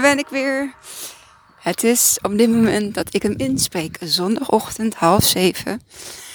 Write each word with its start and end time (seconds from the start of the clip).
ben 0.00 0.18
ik 0.18 0.28
weer. 0.28 0.74
Het 1.58 1.84
is 1.84 2.18
op 2.22 2.38
dit 2.38 2.50
moment 2.50 2.94
dat 2.94 3.14
ik 3.14 3.22
hem 3.22 3.34
inspreek, 3.36 3.96
zondagochtend 4.00 4.94
half 4.94 5.24
zeven. 5.24 5.82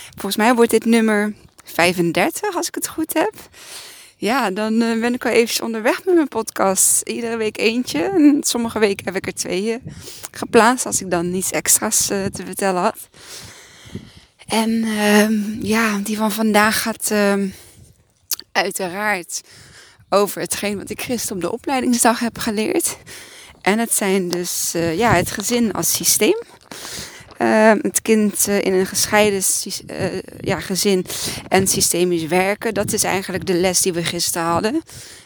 Volgens 0.10 0.36
mij 0.36 0.56
wordt 0.56 0.72
dit 0.72 0.86
nummer 0.86 1.34
35, 1.64 2.56
als 2.56 2.68
ik 2.68 2.76
het 2.76 2.88
goed 2.88 3.14
heb. 3.14 3.34
Ja, 4.18 4.52
dan 4.52 4.82
eh, 4.82 5.00
ben 5.00 5.14
ik 5.14 5.26
al 5.26 5.32
even 5.32 5.66
onderweg 5.66 6.06
met 6.06 6.16
mijn 6.16 6.28
podcast. 6.28 7.02
Iedere 7.02 7.38
week 7.38 7.58
eentje. 7.58 8.04
En 8.04 8.38
sommige 8.44 8.80
weken 8.80 9.06
heb 9.06 9.16
ik 9.16 9.26
er 9.26 9.34
twee 9.34 9.82
geplaatst, 10.32 10.86
als 10.86 11.02
ik 11.02 11.12
dan 11.12 11.32
niets 11.32 11.52
extra's 11.52 12.10
eh, 12.10 12.26
te 12.26 12.46
vertellen 12.46 12.82
had. 12.82 13.10
En 14.48 14.84
ehm, 14.84 15.66
ja, 15.66 15.98
die 15.98 16.18
van 16.18 16.32
vandaag 16.32 16.82
gaat 16.82 17.12
ehm, 17.12 17.48
uiteraard 18.52 19.42
over 20.10 20.42
hetgeen 20.42 20.78
wat 20.78 20.90
ik 20.90 21.02
gisteren 21.02 21.36
op 21.36 21.42
de 21.42 21.52
opleidingsdag 21.52 22.20
heb 22.20 22.38
geleerd. 22.38 22.98
En 23.62 23.80
het 23.80 23.94
zijn 23.94 24.30
dus 24.30 24.74
uh, 24.76 24.98
ja, 24.98 25.14
het 25.14 25.32
gezin 25.32 25.74
als 25.74 25.94
systeem. 25.94 26.44
Uh, 27.42 27.72
het 27.82 28.02
kind 28.02 28.48
uh, 28.50 28.62
in 28.62 28.74
een 28.74 28.86
gescheiden 28.86 29.42
ja, 30.40 30.60
gezin 30.60 31.06
en 31.48 31.68
systemisch 31.68 32.26
werken. 32.26 32.74
Dat 32.74 32.94
is 32.94 33.04
eigenlijk 33.04 33.46
de 33.46 33.54
les 33.54 33.82
die 33.82 33.94
we 33.94 34.04
gisteren 34.04 34.48
hadden. 34.48 34.82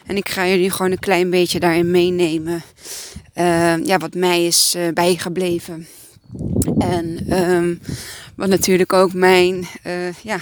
En 0.06 0.18
ik 0.18 0.30
ga 0.30 0.48
jullie 0.48 0.72
gewoon 0.72 0.92
een 0.92 1.00
klein 1.00 1.30
beetje 1.30 1.60
daarin 1.60 1.92
meenemen. 1.92 2.64
ja, 3.84 3.98
wat 3.98 4.14
mij 4.14 4.46
is 4.46 4.76
bijgebleven. 4.94 5.88
En 6.78 7.40
um, 7.40 7.80
wat 8.36 8.50
natuurlijk 8.50 8.94
ook 8.94 9.14
mijn 9.14 9.68
ja, 10.22 10.40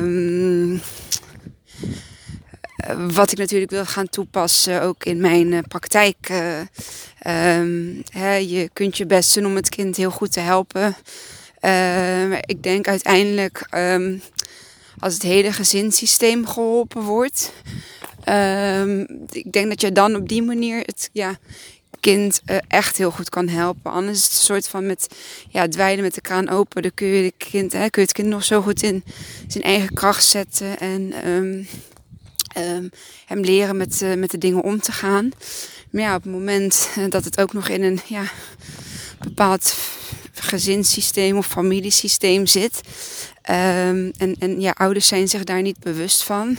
um, 0.00 0.80
wat 3.08 3.32
ik 3.32 3.38
natuurlijk 3.38 3.70
wil 3.70 3.84
gaan 3.84 4.08
toepassen 4.08 4.82
ook 4.82 5.04
in 5.04 5.20
mijn 5.20 5.52
uh, 5.52 5.58
praktijk. 5.68 6.16
Uh, 6.30 7.58
um, 7.58 8.02
hè, 8.08 8.34
je 8.34 8.70
kunt 8.72 8.96
je 8.96 9.06
best 9.06 9.34
doen 9.34 9.46
om 9.46 9.56
het 9.56 9.68
kind 9.68 9.96
heel 9.96 10.10
goed 10.10 10.32
te 10.32 10.40
helpen. 10.40 10.96
Uh, 11.60 12.32
ik 12.32 12.62
denk 12.62 12.88
uiteindelijk 12.88 13.66
um, 13.76 14.22
als 14.98 15.14
het 15.14 15.22
hele 15.22 15.52
gezinssysteem 15.52 16.46
geholpen 16.46 17.02
wordt. 17.02 17.52
Um, 18.28 19.00
ik 19.30 19.52
denk 19.52 19.68
dat 19.68 19.80
je 19.80 19.92
dan 19.92 20.16
op 20.16 20.28
die 20.28 20.42
manier 20.42 20.78
het 20.78 21.10
ja, 21.12 21.38
kind 22.00 22.42
echt 22.68 22.96
heel 22.96 23.10
goed 23.10 23.28
kan 23.28 23.48
helpen. 23.48 23.90
Anders 23.90 24.18
is 24.18 24.24
het 24.24 24.32
een 24.32 24.38
soort 24.38 24.68
van 24.68 24.86
met 24.86 25.06
ja, 25.48 25.68
dweilen 25.68 26.04
met 26.04 26.14
de 26.14 26.20
kraan 26.20 26.48
open. 26.48 26.82
Dan 26.82 26.94
kun 26.94 27.06
je, 27.06 27.32
kind, 27.36 27.72
hè, 27.72 27.90
kun 27.90 28.02
je 28.02 28.08
het 28.08 28.12
kind 28.12 28.28
nog 28.28 28.44
zo 28.44 28.62
goed 28.62 28.82
in 28.82 29.04
zijn 29.48 29.64
eigen 29.64 29.94
kracht 29.94 30.24
zetten. 30.24 30.78
En 30.78 31.12
um, 32.58 32.90
hem 33.26 33.40
leren 33.40 33.76
met, 33.76 34.00
uh, 34.02 34.14
met 34.14 34.30
de 34.30 34.38
dingen 34.38 34.62
om 34.62 34.80
te 34.80 34.92
gaan. 34.92 35.30
Maar 35.90 36.02
ja, 36.02 36.14
op 36.14 36.22
het 36.22 36.32
moment 36.32 36.88
uh, 36.98 37.04
dat 37.10 37.24
het 37.24 37.40
ook 37.40 37.52
nog 37.52 37.68
in 37.68 37.82
een 37.82 38.00
ja, 38.06 38.24
bepaald 39.18 39.76
gezinssysteem 40.34 41.36
of 41.36 41.46
familiesysteem 41.46 42.46
zit. 42.46 42.80
Um, 43.50 44.12
en, 44.16 44.36
en 44.38 44.60
ja, 44.60 44.70
ouders 44.70 45.08
zijn 45.08 45.28
zich 45.28 45.44
daar 45.44 45.62
niet 45.62 45.78
bewust 45.78 46.22
van. 46.22 46.56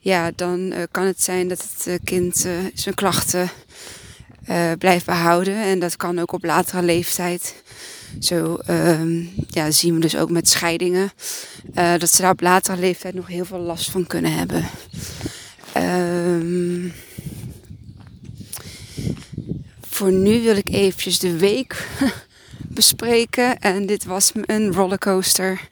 Ja, 0.00 0.30
dan 0.36 0.72
uh, 0.72 0.82
kan 0.90 1.04
het 1.04 1.22
zijn 1.22 1.48
dat 1.48 1.66
het 1.78 2.00
kind 2.04 2.46
zijn 2.74 2.94
klachten 2.94 3.50
blijft 4.78 5.06
behouden. 5.06 5.56
En 5.56 5.78
dat 5.78 5.96
kan 5.96 6.18
ook 6.18 6.32
op 6.32 6.44
latere 6.44 6.82
leeftijd. 6.82 7.54
Zo 8.20 8.58
um, 8.70 9.30
ja, 9.48 9.70
zien 9.70 9.94
we 9.94 10.00
dus 10.00 10.16
ook 10.16 10.30
met 10.30 10.48
scheidingen. 10.48 11.12
Uh, 11.74 11.98
dat 11.98 12.10
ze 12.10 12.22
daar 12.22 12.30
op 12.30 12.40
latere 12.40 12.80
leeftijd 12.80 13.14
nog 13.14 13.26
heel 13.26 13.44
veel 13.44 13.58
last 13.58 13.90
van 13.90 14.06
kunnen 14.06 14.32
hebben. 14.32 14.64
Um, 15.76 16.92
voor 19.96 20.12
nu 20.12 20.42
wil 20.42 20.56
ik 20.56 20.68
eventjes 20.68 21.18
de 21.18 21.36
week 21.36 21.86
bespreken. 22.78 23.58
En 23.58 23.86
dit 23.86 24.04
was 24.04 24.32
een 24.34 24.72
rollercoaster 24.72 25.68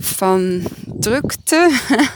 van 0.00 0.62
drukte. 0.84 1.70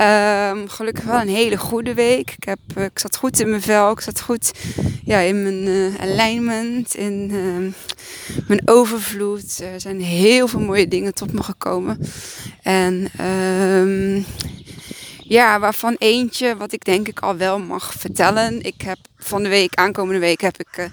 Um, 0.00 0.68
gelukkig 0.68 1.04
wel 1.04 1.20
een 1.20 1.28
hele 1.28 1.56
goede 1.56 1.94
week. 1.94 2.30
Ik, 2.30 2.44
heb, 2.44 2.58
uh, 2.76 2.84
ik 2.84 2.98
zat 2.98 3.16
goed 3.16 3.40
in 3.40 3.48
mijn 3.48 3.62
vel. 3.62 3.90
Ik 3.90 4.00
zat 4.00 4.20
goed 4.20 4.52
ja, 5.04 5.18
in 5.18 5.42
mijn 5.42 5.66
uh, 5.66 6.00
alignment. 6.00 6.94
In 6.94 7.30
uh, 7.32 7.72
mijn 8.46 8.60
overvloed. 8.64 9.60
Er 9.72 9.80
zijn 9.80 10.00
heel 10.00 10.48
veel 10.48 10.60
mooie 10.60 10.88
dingen 10.88 11.14
tot 11.14 11.32
me 11.32 11.42
gekomen. 11.42 12.00
En 12.62 13.10
um, 13.24 14.24
ja, 15.18 15.60
waarvan 15.60 15.96
eentje 15.98 16.56
wat 16.56 16.72
ik 16.72 16.84
denk 16.84 17.08
ik 17.08 17.20
al 17.20 17.36
wel 17.36 17.58
mag 17.58 17.92
vertellen. 17.92 18.62
Ik 18.62 18.82
heb 18.82 18.98
van 19.16 19.42
de 19.42 19.48
week, 19.48 19.74
aankomende 19.74 20.20
week, 20.20 20.40
heb 20.40 20.58
ik 20.58 20.78
uh, 20.78 20.84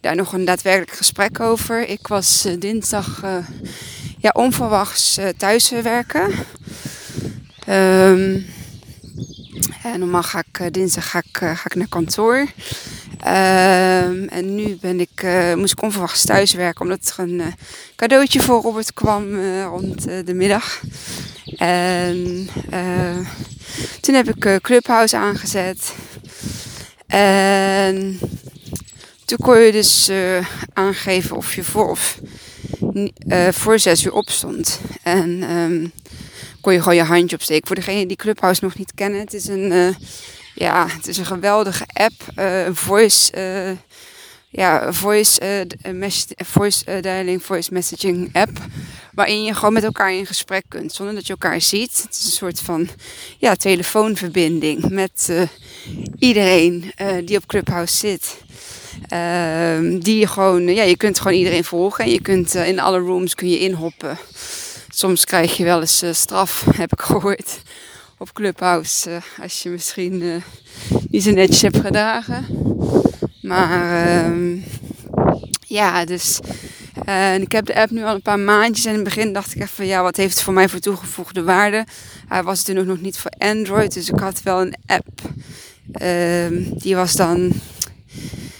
daar 0.00 0.16
nog 0.16 0.32
een 0.32 0.44
daadwerkelijk 0.44 0.96
gesprek 0.96 1.40
over. 1.40 1.88
Ik 1.88 2.06
was 2.06 2.48
dinsdag 2.58 3.22
ja, 4.18 4.30
onverwachts 4.32 5.18
thuis 5.36 5.70
werken. 5.70 6.30
Um, 7.68 8.46
en 9.82 9.98
normaal 9.98 10.22
ga 10.22 10.42
ik 10.52 10.74
dinsdag 10.74 11.10
ga 11.10 11.18
ik, 11.18 11.36
ga 11.38 11.64
ik 11.64 11.74
naar 11.74 11.88
kantoor. 11.88 12.38
Um, 12.38 14.28
en 14.28 14.54
nu 14.54 14.76
ben 14.80 15.00
ik, 15.00 15.22
uh, 15.24 15.54
moest 15.54 15.72
ik 15.72 15.82
onverwachts 15.82 16.24
thuiswerken 16.24 16.80
omdat 16.80 17.14
er 17.16 17.24
een 17.24 17.42
cadeautje 17.96 18.40
voor 18.40 18.62
Robert 18.62 18.92
kwam 18.92 19.40
rond 19.62 20.02
de 20.02 20.34
middag. 20.34 20.80
En 21.56 22.48
toen 24.00 24.14
heb 24.14 24.36
ik 24.36 24.60
Clubhouse 24.62 25.16
aangezet. 25.16 25.94
En 27.06 28.18
toen 29.24 29.38
kon 29.38 29.58
je 29.58 29.72
dus 29.72 30.10
aangeven 30.72 31.36
of 31.36 31.54
je 31.54 31.64
voor, 31.64 31.90
of, 31.90 32.18
voor 33.50 33.78
zes 33.78 34.04
uur 34.04 34.12
opstond. 34.12 34.80
En 35.02 35.50
um, 35.50 35.92
kon 36.62 36.72
je 36.72 36.78
gewoon 36.78 36.96
je 36.96 37.02
handje 37.02 37.36
opsteken. 37.36 37.66
Voor 37.66 37.76
degenen 37.76 38.08
die 38.08 38.16
Clubhouse 38.16 38.64
nog 38.64 38.78
niet 38.78 38.92
kennen, 38.94 39.20
het 39.20 39.34
is 39.34 39.46
een 39.46 39.96
ja, 40.54 40.86
het 40.88 41.06
is 41.06 41.16
een 41.16 41.26
geweldige 41.26 41.84
app. 41.92 42.12
Uh, 42.38 42.68
voice, 42.72 43.32
uh, 43.36 43.76
ja, 44.48 44.92
voice, 44.92 45.66
voice 46.36 47.00
dialing, 47.00 47.42
voice 47.42 47.72
messaging 47.72 48.28
app. 48.32 48.58
Waarin 49.12 49.44
je 49.44 49.54
gewoon 49.54 49.72
met 49.72 49.84
elkaar 49.84 50.12
in 50.12 50.26
gesprek 50.26 50.64
kunt, 50.68 50.92
zonder 50.92 51.14
dat 51.14 51.26
je 51.26 51.32
elkaar 51.32 51.60
ziet. 51.60 52.02
Het 52.02 52.16
is 52.18 52.24
een 52.24 52.30
soort 52.30 52.60
van 52.60 52.88
ja, 53.38 53.54
telefoonverbinding 53.54 54.88
met 54.88 55.32
iedereen 56.18 56.92
die 57.24 57.36
op 57.36 57.46
Clubhouse 57.46 57.96
zit. 57.96 58.36
Ehm, 59.08 59.98
die 59.98 60.18
je 60.18 60.26
gewoon, 60.26 60.62
ja, 60.74 60.82
je 60.82 60.96
kunt 60.96 61.20
gewoon 61.20 61.38
iedereen 61.38 61.64
volgen 61.64 62.04
en 62.04 62.10
je 62.10 62.20
kunt 62.20 62.54
in 62.54 62.80
alle 62.80 62.98
rooms 62.98 63.34
kun 63.34 63.48
je 63.48 63.58
inhoppen. 63.58 64.18
Soms 64.94 65.24
krijg 65.24 65.56
je 65.56 65.64
wel 65.64 65.80
eens 65.80 66.04
straf, 66.12 66.64
heb 66.76 66.92
ik 66.92 67.00
gehoord 67.00 67.62
op 68.18 68.32
Clubhouse. 68.32 69.10
Uh, 69.10 69.16
als 69.42 69.62
je 69.62 69.68
misschien 69.68 70.22
uh, 70.22 70.42
niet 71.08 71.22
zo 71.22 71.30
netjes 71.30 71.62
hebt 71.62 71.80
gedragen. 71.80 72.46
Maar 73.42 74.30
uh, 74.30 74.62
ja, 75.66 76.04
dus. 76.04 76.38
Ik 77.40 77.52
heb 77.52 77.66
de 77.66 77.74
app 77.74 77.90
nu 77.90 78.04
al 78.04 78.14
een 78.14 78.22
paar 78.22 78.38
maandjes. 78.38 78.84
En 78.84 78.90
in 78.90 78.98
het 78.98 79.04
begin 79.04 79.32
dacht 79.32 79.54
ik 79.54 79.60
echt 79.60 79.70
van 79.70 79.86
ja, 79.86 80.02
wat 80.02 80.16
heeft 80.16 80.34
het 80.34 80.42
voor 80.42 80.52
mij 80.52 80.68
voor 80.68 80.80
toegevoegde 80.80 81.42
waarde? 81.42 81.84
Hij 82.28 82.42
was 82.42 82.62
toen 82.62 82.78
ook 82.78 82.86
nog 82.86 83.00
niet 83.00 83.18
voor 83.18 83.32
Android. 83.38 83.94
Dus 83.94 84.08
ik 84.08 84.18
had 84.18 84.42
wel 84.42 84.60
een 84.60 84.74
app. 84.86 85.20
Ehm, 85.92 86.62
die 86.78 86.96
was 86.96 87.12
dan 87.12 87.52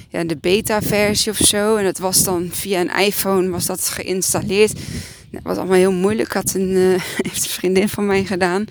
ja, 0.09 0.25
de 0.25 0.37
beta 0.37 0.83
versie 0.83 1.33
of 1.33 1.37
zo. 1.37 1.77
En 1.77 1.85
dat 1.85 1.99
was 1.99 2.25
dan 2.25 2.49
via 2.53 2.81
een 2.81 3.05
iPhone 3.05 3.51
was 3.51 3.67
dat 3.67 3.89
geïnstalleerd. 3.89 4.73
Dat 5.33 5.43
was 5.43 5.57
allemaal 5.57 5.77
heel 5.77 5.93
moeilijk. 5.93 6.33
Had 6.33 6.55
een, 6.55 6.71
uh, 6.71 7.01
heeft 7.29 7.47
vriendin 7.47 7.89
van 7.89 8.07
mij 8.07 8.25
gedaan. 8.25 8.65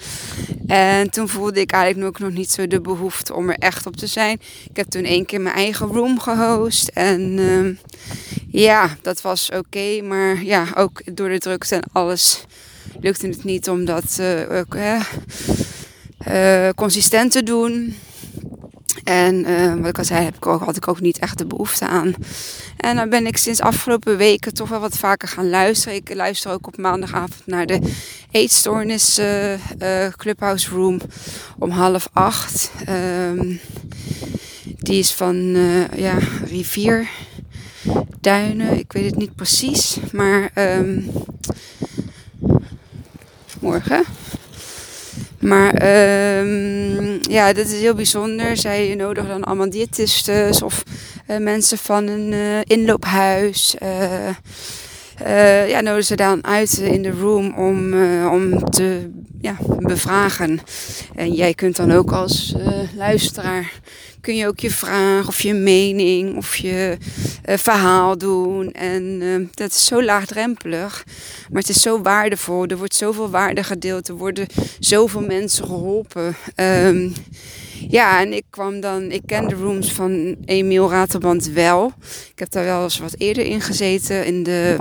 En 0.68 1.10
toen 1.10 1.30
voelde 1.30 1.60
ik 1.60 1.72
eigenlijk 1.72 2.08
ook 2.08 2.19
nog 2.19 2.38
niet 2.38 2.52
zo 2.52 2.68
de 2.68 2.81
behoefte 2.81 3.34
om 3.34 3.50
er 3.50 3.58
echt 3.58 3.86
op 3.86 3.96
te 3.96 4.08
zijn. 4.08 4.40
Ik 4.69 4.78
heb 4.78 4.90
toen 4.90 5.04
één 5.04 5.25
keer 5.25 5.42
mijn 5.42 5.56
eigen 5.56 5.88
room 5.88 6.19
gehost. 6.19 6.88
En 6.88 7.22
uh, 7.38 7.75
ja, 8.48 8.98
dat 9.02 9.22
was 9.22 9.50
oké. 9.50 10.02
Maar 10.02 10.44
ja, 10.44 10.68
ook 10.75 11.16
door 11.16 11.30
de 11.30 11.38
drukte 11.38 11.75
en 11.75 11.84
alles 11.92 12.44
lukte 13.00 13.28
het 13.28 13.44
niet 13.44 13.69
om 13.69 13.86
dat 13.86 14.18
uh, 14.19 14.58
ook, 14.60 14.78
consistent 16.75 17.31
te 17.31 17.44
doen. 17.44 17.96
En 19.12 19.50
uh, 19.50 19.75
wat 19.75 19.88
ik 19.88 19.98
al 19.98 20.04
zei, 20.04 20.24
heb 20.24 20.36
ik 20.36 20.46
ook, 20.46 20.63
had 20.63 20.75
ik 20.75 20.88
ook 20.88 21.00
niet 21.00 21.19
echt 21.19 21.38
de 21.38 21.46
behoefte 21.46 21.88
aan. 21.88 22.13
En 22.78 22.96
dan 22.96 23.10
ben 23.10 23.25
ik 23.25 23.38
sinds 23.38 23.62
afgelopen 23.62 24.18
weken 24.18 24.54
toch 24.54 24.69
wel 24.69 24.80
wat 24.80 24.98
vaker 24.98 25.28
gaan 25.28 25.50
luisteren. 25.50 25.96
Ik 25.96 26.13
luister 26.13 26.52
ook 26.52 26.68
op 26.68 26.78
maandagavond 26.78 27.42
naar 27.46 27.66
de 27.66 27.80
eetstoornis 28.31 29.19
uh, 29.19 29.54
Clubhouse 30.18 30.69
Room 30.69 31.00
om 31.58 31.69
half 31.69 32.10
acht. 32.13 32.72
Um, 32.90 33.60
die 34.63 35.00
is 35.00 35.13
van 35.13 35.36
ja, 35.96 36.18
Rivierduinen. 36.46 38.78
Ik 38.78 38.92
weet 38.92 39.06
het 39.06 39.18
niet 39.18 39.36
precies. 39.36 39.98
Maar 40.12 40.52
um, 40.56 41.12
morgen 43.60 44.04
Maar 45.41 45.73
um, 46.39 47.19
ja, 47.21 47.53
dat 47.53 47.65
is 47.65 47.79
heel 47.79 47.93
bijzonder. 47.93 48.57
Zij 48.57 48.95
nodigen 48.97 49.29
dan 49.29 49.43
allemaal 49.43 49.69
diëtistes 49.69 50.61
of 50.61 50.83
uh, 51.27 51.38
mensen 51.38 51.77
van 51.77 52.07
een 52.07 52.31
uh, 52.31 52.59
inloophuis. 52.63 53.75
Uh, 55.27 55.69
ja, 55.69 55.81
nodigen 55.81 56.06
ze 56.06 56.15
dan 56.15 56.45
uit 56.45 56.77
in 56.77 57.01
de 57.01 57.12
room 57.12 57.53
om, 57.57 57.94
uh, 57.94 58.31
om 58.31 58.69
te 58.69 59.09
ja, 59.41 59.56
bevragen. 59.77 60.59
En 61.15 61.33
jij 61.33 61.53
kunt 61.53 61.75
dan 61.75 61.91
ook 61.91 62.12
als 62.12 62.56
luisteraar, 62.95 63.71
kun 64.21 64.35
je 64.35 64.47
ook 64.47 64.59
je 64.59 64.71
vraag 64.71 65.27
of 65.27 65.41
je 65.41 65.53
mening 65.53 66.38
of 66.38 66.56
je 66.56 66.97
verhaal 67.44 68.18
doen. 68.18 68.71
En 68.71 69.19
dat 69.53 69.69
is 69.69 69.85
zo 69.85 70.03
laagdrempelig, 70.03 71.03
maar 71.50 71.62
het 71.62 71.69
is 71.69 71.81
zo 71.81 72.01
waardevol. 72.01 72.65
Er 72.65 72.77
wordt 72.77 72.95
zoveel 72.95 73.29
waarde 73.29 73.63
gedeeld, 73.63 74.07
er 74.07 74.15
worden 74.15 74.47
zoveel 74.79 75.21
mensen 75.21 75.65
geholpen. 75.65 76.35
Um, 76.56 77.13
ja, 77.89 78.19
en 78.21 78.33
ik 78.33 78.44
kwam 78.50 78.79
dan, 78.79 79.12
ik 79.12 79.21
ken 79.25 79.47
de 79.47 79.56
rooms 79.56 79.91
van 79.94 80.35
Emiel 80.45 80.89
Raterband 80.89 81.47
wel. 81.47 81.91
Ik 82.31 82.39
heb 82.39 82.51
daar 82.51 82.63
wel 82.65 82.83
eens 82.83 83.00
wat 83.00 83.15
eerder 83.17 83.45
in 83.45 83.62
gezeten 83.62 84.25
in 84.25 84.44
de 84.44 84.77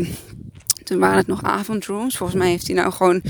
toen 0.90 0.98
waren 0.98 1.16
het 1.16 1.26
nog 1.26 1.42
avondrooms. 1.42 2.16
Volgens 2.16 2.38
mij 2.38 2.48
heeft 2.48 2.66
hij 2.66 2.76
nou 2.76 2.92
gewoon 2.92 3.22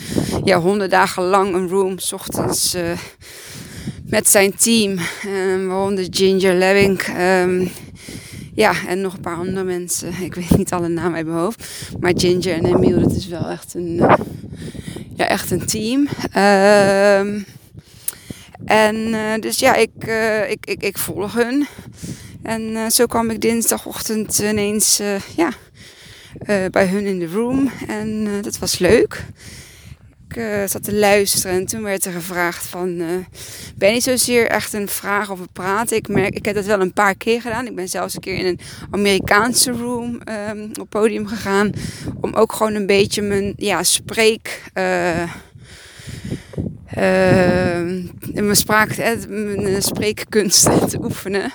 ja, 0.45 0.61
honderd 0.61 0.91
dagen 0.91 1.23
lang 1.23 1.55
een 1.55 1.69
room. 1.69 1.99
S 1.99 2.13
ochtends 2.13 2.75
uh, 2.75 2.83
met 4.05 4.29
zijn 4.29 4.57
team. 4.57 4.99
Um, 5.27 5.69
waaronder 5.69 6.07
Ginger 6.11 6.55
Levink. 6.55 7.07
Um, 7.19 7.71
ja, 8.55 8.73
en 8.87 9.01
nog 9.01 9.15
een 9.15 9.21
paar 9.21 9.37
andere 9.37 9.65
mensen. 9.65 10.13
Ik 10.23 10.35
weet 10.35 10.57
niet 10.57 10.73
alle 10.73 10.89
namen 10.89 11.15
uit 11.15 11.27
mijn 11.27 11.39
hoofd. 11.39 11.65
Maar 12.01 12.13
Ginger 12.17 12.53
en 12.53 12.65
Emiel, 12.65 13.01
dat 13.01 13.13
is 13.13 13.27
wel 13.27 13.47
echt 13.47 13.75
een, 13.75 13.97
uh, 13.97 14.15
ja, 15.15 15.27
echt 15.27 15.51
een 15.51 15.67
team. 15.67 16.01
Um, 16.01 17.45
en 18.65 18.97
uh, 18.97 19.35
dus 19.41 19.59
ja, 19.59 19.75
ik, 19.75 19.91
ik, 20.49 20.67
ik, 20.67 20.83
ik 20.83 20.99
volg 20.99 21.35
hun. 21.35 21.67
En 22.43 22.91
zo 22.93 23.07
kwam 23.07 23.31
ik 23.31 23.41
dinsdagochtend 23.41 24.39
ineens 24.39 25.01
ja, 25.37 25.51
bij 26.71 26.87
hun 26.87 27.07
in 27.07 27.19
de 27.19 27.27
room. 27.27 27.71
En 27.87 28.29
dat 28.43 28.59
was 28.59 28.79
leuk. 28.79 29.25
Ik 30.29 30.69
zat 30.69 30.83
te 30.83 30.95
luisteren 30.95 31.57
en 31.57 31.67
toen 31.67 31.83
werd 31.83 32.05
er 32.05 32.13
gevraagd 32.13 32.67
van... 32.67 32.97
ben 33.77 33.93
niet 33.93 34.03
zozeer 34.03 34.47
echt 34.47 34.73
een 34.73 34.89
vraag 34.89 35.31
of 35.31 35.41
een 35.41 35.53
praten. 35.53 35.97
Ik, 35.97 36.09
merk, 36.09 36.35
ik 36.35 36.45
heb 36.45 36.55
dat 36.55 36.65
wel 36.65 36.81
een 36.81 36.93
paar 36.93 37.15
keer 37.15 37.41
gedaan. 37.41 37.67
Ik 37.67 37.75
ben 37.75 37.89
zelfs 37.89 38.15
een 38.15 38.21
keer 38.21 38.37
in 38.37 38.47
een 38.47 38.61
Amerikaanse 38.91 39.71
room 39.71 40.21
um, 40.51 40.71
op 40.81 40.91
podium 40.91 41.27
gegaan. 41.27 41.73
Om 42.21 42.35
ook 42.35 42.53
gewoon 42.53 42.75
een 42.75 42.87
beetje 42.87 43.23
mijn 43.23 43.53
ja, 43.57 43.83
spreek 43.83 44.63
mijn, 46.95 48.57
spraak, 48.57 48.97
mijn 49.29 49.83
spreekkunst 49.83 50.63
te 50.91 50.99
oefenen. 51.03 51.53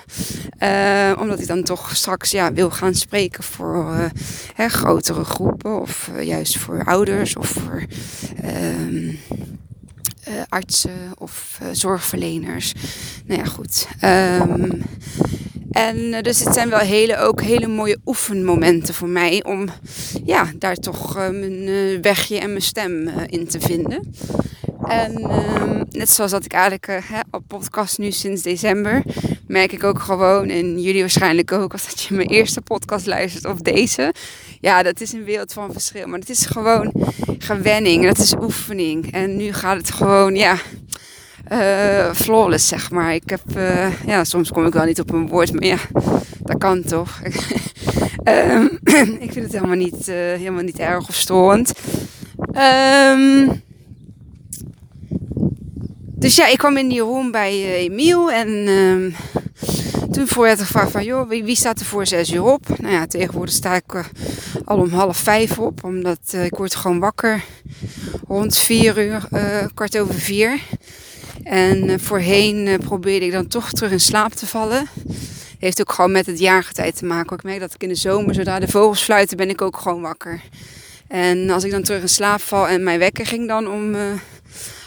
Uh, 0.60 1.12
omdat 1.20 1.40
ik 1.40 1.48
dan 1.48 1.64
toch 1.64 1.96
straks 1.96 2.32
ja, 2.32 2.54
wil 2.54 2.72
gaan 2.72 2.94
spreken 2.94 3.44
voor 3.44 3.76
uh, 3.76 4.06
hè, 4.54 4.68
grotere 4.68 5.24
groepen. 5.24 5.82
Of 5.82 6.12
juist 6.22 6.58
voor 6.58 6.84
ouders 6.84 7.36
of 7.36 7.48
voor 7.48 7.84
ehm, 8.42 9.14
artsen 10.50 11.12
of 11.18 11.60
zorgverleners. 11.72 12.74
Nou 13.26 13.42
ja, 13.42 13.46
goed. 13.46 13.88
En 15.72 16.24
dus 16.24 16.44
het 16.44 16.54
zijn 16.54 16.70
wel 16.70 16.80
hele, 16.80 17.18
ook 17.18 17.42
hele 17.42 17.68
mooie 17.68 17.98
oefenmomenten 18.06 18.94
voor 18.94 19.08
mij 19.08 19.44
om 19.44 19.68
ja, 20.26 20.52
daar 20.58 20.76
toch 20.76 21.16
mijn 21.16 22.02
wegje 22.02 22.40
en 22.40 22.50
mijn 22.50 22.62
stem 22.62 23.08
in 23.08 23.48
te 23.48 23.60
vinden. 23.60 24.14
En 24.88 25.20
uh, 25.22 25.82
net 25.90 26.10
zoals 26.10 26.32
dat 26.32 26.46
ik 26.46 26.54
eigenlijk 26.54 26.86
hè, 26.86 27.20
op 27.32 27.44
podcast 27.48 27.98
nu 27.98 28.12
sinds 28.12 28.42
december, 28.42 29.04
merk 29.48 29.72
ik 29.72 29.84
ook 29.84 30.00
gewoon, 30.00 30.50
en 30.50 30.82
jullie 30.82 31.02
waarschijnlijk 31.02 31.52
ook, 31.52 31.72
als 31.72 31.88
dat 31.90 32.02
je 32.02 32.14
mijn 32.14 32.28
eerste 32.28 32.62
podcast 32.62 33.06
luistert 33.06 33.46
of 33.46 33.60
deze. 33.60 34.14
Ja, 34.60 34.84
dat 34.84 35.02
is 35.02 35.14
een 35.14 35.24
wereld 35.24 35.54
van 35.54 35.72
verschil. 35.72 36.08
Maar 36.08 36.20
het 36.20 36.30
is 36.30 36.46
gewoon 36.46 36.92
gewenning, 37.38 38.06
dat 38.06 38.18
is 38.18 38.34
oefening. 38.42 39.12
En 39.12 39.36
nu 39.36 39.54
gaat 39.54 39.78
het 39.78 39.92
gewoon, 39.92 40.36
ja, 40.36 40.58
uh, 41.52 42.14
flawless, 42.14 42.68
zeg 42.68 42.92
maar. 42.92 43.14
Ik 43.14 43.30
heb, 43.30 43.42
uh, 43.58 44.06
ja, 44.06 44.24
soms 44.24 44.52
kom 44.52 44.66
ik 44.66 44.74
wel 44.74 44.86
niet 44.86 45.00
op 45.00 45.12
een 45.14 45.28
woord, 45.28 45.54
maar 45.54 45.66
ja, 45.66 45.78
dat 46.40 46.58
kan 46.58 46.84
toch. 46.84 47.22
um, 48.24 48.80
ik 49.26 49.32
vind 49.32 49.46
het 49.46 49.52
helemaal 49.52 49.76
niet, 49.76 50.06
helemaal 50.06 50.64
niet 50.64 50.80
erg 50.80 51.08
of 51.08 51.16
storend. 51.16 51.74
Um, 52.54 53.64
dus 56.26 56.36
ja, 56.36 56.48
ik 56.48 56.58
kwam 56.58 56.78
in 56.78 56.88
die 56.88 57.00
room 57.00 57.32
bij 57.32 57.54
uh, 57.54 57.74
Emiel 57.74 58.32
en 58.32 58.48
uh, 58.50 59.16
toen 60.12 60.28
werd 60.36 60.60
er 60.60 60.66
gevraagd 60.66 60.92
van, 60.92 61.04
joh, 61.04 61.30
wie, 61.30 61.44
wie, 61.44 61.56
staat 61.56 61.80
er 61.80 61.86
voor 61.86 62.08
zes 62.08 62.32
uur 62.32 62.44
op? 62.44 62.80
Nou 62.80 62.94
ja, 62.94 63.08
tegenwoordig 63.08 63.54
sta 63.54 63.76
ik 63.76 63.94
uh, 63.94 64.06
al 64.66 64.78
om 64.78 64.90
half 64.90 65.18
vijf 65.18 65.60
op, 65.60 65.84
omdat 65.84 66.20
uh, 66.36 66.46
ik 66.46 66.56
word 66.56 66.76
gewoon 66.76 67.00
wakker 67.00 67.44
rond 68.28 68.58
vier 68.58 69.06
uur, 69.06 69.28
kwart 69.74 69.98
over 69.98 70.14
vier. 70.14 70.60
En 71.44 72.00
voorheen 72.00 72.80
probeerde 72.80 73.26
ik 73.26 73.32
dan 73.32 73.48
toch 73.48 73.72
terug 73.72 73.92
in 73.92 74.00
slaap 74.00 74.32
te 74.34 74.48
vallen. 74.48 74.88
Heeft 75.60 75.82
ook 75.82 75.92
gewoon 75.92 76.12
met 76.12 76.26
het 76.26 76.40
jaargetij 76.40 76.92
te 76.92 77.06
maken. 77.06 77.38
Ik 77.38 77.44
merk 77.44 77.60
dat 77.60 77.74
ik 77.74 77.84
in 77.84 77.90
de 77.90 77.96
zomer, 77.96 78.36
zodra 78.36 78.60
de 78.60 78.68
vogels 78.68 79.04
fluiten, 79.04 79.38
ben 79.38 79.50
ik 79.50 79.62
ook 79.62 79.78
gewoon 79.78 80.02
wakker. 80.02 80.42
En 81.08 81.50
als 81.50 81.64
ik 81.64 81.72
dan 81.72 81.84
terug 81.84 82.02
in 82.02 82.10
slaap 82.10 82.42
val 82.42 82.68
en 82.68 82.84
mijn 82.84 83.00
wekker 83.00 83.26
ging 83.26 83.48
dan 83.48 83.68
om 83.68 83.96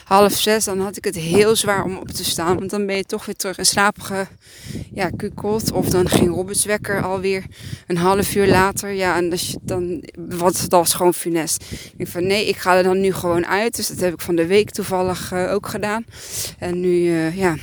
half 0.08 0.32
zes, 0.32 0.64
dan 0.64 0.80
had 0.80 0.96
ik 0.96 1.04
het 1.04 1.16
heel 1.16 1.56
zwaar 1.56 1.84
om 1.84 1.96
op 1.96 2.08
te 2.08 2.24
staan. 2.24 2.58
Want 2.58 2.70
dan 2.70 2.86
ben 2.86 2.96
je 2.96 3.04
toch 3.04 3.26
weer 3.26 3.36
terug 3.36 3.58
in 3.58 3.66
slaap 3.66 3.96
ja, 4.92 5.10
kukeld. 5.16 5.72
Of 5.72 5.88
dan 5.88 6.08
ging 6.08 6.28
Roberts 6.28 6.64
wekker 6.64 7.02
alweer 7.02 7.44
een 7.86 7.96
half 7.96 8.34
uur 8.34 8.46
later. 8.46 8.92
Ja, 8.92 9.16
en 9.16 9.30
dat, 9.30 9.56
dan, 9.62 10.04
wat, 10.28 10.54
dat 10.54 10.70
was 10.70 10.94
gewoon 10.94 11.14
funest. 11.14 11.64
Ik 11.96 12.08
van 12.08 12.26
nee, 12.26 12.48
ik 12.48 12.56
ga 12.56 12.76
er 12.76 12.82
dan 12.82 13.00
nu 13.00 13.12
gewoon 13.12 13.46
uit. 13.46 13.76
Dus 13.76 13.88
dat 13.88 14.00
heb 14.00 14.12
ik 14.12 14.20
van 14.20 14.36
de 14.36 14.46
week 14.46 14.70
toevallig 14.70 15.32
uh, 15.32 15.52
ook 15.52 15.66
gedaan. 15.68 16.04
En 16.58 16.80
nu, 16.80 16.88
uh, 16.88 17.36
ja, 17.36 17.56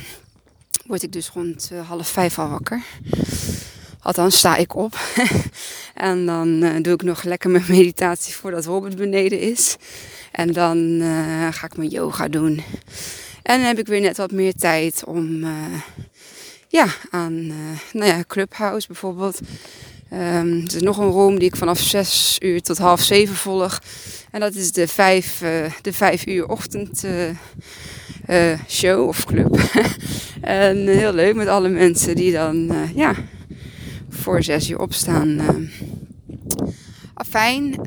word 0.86 1.02
ik 1.02 1.12
dus 1.12 1.28
rond 1.28 1.70
uh, 1.72 1.88
half 1.88 2.08
vijf 2.08 2.38
al 2.38 2.48
wakker. 2.48 2.82
Althans, 4.06 4.38
sta 4.38 4.56
ik 4.56 4.74
op. 4.76 4.98
en 5.94 6.26
dan 6.26 6.48
uh, 6.48 6.70
doe 6.82 6.94
ik 6.94 7.02
nog 7.02 7.22
lekker 7.22 7.50
mijn 7.50 7.64
meditatie 7.68 8.34
voordat 8.34 8.64
Robert 8.64 8.96
beneden 8.96 9.40
is. 9.40 9.76
En 10.32 10.52
dan 10.52 10.78
uh, 10.78 11.48
ga 11.50 11.66
ik 11.66 11.76
mijn 11.76 11.88
yoga 11.88 12.28
doen. 12.28 12.62
En 13.42 13.58
dan 13.58 13.66
heb 13.66 13.78
ik 13.78 13.86
weer 13.86 14.00
net 14.00 14.16
wat 14.16 14.30
meer 14.30 14.54
tijd 14.54 15.04
om 15.06 15.44
uh, 15.44 15.50
ja, 16.68 16.86
aan 17.10 17.46
nou 17.92 18.10
ja, 18.10 18.24
Clubhouse 18.26 18.86
bijvoorbeeld. 18.86 19.40
Um, 20.12 20.64
er 20.66 20.74
is 20.74 20.82
nog 20.82 20.98
een 20.98 21.10
room 21.10 21.38
die 21.38 21.48
ik 21.48 21.56
vanaf 21.56 21.78
6 21.78 22.36
uur 22.42 22.62
tot 22.62 22.78
half 22.78 23.02
7 23.02 23.34
volg. 23.34 23.80
En 24.30 24.40
dat 24.40 24.54
is 24.54 24.72
de 24.72 24.88
5, 24.88 25.38
de 25.82 25.92
5 25.92 26.26
uur 26.26 26.48
ochtend 26.48 27.04
show 28.68 29.08
of 29.08 29.24
club. 29.24 29.60
en 30.40 30.88
heel 30.88 31.12
leuk 31.12 31.34
met 31.34 31.48
alle 31.48 31.68
mensen 31.68 32.14
die 32.14 32.32
dan 32.32 32.72
ja, 32.94 33.14
voor 34.16 34.42
6 34.42 34.70
uur 34.70 34.80
opstaan. 34.80 35.40
Afijn. 37.14 37.80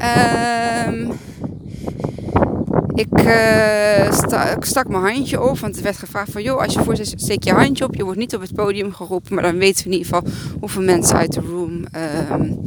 Um, 0.88 1.12
ik, 2.94 3.22
uh, 3.22 4.12
sta, 4.12 4.56
ik, 4.56 4.66
stak 4.66 4.88
mijn 4.88 5.04
handje 5.04 5.42
op, 5.42 5.60
want 5.60 5.78
er 5.78 5.84
werd 5.84 5.98
gevraagd 5.98 6.32
van... 6.32 6.44
joh, 6.44 6.62
als 6.62 6.74
je 6.74 6.84
voor 6.84 6.98
steek 7.02 7.44
je 7.44 7.54
handje 7.54 7.84
op. 7.84 7.96
Je 7.96 8.04
wordt 8.04 8.20
niet 8.20 8.36
op 8.36 8.42
het 8.42 8.54
podium 8.54 8.94
geroepen, 8.94 9.34
maar 9.34 9.44
dan 9.44 9.58
weten 9.58 9.84
we 9.84 9.92
in 9.92 9.98
ieder 9.98 10.14
geval... 10.14 10.32
hoeveel 10.60 10.82
mensen 10.82 11.18
uit 11.18 11.34
de 11.34 11.40
room 11.40 11.86
um, 12.32 12.60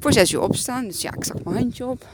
voor 0.00 0.12
zes 0.12 0.32
uur 0.32 0.40
opstaan. 0.40 0.86
Dus 0.86 1.02
ja, 1.02 1.14
ik 1.14 1.24
stak 1.24 1.44
mijn 1.44 1.56
handje 1.56 1.86
op. 1.86 2.06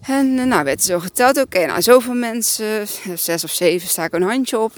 En 0.00 0.26
uh, 0.26 0.44
nou 0.44 0.64
werd 0.64 0.78
er 0.78 0.86
zo 0.86 0.98
geteld. 0.98 1.40
Oké, 1.40 1.66
nou 1.66 1.82
zoveel 1.82 2.14
mensen, 2.14 2.86
zes 3.14 3.44
of 3.44 3.50
zeven, 3.50 3.88
sta 3.88 4.04
ik 4.04 4.12
een 4.12 4.22
handje 4.22 4.58
op. 4.58 4.72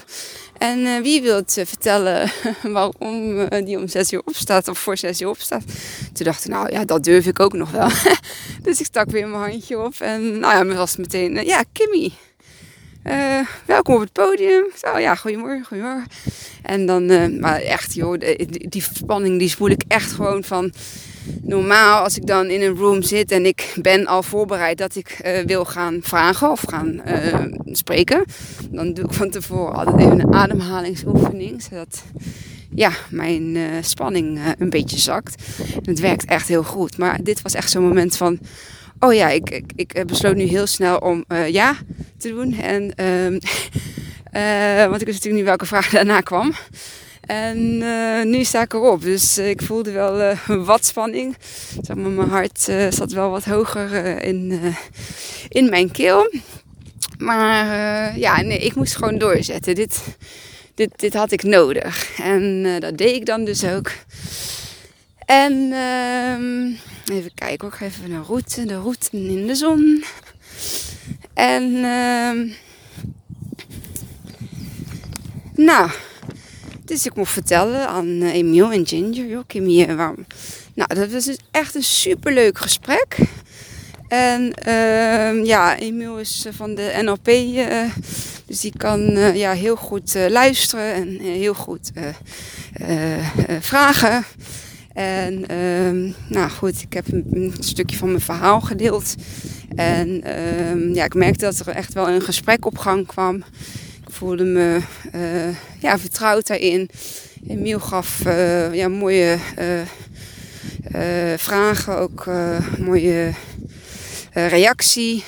En 0.58 0.78
uh, 0.78 1.00
wie 1.00 1.22
wil 1.22 1.36
het 1.36 1.62
vertellen 1.64 2.30
waarom 2.78 3.38
uh, 3.38 3.46
die 3.64 3.78
om 3.78 3.88
zes 3.88 4.12
uur 4.12 4.22
opstaat 4.24 4.68
of 4.68 4.78
voor 4.78 4.96
zes 4.96 5.20
uur 5.20 5.28
opstaat? 5.28 5.64
Toen 6.12 6.24
dacht 6.24 6.44
ik, 6.44 6.50
nou 6.50 6.72
ja, 6.72 6.84
dat 6.84 7.04
durf 7.04 7.26
ik 7.26 7.40
ook 7.40 7.52
nog 7.52 7.70
wel. 7.70 7.88
dus 8.62 8.80
ik 8.80 8.86
stak 8.86 9.10
weer 9.10 9.28
mijn 9.28 9.50
handje 9.50 9.78
op 9.78 9.94
en 9.98 10.38
nou 10.38 10.68
ja, 10.68 10.74
was 10.74 10.96
meteen, 10.96 11.44
ja, 11.44 11.64
Kimmy. 11.72 12.12
welkom 13.64 13.94
op 13.94 14.00
het 14.00 14.12
podium. 14.12 14.64
Zo, 14.76 14.98
ja, 14.98 15.14
goedemorgen, 15.14 15.64
goedemorgen. 15.64 16.08
En 16.62 16.86
dan, 16.86 17.38
maar 17.40 17.60
echt 17.60 17.94
joh, 17.94 18.18
die, 18.18 18.68
die 18.68 18.82
spanning 18.82 19.38
die 19.38 19.48
spoel 19.48 19.70
ik 19.70 19.82
echt 19.88 20.12
gewoon 20.12 20.44
van 20.44 20.72
normaal 21.42 22.02
als 22.02 22.16
ik 22.16 22.26
dan 22.26 22.46
in 22.46 22.62
een 22.62 22.76
room 22.76 23.02
zit 23.02 23.30
en 23.30 23.46
ik 23.46 23.74
ben 23.82 24.06
al 24.06 24.22
voorbereid 24.22 24.78
dat 24.78 24.96
ik 24.96 25.20
uh, 25.24 25.38
wil 25.38 25.64
gaan 25.64 25.98
vragen 26.02 26.50
of 26.50 26.64
gaan 26.68 27.00
uh, 27.06 27.44
spreken, 27.64 28.24
dan 28.70 28.92
doe 28.92 29.04
ik 29.04 29.12
van 29.12 29.30
tevoren 29.30 29.74
altijd 29.74 29.98
even 29.98 30.20
een 30.20 30.34
ademhalingsoefening, 30.34 31.62
zodat 31.62 32.02
ja, 32.74 32.90
mijn 33.10 33.54
uh, 33.54 33.64
spanning 33.80 34.40
een 34.58 34.70
beetje 34.70 34.98
zakt. 34.98 35.42
Het 35.82 36.00
werkt 36.00 36.24
echt 36.24 36.48
heel 36.48 36.62
goed. 36.62 36.98
Maar 36.98 37.18
dit 37.22 37.42
was 37.42 37.54
echt 37.54 37.70
zo'n 37.70 37.82
moment 37.82 38.16
van, 38.16 38.38
oh 39.00 39.14
ja, 39.14 39.28
ik, 39.28 39.50
ik, 39.50 39.92
ik 39.92 40.06
besloot 40.06 40.36
nu 40.36 40.44
heel 40.44 40.66
snel 40.66 40.98
om 40.98 41.24
ja 41.48 41.76
te 42.18 42.28
doen. 42.28 42.54
En 42.58 42.94
ehm, 42.94 43.38
want 44.90 45.00
ik 45.00 45.06
wist 45.06 45.24
natuurlijk 45.24 45.34
niet 45.34 45.44
welke 45.44 45.66
vraag 45.66 45.90
daarna 45.90 46.20
kwam. 46.20 46.52
En 47.26 47.78
nu 48.30 48.44
sta 48.44 48.62
ik 48.62 48.72
erop. 48.72 49.02
Dus 49.02 49.38
ik 49.38 49.62
voelde 49.62 49.90
wel 49.90 50.34
wat 50.64 50.84
spanning. 50.84 51.36
Zeg 51.80 51.96
maar, 51.96 52.10
mijn 52.10 52.28
hart 52.28 52.60
zat 52.90 53.12
wel 53.12 53.30
wat 53.30 53.44
hoger 53.44 54.22
in, 54.22 54.60
in 55.48 55.70
mijn 55.70 55.90
keel. 55.90 56.34
Maar 57.18 58.18
ja, 58.18 58.40
nee, 58.40 58.58
ik 58.58 58.74
moest 58.74 58.96
gewoon 58.96 59.18
doorzetten. 59.18 59.74
Dit, 59.74 60.02
dit, 60.74 60.90
dit 60.96 61.14
had 61.14 61.32
ik 61.32 61.42
nodig. 61.42 62.18
En 62.20 62.66
dat 62.80 62.98
deed 62.98 63.14
ik 63.14 63.26
dan 63.26 63.44
dus 63.44 63.64
ook. 63.64 63.90
En 65.26 65.52
uh, 65.52 67.16
even 67.16 67.34
kijken, 67.34 67.68
ik 67.68 67.74
ga 67.74 67.84
even 67.84 68.10
de 68.10 68.20
route, 68.20 68.64
de 68.64 68.78
route 68.78 69.08
in 69.10 69.46
de 69.46 69.54
zon. 69.54 70.04
En 71.34 71.62
uh, 71.62 72.54
nou, 75.54 75.90
dus 76.86 77.06
ik 77.06 77.14
mocht 77.14 77.32
vertellen 77.32 77.88
aan 77.88 78.06
uh, 78.06 78.34
Emiel 78.34 78.72
en 78.72 78.86
Ginger, 78.86 79.26
joh. 79.26 80.16
Nou, 80.74 80.94
dat 80.94 81.10
was 81.10 81.24
dus 81.24 81.38
echt 81.50 81.74
een 81.74 81.82
superleuk 81.82 82.58
gesprek. 82.58 83.16
En 84.08 84.52
uh, 84.66 85.44
ja, 85.44 85.78
Emiel 85.78 86.18
is 86.18 86.46
van 86.50 86.74
de 86.74 86.98
NLP, 87.02 87.28
uh, 87.28 87.82
dus 88.46 88.60
die 88.60 88.72
kan 88.76 89.00
ja, 89.34 89.52
heel 89.52 89.76
goed 89.76 90.14
luisteren 90.28 90.94
en 90.94 91.20
heel 91.20 91.54
goed 91.54 91.90
vragen. 93.60 94.24
En 94.92 95.58
um, 95.58 96.14
nou 96.28 96.50
goed, 96.50 96.82
ik 96.82 96.92
heb 96.92 97.12
een, 97.12 97.26
een, 97.30 97.54
stukje 97.58 97.96
van 97.96 98.08
mijn 98.08 98.20
verhaal 98.20 98.60
gedeeld. 98.60 99.14
En 99.74 100.38
um, 100.70 100.94
ja, 100.94 101.04
ik 101.04 101.14
merkte 101.14 101.44
dat 101.44 101.58
er 101.58 101.68
echt 101.68 101.92
wel 101.92 102.08
een 102.08 102.20
gesprek 102.20 102.66
op 102.66 102.78
gang 102.78 103.06
kwam. 103.06 103.42
Voelde 104.16 104.44
me 104.44 104.80
uh, 105.14 105.56
ja, 105.80 105.98
vertrouwd 105.98 106.46
daarin. 106.46 106.88
Emiel 107.48 107.80
gaf 107.80 108.20
uh, 108.26 108.74
ja, 108.74 108.88
mooie 108.88 109.38
uh, 109.58 111.32
vragen, 111.36 111.98
ook 111.98 112.26
mooie 112.78 113.32
reactie. 114.32 115.24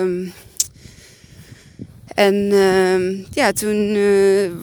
Um, 0.00 0.32
en 2.14 2.34
ja, 3.30 3.52
toen 3.52 3.98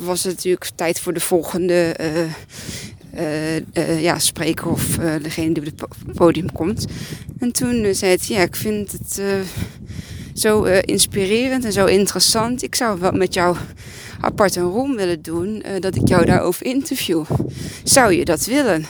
was 0.06 0.24
het 0.24 0.36
natuurlijk 0.36 0.70
tijd 0.76 1.00
voor 1.00 1.14
de 1.14 1.20
volgende 1.20 1.96
ja, 4.00 4.20
spreker 4.20 4.68
of 4.68 4.98
degene 5.22 5.54
die 5.54 5.74
op 5.84 5.96
het 6.06 6.16
podium 6.16 6.52
komt. 6.52 6.86
En 7.40 7.52
toen 7.52 7.96
zei 7.96 8.12
het, 8.12 8.26
ja, 8.26 8.42
ik 8.42 8.56
vind 8.56 8.92
het 8.92 9.22
zo 10.38 10.64
inspirerend 10.64 11.66
en 11.66 11.72
zo 11.72 11.86
interessant. 11.86 12.64
Ik 12.64 12.76
zou 12.76 13.00
wel 13.00 13.12
met 13.12 13.34
jou 13.34 13.58
apart 14.22 14.56
een 14.56 14.64
room 14.64 14.96
willen 14.96 15.22
doen, 15.22 15.64
dat 15.80 15.96
ik 15.96 16.08
jou 16.08 16.26
daarover 16.26 16.66
interview. 16.66 17.24
Zou 17.84 18.14
je 18.14 18.26
dat 18.26 18.46
willen? 18.46 18.86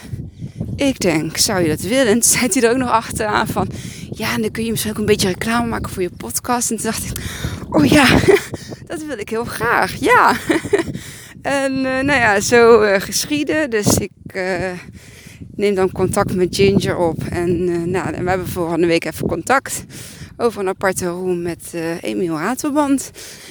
Ik 0.76 1.00
denk, 1.00 1.36
zou 1.36 1.62
je 1.62 1.68
dat 1.68 1.80
willen? 1.80 2.06
En 2.06 2.12
toen 2.12 2.22
zei 2.22 2.48
hij 2.52 2.62
er 2.62 2.70
ook 2.70 2.76
nog 2.76 2.90
achteraan 2.90 3.46
van, 3.46 3.68
ja, 4.10 4.34
en 4.34 4.40
dan 4.40 4.50
kun 4.50 4.64
je 4.64 4.70
misschien 4.70 4.92
ook 4.92 4.98
een 4.98 5.06
beetje 5.06 5.28
reclame 5.28 5.66
maken 5.66 5.90
voor 5.90 6.02
je 6.02 6.10
podcast. 6.16 6.70
En 6.70 6.76
toen 6.76 6.84
dacht 6.84 7.04
ik, 7.04 7.12
oh 7.70 7.84
ja, 7.84 8.06
dat 8.86 9.04
wil 9.04 9.18
ik 9.18 9.28
heel 9.28 9.44
graag, 9.44 9.94
ja. 9.94 10.34
En 11.42 11.72
uh, 11.72 11.82
nou 11.82 12.12
ja, 12.18 12.40
zo 12.40 12.82
uh, 12.82 13.00
geschieden. 13.00 13.70
Dus 13.70 13.96
ik 13.96 14.10
neem 15.54 15.74
dan 15.74 15.92
contact 15.92 16.34
met 16.34 16.56
Ginger 16.56 16.96
op. 16.96 17.24
En, 17.30 17.64
nou, 17.90 18.10
we 18.10 18.28
hebben 18.28 18.48
volgende 18.48 18.86
week 18.86 19.04
even 19.04 19.26
contact 19.26 19.84
over 20.40 20.60
een 20.60 20.68
aparte 20.68 21.06
room 21.06 21.42
met 21.42 21.74
Emiel 22.00 22.38
Ratelband. 22.38 23.10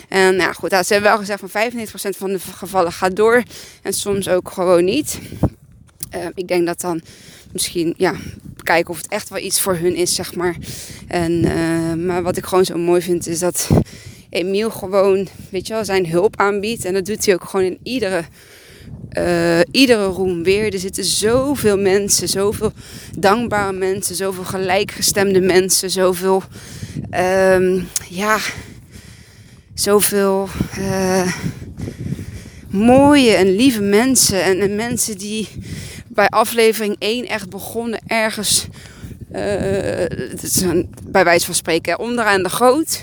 En 0.09 0.35
nou 0.35 0.53
goed, 0.53 0.69
ze 0.69 0.93
hebben 0.93 1.09
wel 1.09 1.17
gezegd 1.17 1.43
van 1.45 1.71
95% 2.13 2.17
van 2.17 2.31
de 2.31 2.39
gevallen 2.39 2.91
gaat 2.91 3.15
door. 3.15 3.43
En 3.81 3.93
soms 3.93 4.29
ook 4.29 4.51
gewoon 4.51 4.85
niet. 4.85 5.19
ik 6.33 6.47
denk 6.47 6.65
dat 6.65 6.81
dan 6.81 7.01
misschien, 7.51 7.93
ja, 7.97 8.13
kijken 8.63 8.89
of 8.89 8.97
het 8.97 9.07
echt 9.07 9.29
wel 9.29 9.39
iets 9.39 9.61
voor 9.61 9.75
hun 9.75 9.95
is, 9.95 10.15
zeg 10.15 10.35
maar. 10.35 10.55
En, 11.07 11.41
maar 12.05 12.23
wat 12.23 12.37
ik 12.37 12.45
gewoon 12.45 12.65
zo 12.65 12.77
mooi 12.77 13.01
vind 13.01 13.27
is 13.27 13.39
dat 13.39 13.69
Emiel 14.29 14.69
gewoon, 14.69 15.27
weet 15.49 15.67
je 15.67 15.73
wel, 15.73 15.85
zijn 15.85 16.09
hulp 16.09 16.37
aanbiedt. 16.37 16.85
En 16.85 16.93
dat 16.93 17.05
doet 17.05 17.25
hij 17.25 17.33
ook 17.33 17.43
gewoon 17.43 17.65
in 17.65 17.79
iedere, 17.83 18.23
uh, 19.13 19.59
iedere 19.71 20.05
room 20.05 20.43
weer. 20.43 20.73
Er 20.73 20.79
zitten 20.79 21.03
zoveel 21.03 21.77
mensen, 21.77 22.27
zoveel 22.27 22.71
dankbare 23.17 23.73
mensen, 23.73 24.15
zoveel 24.15 24.43
gelijkgestemde 24.43 25.41
mensen, 25.41 25.89
zoveel, 25.89 26.43
um, 27.53 27.87
ja, 28.09 28.37
zoveel 29.73 30.49
uh, 30.79 31.33
mooie 32.69 33.31
en 33.31 33.55
lieve 33.55 33.81
mensen. 33.81 34.43
En, 34.43 34.59
en, 34.59 34.75
mensen 34.75 35.17
die 35.17 35.47
bij 36.07 36.27
aflevering 36.27 36.95
1 36.99 37.27
echt 37.27 37.49
begonnen 37.49 37.99
ergens, 38.07 38.67
uh, 39.31 39.39
bij 41.03 41.23
wijze 41.23 41.45
van 41.45 41.55
spreken, 41.55 41.99
onderaan 41.99 42.43
de 42.43 42.49
goot 42.49 43.01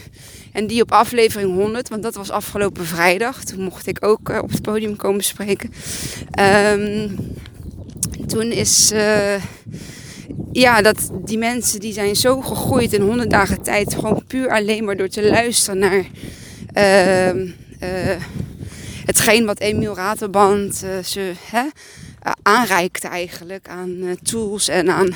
en 0.55 0.67
die 0.67 0.83
op 0.83 0.93
aflevering 0.93 1.55
100, 1.55 1.89
want 1.89 2.03
dat 2.03 2.15
was 2.15 2.31
afgelopen 2.31 2.87
vrijdag. 2.87 3.45
Toen 3.45 3.63
mocht 3.63 3.87
ik 3.87 4.05
ook 4.05 4.29
uh, 4.29 4.39
op 4.43 4.51
het 4.51 4.63
podium 4.63 4.97
komen 4.97 5.25
spreken. 5.25 5.73
Um, 6.71 7.17
toen 8.27 8.53
is. 8.53 8.93
Uh, 8.93 9.35
ja, 10.53 10.83
dat 10.83 11.11
die 11.25 11.39
mensen 11.39 11.81
die 11.81 11.93
zijn 11.93 12.17
zo 12.17 12.41
gegroeid 12.41 12.93
in 12.93 13.01
100 13.01 13.31
dagen 13.31 13.63
tijd. 13.63 13.95
Gewoon 13.95 14.25
puur 14.27 14.51
alleen 14.51 14.85
maar 14.85 14.97
door 14.97 15.09
te 15.09 15.29
luisteren 15.29 15.79
naar. 15.79 16.05
Uh, 16.75 17.35
uh, 17.35 18.21
hetgeen 19.05 19.47
wat 19.47 19.61
Emiel 19.61 19.95
Raterband 19.95 20.75
ze 21.05 21.33
hè, 21.51 21.63
aanreikt 22.43 23.05
eigenlijk 23.05 23.69
aan 23.69 23.91
uh, 23.91 24.13
tools 24.23 24.69
en 24.69 24.91
aan 24.91 25.09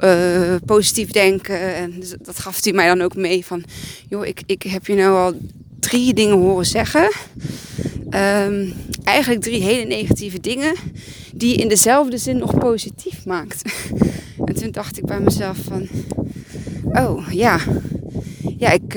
uh, 0.00 0.54
positief 0.64 1.10
denken. 1.10 1.74
En 1.74 2.00
dus 2.00 2.14
dat 2.22 2.38
gaf 2.38 2.64
hij 2.64 2.72
mij 2.72 2.86
dan 2.86 3.00
ook 3.00 3.16
mee 3.16 3.46
van, 3.46 3.64
joh, 4.08 4.26
ik, 4.26 4.42
ik 4.46 4.62
heb 4.62 4.86
je 4.86 4.94
nou 4.94 5.16
al 5.16 5.40
drie 5.80 6.14
dingen 6.14 6.36
horen 6.36 6.66
zeggen. 6.66 7.10
Um, 8.10 8.72
eigenlijk 9.04 9.42
drie 9.42 9.62
hele 9.62 9.84
negatieve 9.84 10.40
dingen 10.40 10.74
die 11.32 11.56
in 11.56 11.68
dezelfde 11.68 12.18
zin 12.18 12.38
nog 12.38 12.58
positief 12.58 13.24
maakt. 13.24 13.62
en 14.48 14.54
toen 14.54 14.70
dacht 14.70 14.98
ik 14.98 15.04
bij 15.04 15.20
mezelf 15.20 15.58
van, 15.58 15.88
oh 16.84 17.26
ja, 17.30 17.60
ja, 18.58 18.70
ik 18.70 18.88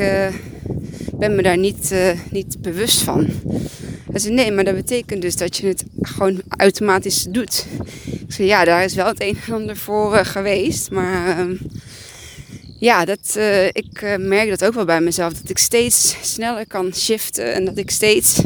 ben 1.14 1.36
me 1.36 1.42
daar 1.42 1.58
niet, 1.58 1.94
niet 2.32 2.62
bewust 2.62 3.02
van. 3.02 3.28
Hij 4.12 4.20
zei, 4.20 4.34
nee, 4.34 4.52
maar 4.52 4.64
dat 4.64 4.76
betekent 4.76 5.22
dus 5.22 5.36
dat 5.36 5.58
je 5.58 5.68
het 5.68 5.84
gewoon 6.02 6.42
automatisch 6.58 7.24
doet. 7.24 7.66
Ik 8.06 8.34
zei, 8.34 8.48
ja, 8.48 8.66
daar 8.66 8.84
is 8.84 8.96
wel 8.96 9.06
het 9.06 9.22
een 9.22 9.38
en 9.48 9.54
ander 9.54 9.78
voor 9.78 10.16
uh, 10.16 10.26
geweest. 10.26 10.92
Maar 10.92 11.48
uh, 11.48 11.60
ja, 12.80 13.06
dat, 13.06 13.34
uh, 13.38 13.66
ik 13.66 14.02
uh, 14.02 14.16
merk 14.16 14.50
dat 14.50 14.66
ook 14.66 14.74
wel 14.74 14.86
bij 14.86 15.02
mezelf. 15.02 15.34
Dat 15.34 15.50
ik 15.50 15.58
steeds 15.58 16.16
sneller 16.22 16.68
kan 16.68 16.94
shiften. 16.96 17.54
En 17.54 17.66
dat 17.66 17.78
ik 17.78 17.92
steeds 17.92 18.42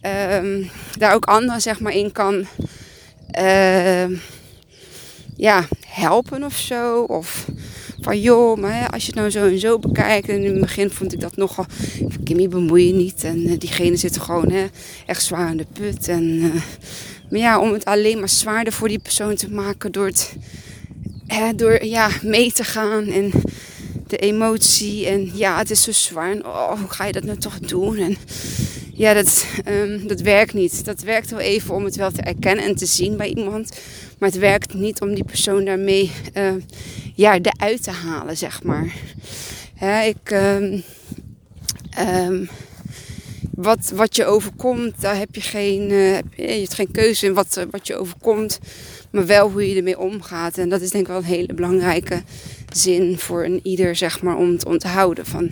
ehm, 0.00 0.62
daar 0.98 1.14
ook 1.14 1.24
anderen 1.24 1.60
zeg 1.60 1.80
maar 1.80 1.94
in 1.94 2.12
kan 2.12 2.46
ehm, 3.30 4.16
ja, 5.36 5.68
helpen 5.86 6.44
of 6.44 6.56
zo. 6.56 7.02
Of 7.02 7.46
van 8.04 8.20
joh, 8.20 8.58
maar 8.58 8.90
als 8.90 9.02
je 9.02 9.06
het 9.06 9.16
nou 9.16 9.30
zo 9.30 9.46
en 9.46 9.58
zo 9.58 9.78
bekijkt. 9.78 10.28
En 10.28 10.44
in 10.44 10.50
het 10.50 10.60
begin 10.60 10.90
vond 10.90 11.12
ik 11.12 11.20
dat 11.20 11.36
nogal. 11.36 11.66
Kimmy 12.24 12.48
bemoei 12.48 12.86
je 12.86 12.92
niet. 12.92 13.24
En 13.24 13.48
uh, 13.48 13.58
diegene 13.58 13.96
zit 13.96 14.18
gewoon 14.18 14.50
hè, 14.50 14.66
echt 15.06 15.22
zwaar 15.22 15.48
aan 15.48 15.56
de 15.56 15.66
put. 15.72 16.08
En, 16.08 16.22
uh, 16.22 16.54
maar 17.30 17.40
ja, 17.40 17.60
om 17.60 17.72
het 17.72 17.84
alleen 17.84 18.18
maar 18.18 18.28
zwaarder 18.28 18.72
voor 18.72 18.88
die 18.88 18.98
persoon 18.98 19.34
te 19.34 19.50
maken 19.50 19.92
door 19.92 20.06
het 20.06 20.36
hè, 21.26 21.54
door 21.54 21.84
ja, 21.84 22.08
mee 22.22 22.52
te 22.52 22.64
gaan. 22.64 23.06
En 23.06 23.32
de 24.06 24.16
emotie. 24.16 25.06
En 25.06 25.30
ja, 25.34 25.58
het 25.58 25.70
is 25.70 25.82
zo 25.82 25.92
zwaar. 25.92 26.36
Oh, 26.36 26.80
hoe 26.80 26.90
ga 26.90 27.04
je 27.04 27.12
dat 27.12 27.24
nou 27.24 27.38
toch 27.38 27.58
doen? 27.58 27.96
En 27.96 28.16
ja, 28.92 29.14
dat, 29.14 29.46
um, 29.68 30.06
dat 30.06 30.20
werkt 30.20 30.54
niet. 30.54 30.84
Dat 30.84 31.00
werkt 31.00 31.30
wel 31.30 31.40
even 31.40 31.74
om 31.74 31.84
het 31.84 31.96
wel 31.96 32.10
te 32.10 32.22
erkennen 32.22 32.64
en 32.64 32.74
te 32.74 32.86
zien 32.86 33.16
bij 33.16 33.28
iemand. 33.28 33.78
Maar 34.24 34.32
het 34.32 34.42
werkt 34.42 34.74
niet 34.74 35.00
om 35.00 35.14
die 35.14 35.24
persoon 35.24 35.64
daarmee 35.64 36.10
uh, 36.34 36.52
ja, 37.14 37.38
eruit 37.40 37.82
te 37.82 37.90
halen, 37.90 38.36
zeg 38.36 38.62
maar. 38.62 38.94
Ik, 40.06 40.30
um, 40.30 40.82
um, 41.98 42.48
wat, 43.50 43.92
wat 43.94 44.16
je 44.16 44.24
overkomt, 44.24 45.00
daar 45.00 45.16
heb 45.16 45.34
je 45.34 45.40
geen, 45.40 45.90
uh, 45.90 46.16
je 46.16 46.42
hebt 46.42 46.74
geen 46.74 46.90
keuze 46.90 47.26
in 47.26 47.34
wat, 47.34 47.66
wat 47.70 47.86
je 47.86 47.96
overkomt. 47.96 48.58
Maar 49.10 49.26
wel 49.26 49.50
hoe 49.50 49.68
je 49.68 49.76
ermee 49.76 49.98
omgaat. 49.98 50.58
En 50.58 50.68
dat 50.68 50.80
is 50.80 50.90
denk 50.90 51.04
ik 51.04 51.10
wel 51.10 51.18
een 51.18 51.24
hele 51.24 51.54
belangrijke 51.54 52.22
zin 52.72 53.18
voor 53.18 53.44
een 53.44 53.60
ieder, 53.62 53.96
zeg 53.96 54.22
maar, 54.22 54.36
om 54.36 54.58
te 54.58 54.68
onthouden. 54.68 55.26
Van, 55.26 55.50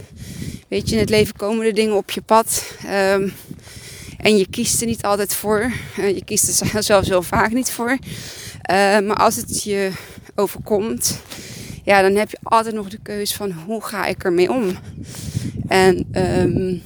weet 0.69 0.89
je, 0.89 0.95
in 0.95 1.01
het 1.01 1.11
leven 1.11 1.37
komen 1.37 1.67
er 1.67 1.75
dingen 1.75 1.97
op 1.97 2.11
je 2.11 2.23
pad. 2.23 2.77
Um, 3.15 3.33
en 4.19 4.37
je 4.37 4.47
kiest 4.51 4.81
er 4.81 4.87
niet 4.87 5.03
altijd 5.03 5.35
voor. 5.35 5.73
Je 5.97 6.25
kiest 6.25 6.61
er 6.61 6.83
zelfs 6.85 7.09
heel 7.09 7.23
vaak 7.23 7.53
niet 7.53 7.71
voor. 7.71 7.99
Uh, 8.71 8.77
maar 9.07 9.17
als 9.17 9.37
het 9.37 9.63
je 9.63 9.91
overkomt, 10.35 11.21
ja, 11.85 12.03
dan 12.03 12.15
heb 12.15 12.31
je 12.31 12.39
altijd 12.43 12.75
nog 12.75 12.89
de 12.89 12.99
keuze 13.03 13.35
van 13.35 13.53
hoe 13.53 13.83
ga 13.83 14.07
ik 14.07 14.25
ermee 14.25 14.51
om. 14.51 14.77
En 15.69 16.07
um, 16.13 16.83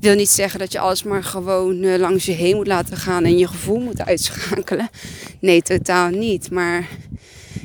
wil 0.00 0.14
niet 0.14 0.28
zeggen 0.28 0.58
dat 0.58 0.72
je 0.72 0.78
alles 0.78 1.02
maar 1.02 1.24
gewoon 1.24 1.82
uh, 1.82 1.98
langs 1.98 2.24
je 2.24 2.32
heen 2.32 2.56
moet 2.56 2.66
laten 2.66 2.96
gaan 2.96 3.24
en 3.24 3.38
je 3.38 3.46
gevoel 3.46 3.80
moet 3.80 4.04
uitschakelen. 4.04 4.90
Nee, 5.40 5.62
totaal 5.62 6.08
niet. 6.08 6.50
Maar 6.50 6.88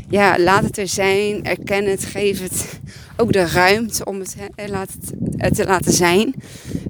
ja, 0.09 0.39
laat 0.39 0.63
het 0.63 0.77
er 0.77 0.87
zijn. 0.87 1.45
Erken 1.45 1.85
het. 1.85 2.05
Geef 2.05 2.41
het 2.41 2.79
ook 3.17 3.33
de 3.33 3.45
ruimte 3.45 4.05
om 4.05 4.19
het, 4.19 4.35
laat 4.67 4.89
het, 5.37 5.55
te 5.55 5.65
laten 5.65 5.93
zijn. 5.93 6.35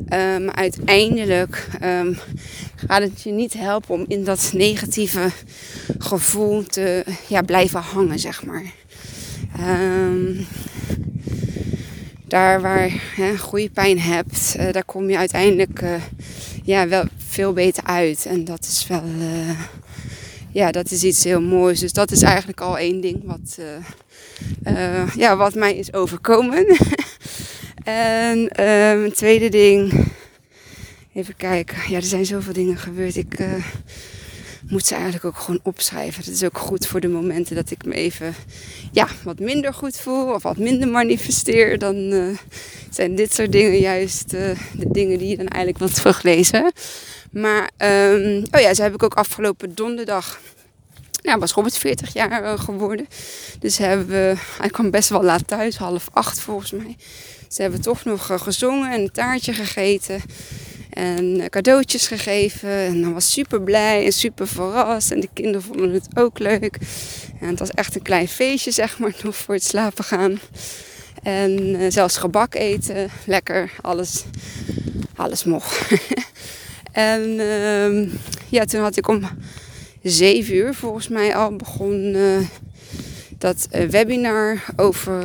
Maar 0.09 0.55
uiteindelijk 0.55 1.67
um, 1.83 2.17
gaat 2.87 3.01
het 3.01 3.21
je 3.21 3.31
niet 3.31 3.53
helpen 3.53 3.93
om 3.93 4.05
in 4.07 4.23
dat 4.23 4.51
negatieve 4.53 5.29
gevoel 5.97 6.63
te 6.63 7.03
ja, 7.27 7.41
blijven 7.41 7.81
hangen, 7.81 8.19
zeg 8.19 8.45
maar. 8.45 8.63
Um, 9.59 10.47
daar 12.31 12.61
waar 12.61 12.91
je 13.15 13.37
goede 13.37 13.69
pijn 13.69 13.99
hebt, 13.99 14.55
uh, 14.57 14.71
daar 14.71 14.85
kom 14.85 15.09
je 15.09 15.17
uiteindelijk 15.17 15.81
uh, 15.81 15.93
ja, 16.63 16.87
wel 16.87 17.03
veel 17.27 17.53
beter 17.53 17.83
uit. 17.83 18.25
En 18.25 18.45
dat 18.45 18.63
is 18.63 18.87
wel, 18.87 19.03
uh, 19.19 19.59
ja, 20.51 20.71
dat 20.71 20.91
is 20.91 21.03
iets 21.03 21.23
heel 21.23 21.41
moois. 21.41 21.79
Dus 21.79 21.93
dat 21.93 22.11
is 22.11 22.21
eigenlijk 22.21 22.61
al 22.61 22.77
één 22.77 23.01
ding 23.01 23.21
wat, 23.25 23.59
ja, 25.15 25.35
wat 25.35 25.53
mij 25.53 25.75
is 25.75 25.93
overkomen. 25.93 26.65
en 27.83 28.61
een 29.03 29.11
tweede 29.13 29.49
ding, 29.49 30.07
even 31.13 31.35
kijken. 31.35 31.77
Ja, 31.89 31.95
er 31.95 32.03
zijn 32.03 32.25
zoveel 32.25 32.53
dingen 32.53 32.77
gebeurd. 32.77 33.15
Ik 33.15 33.39
moet 34.69 34.85
ze 34.85 34.93
eigenlijk 34.93 35.25
ook 35.25 35.37
gewoon 35.37 35.59
opschrijven. 35.63 36.23
Dat 36.25 36.33
is 36.33 36.43
ook 36.43 36.57
goed 36.57 36.87
voor 36.87 36.99
de 36.99 37.07
momenten 37.07 37.55
dat 37.55 37.71
ik 37.71 37.85
me 37.85 37.93
even 37.93 38.35
ja, 38.91 39.07
wat 39.23 39.39
minder 39.39 39.73
goed 39.73 39.97
voel 39.97 40.33
of 40.33 40.43
wat 40.43 40.57
minder 40.57 40.87
manifesteer. 40.87 41.79
Dan 41.79 41.95
uh, 41.95 42.37
zijn 42.89 43.15
dit 43.15 43.33
soort 43.33 43.51
dingen 43.51 43.79
juist 43.79 44.33
uh, 44.33 44.49
de 44.73 44.91
dingen 44.91 45.17
die 45.17 45.29
je 45.29 45.37
dan 45.37 45.47
eigenlijk 45.47 45.77
wilt 45.77 45.95
teruglezen. 45.95 46.71
Maar 47.31 47.69
um, 47.77 48.43
oh 48.51 48.61
ja, 48.61 48.73
ze 48.73 48.81
heb 48.81 48.93
ik 48.93 49.03
ook 49.03 49.13
afgelopen 49.13 49.75
donderdag. 49.75 50.39
Nou, 51.21 51.39
was 51.39 51.51
Robert 51.51 51.77
40 51.77 52.13
jaar 52.13 52.59
geworden. 52.59 53.07
Dus 53.59 53.77
hebben 53.77 54.07
we, 54.07 54.33
hij 54.57 54.69
kwam 54.69 54.91
best 54.91 55.09
wel 55.09 55.23
laat 55.23 55.47
thuis, 55.47 55.77
half 55.77 56.09
acht 56.13 56.39
volgens 56.39 56.71
mij. 56.71 56.97
Ze 57.47 57.61
hebben 57.61 57.81
toch 57.81 58.03
nog 58.03 58.29
gezongen 58.43 58.91
en 58.91 59.01
een 59.01 59.11
taartje 59.11 59.53
gegeten. 59.53 60.21
En 60.91 61.49
cadeautjes 61.49 62.07
gegeven. 62.07 62.69
En 62.69 63.01
dan 63.01 63.13
was 63.13 63.31
super 63.31 63.61
blij 63.61 64.05
en 64.05 64.11
super 64.11 64.47
verrast. 64.47 65.11
En 65.11 65.19
de 65.19 65.29
kinderen 65.33 65.61
vonden 65.61 65.93
het 65.93 66.07
ook 66.13 66.39
leuk. 66.39 66.77
En 67.39 67.47
het 67.47 67.59
was 67.59 67.71
echt 67.71 67.95
een 67.95 68.01
klein 68.01 68.27
feestje, 68.27 68.71
zeg 68.71 68.99
maar, 68.99 69.15
nog 69.23 69.35
voor 69.35 69.53
het 69.53 69.63
slapen 69.63 70.03
gaan. 70.03 70.39
En 71.23 71.59
uh, 71.59 71.91
zelfs 71.91 72.17
gebak 72.17 72.55
eten. 72.55 73.09
Lekker, 73.25 73.71
alles, 73.81 74.23
alles 75.15 75.43
mocht. 75.43 75.91
en 76.91 77.21
uh, 77.21 78.09
ja, 78.49 78.65
toen 78.65 78.81
had 78.81 78.97
ik 78.97 79.07
om 79.07 79.21
zeven 80.03 80.55
uur 80.55 80.73
volgens 80.73 81.07
mij 81.07 81.35
al 81.35 81.55
begon 81.55 82.15
uh, 82.15 82.37
dat 83.37 83.67
uh, 83.71 83.89
webinar 83.89 84.63
over 84.75 85.23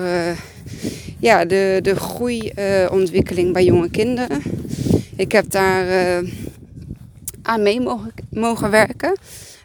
ja, 1.19 1.45
de, 1.45 1.79
de 1.83 1.97
groeiontwikkeling 1.97 3.53
bij 3.53 3.65
jonge 3.65 3.91
kinderen. 3.91 4.43
Ik 5.17 5.33
heb 5.33 5.51
daar 5.51 5.87
uh, 6.23 6.31
aan 7.43 7.63
mee 7.63 7.81
mogen, 7.81 8.13
mogen, 8.31 8.71
werken. 8.71 9.17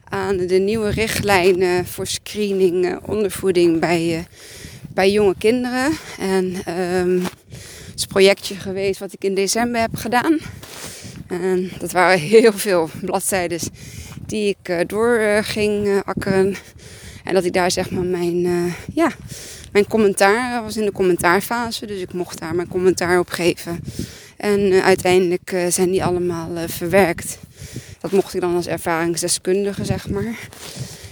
Aan 0.09 0.37
de 0.37 0.57
nieuwe 0.57 0.89
richtlijnen 0.89 1.85
voor 1.85 2.07
screening 2.07 2.85
uh, 2.85 2.97
ondervoeding 3.05 3.79
bij, 3.79 4.17
uh, 4.17 4.19
bij 4.93 5.11
jonge 5.11 5.35
kinderen. 5.37 5.91
En 6.19 6.45
um, 6.95 7.21
het 7.21 7.95
is 7.95 8.01
een 8.01 8.07
projectje 8.07 8.55
geweest 8.55 8.99
wat 8.99 9.13
ik 9.13 9.23
in 9.23 9.35
december 9.35 9.81
heb 9.81 9.95
gedaan. 9.95 10.37
En 11.27 11.71
dat 11.79 11.91
waren 11.91 12.19
heel 12.37 12.53
veel 12.53 12.89
bladzijden 13.01 13.59
die 14.25 14.55
ik 14.59 14.89
door 14.89 15.19
ging 15.43 16.01
akkeren. 16.05 16.55
En 17.23 17.33
dat 17.33 17.45
ik 17.45 17.53
daar 17.53 17.71
zeg 17.71 17.91
maar 17.91 18.03
mijn, 18.03 18.73
ja, 18.93 19.11
mijn 19.71 19.87
commentaar 19.87 20.63
was 20.63 20.77
in 20.77 20.85
de 20.85 20.91
commentaarfase. 20.91 21.85
Dus 21.85 22.01
ik 22.01 22.13
mocht 22.13 22.39
daar 22.39 22.55
mijn 22.55 22.67
commentaar 22.67 23.19
op 23.19 23.29
geven. 23.29 23.79
En 24.41 24.59
uh, 24.59 24.83
uiteindelijk 24.83 25.51
uh, 25.51 25.65
zijn 25.67 25.91
die 25.91 26.03
allemaal 26.03 26.49
uh, 26.55 26.61
verwerkt. 26.67 27.37
Dat 27.99 28.11
mocht 28.11 28.33
ik 28.33 28.41
dan 28.41 28.55
als 28.55 28.67
ervaringsdeskundige, 28.67 29.85
zeg 29.85 30.09
maar. 30.09 30.35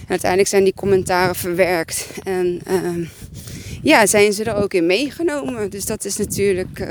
Uiteindelijk 0.08 0.50
zijn 0.50 0.64
die 0.64 0.74
commentaren 0.74 1.34
verwerkt. 1.34 2.06
En 2.22 2.60
ehm, 2.66 3.04
ja, 3.82 4.06
zijn 4.06 4.32
ze 4.32 4.44
er 4.44 4.54
ook 4.54 4.74
in 4.74 4.86
meegenomen. 4.86 5.70
Dus 5.70 5.86
dat 5.86 6.04
is 6.04 6.16
natuurlijk. 6.16 6.86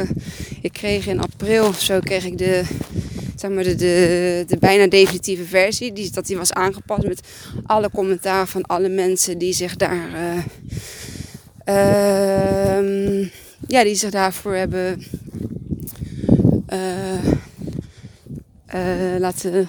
ik 0.62 0.74
kreeg 0.74 1.08
in 1.08 1.22
april 1.22 1.68
of 1.68 1.82
zo 1.82 2.00
kreeg 2.00 2.26
ik 2.26 2.38
de. 2.38 2.64
Zeg 3.36 3.52
maar 3.52 3.64
de, 3.64 3.76
de, 4.48 4.58
bijna 4.60 4.88
definitieve 4.88 5.46
versie. 5.46 5.94
Die, 5.94 6.12
dat 6.12 6.28
die 6.28 6.38
was 6.38 6.54
aangepast 6.54 7.08
met 7.08 7.22
alle 7.66 7.90
commentaren 7.90 8.48
van 8.48 8.64
alle 8.64 8.90
mensen 8.90 9.38
die 9.38 9.54
zich 9.54 9.76
daar. 9.76 10.10
Ehm, 11.64 13.26
ja, 13.68 13.84
die 13.84 13.96
zich 13.96 14.10
daarvoor 14.10 14.56
hebben 14.56 15.04
laten 19.20 19.68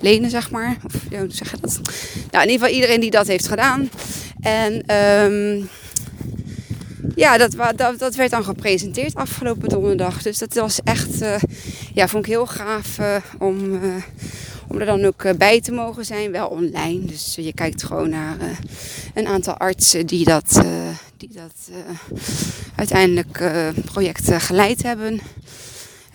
lenen, 0.00 0.30
zeg 0.30 0.50
maar. 0.50 0.76
Of 0.84 0.92
zeg 1.28 1.50
je 1.50 1.56
dat? 1.60 1.80
Nou, 2.30 2.44
in 2.44 2.50
ieder 2.50 2.66
geval 2.66 2.74
iedereen 2.74 3.00
die 3.00 3.10
dat 3.10 3.26
heeft 3.26 3.48
gedaan. 3.48 3.90
En 4.40 4.94
um, 4.94 5.68
ja, 7.14 7.38
dat, 7.38 7.54
dat, 7.98 8.14
werd 8.14 8.30
dan 8.30 8.44
gepresenteerd 8.44 9.14
afgelopen 9.14 9.68
donderdag. 9.68 10.22
Dus 10.22 10.38
dat 10.38 10.54
was 10.54 10.80
echt, 10.84 11.22
uh, 11.22 11.36
ja, 11.94 12.08
vond 12.08 12.24
ik 12.24 12.30
heel 12.30 12.46
gaaf 12.46 12.98
om, 13.38 13.80
om 14.68 14.80
er 14.80 14.86
dan 14.86 15.04
ook 15.04 15.38
bij 15.38 15.60
te 15.60 15.72
mogen 15.72 16.04
zijn. 16.04 16.32
Wel 16.32 16.48
online. 16.48 17.04
Dus 17.04 17.34
je 17.34 17.52
kijkt 17.52 17.82
gewoon 17.84 18.08
naar 18.10 18.36
een 19.14 19.26
aantal 19.26 19.56
artsen 19.56 20.06
die 20.06 20.24
dat, 20.24 20.60
die 21.16 21.30
dat 21.32 21.70
uiteindelijk 22.74 23.50
project 23.84 24.32
geleid 24.32 24.82
hebben. 24.82 25.20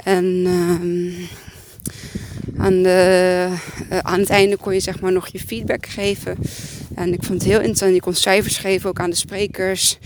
En 0.04 0.26
uh, 0.26 1.28
aan, 2.58 2.84
de, 2.84 3.48
uh, 3.92 3.98
aan 3.98 4.20
het 4.20 4.30
einde 4.30 4.58
kon 4.58 4.74
je 4.74 4.80
zeg 4.80 5.00
maar 5.00 5.12
nog 5.12 5.28
je 5.28 5.39
feedback 5.39 5.86
geven. 5.86 6.38
En 6.96 7.13
ik 7.13 7.24
vond 7.24 7.42
het 7.42 7.50
heel 7.50 7.60
interessant. 7.60 7.94
Je 7.94 8.00
kon 8.00 8.13
cijfers 8.13 8.58
geven 8.58 8.89
ook 8.89 9.00
aan 9.00 9.10
de 9.10 9.16
sprekers 9.16 9.98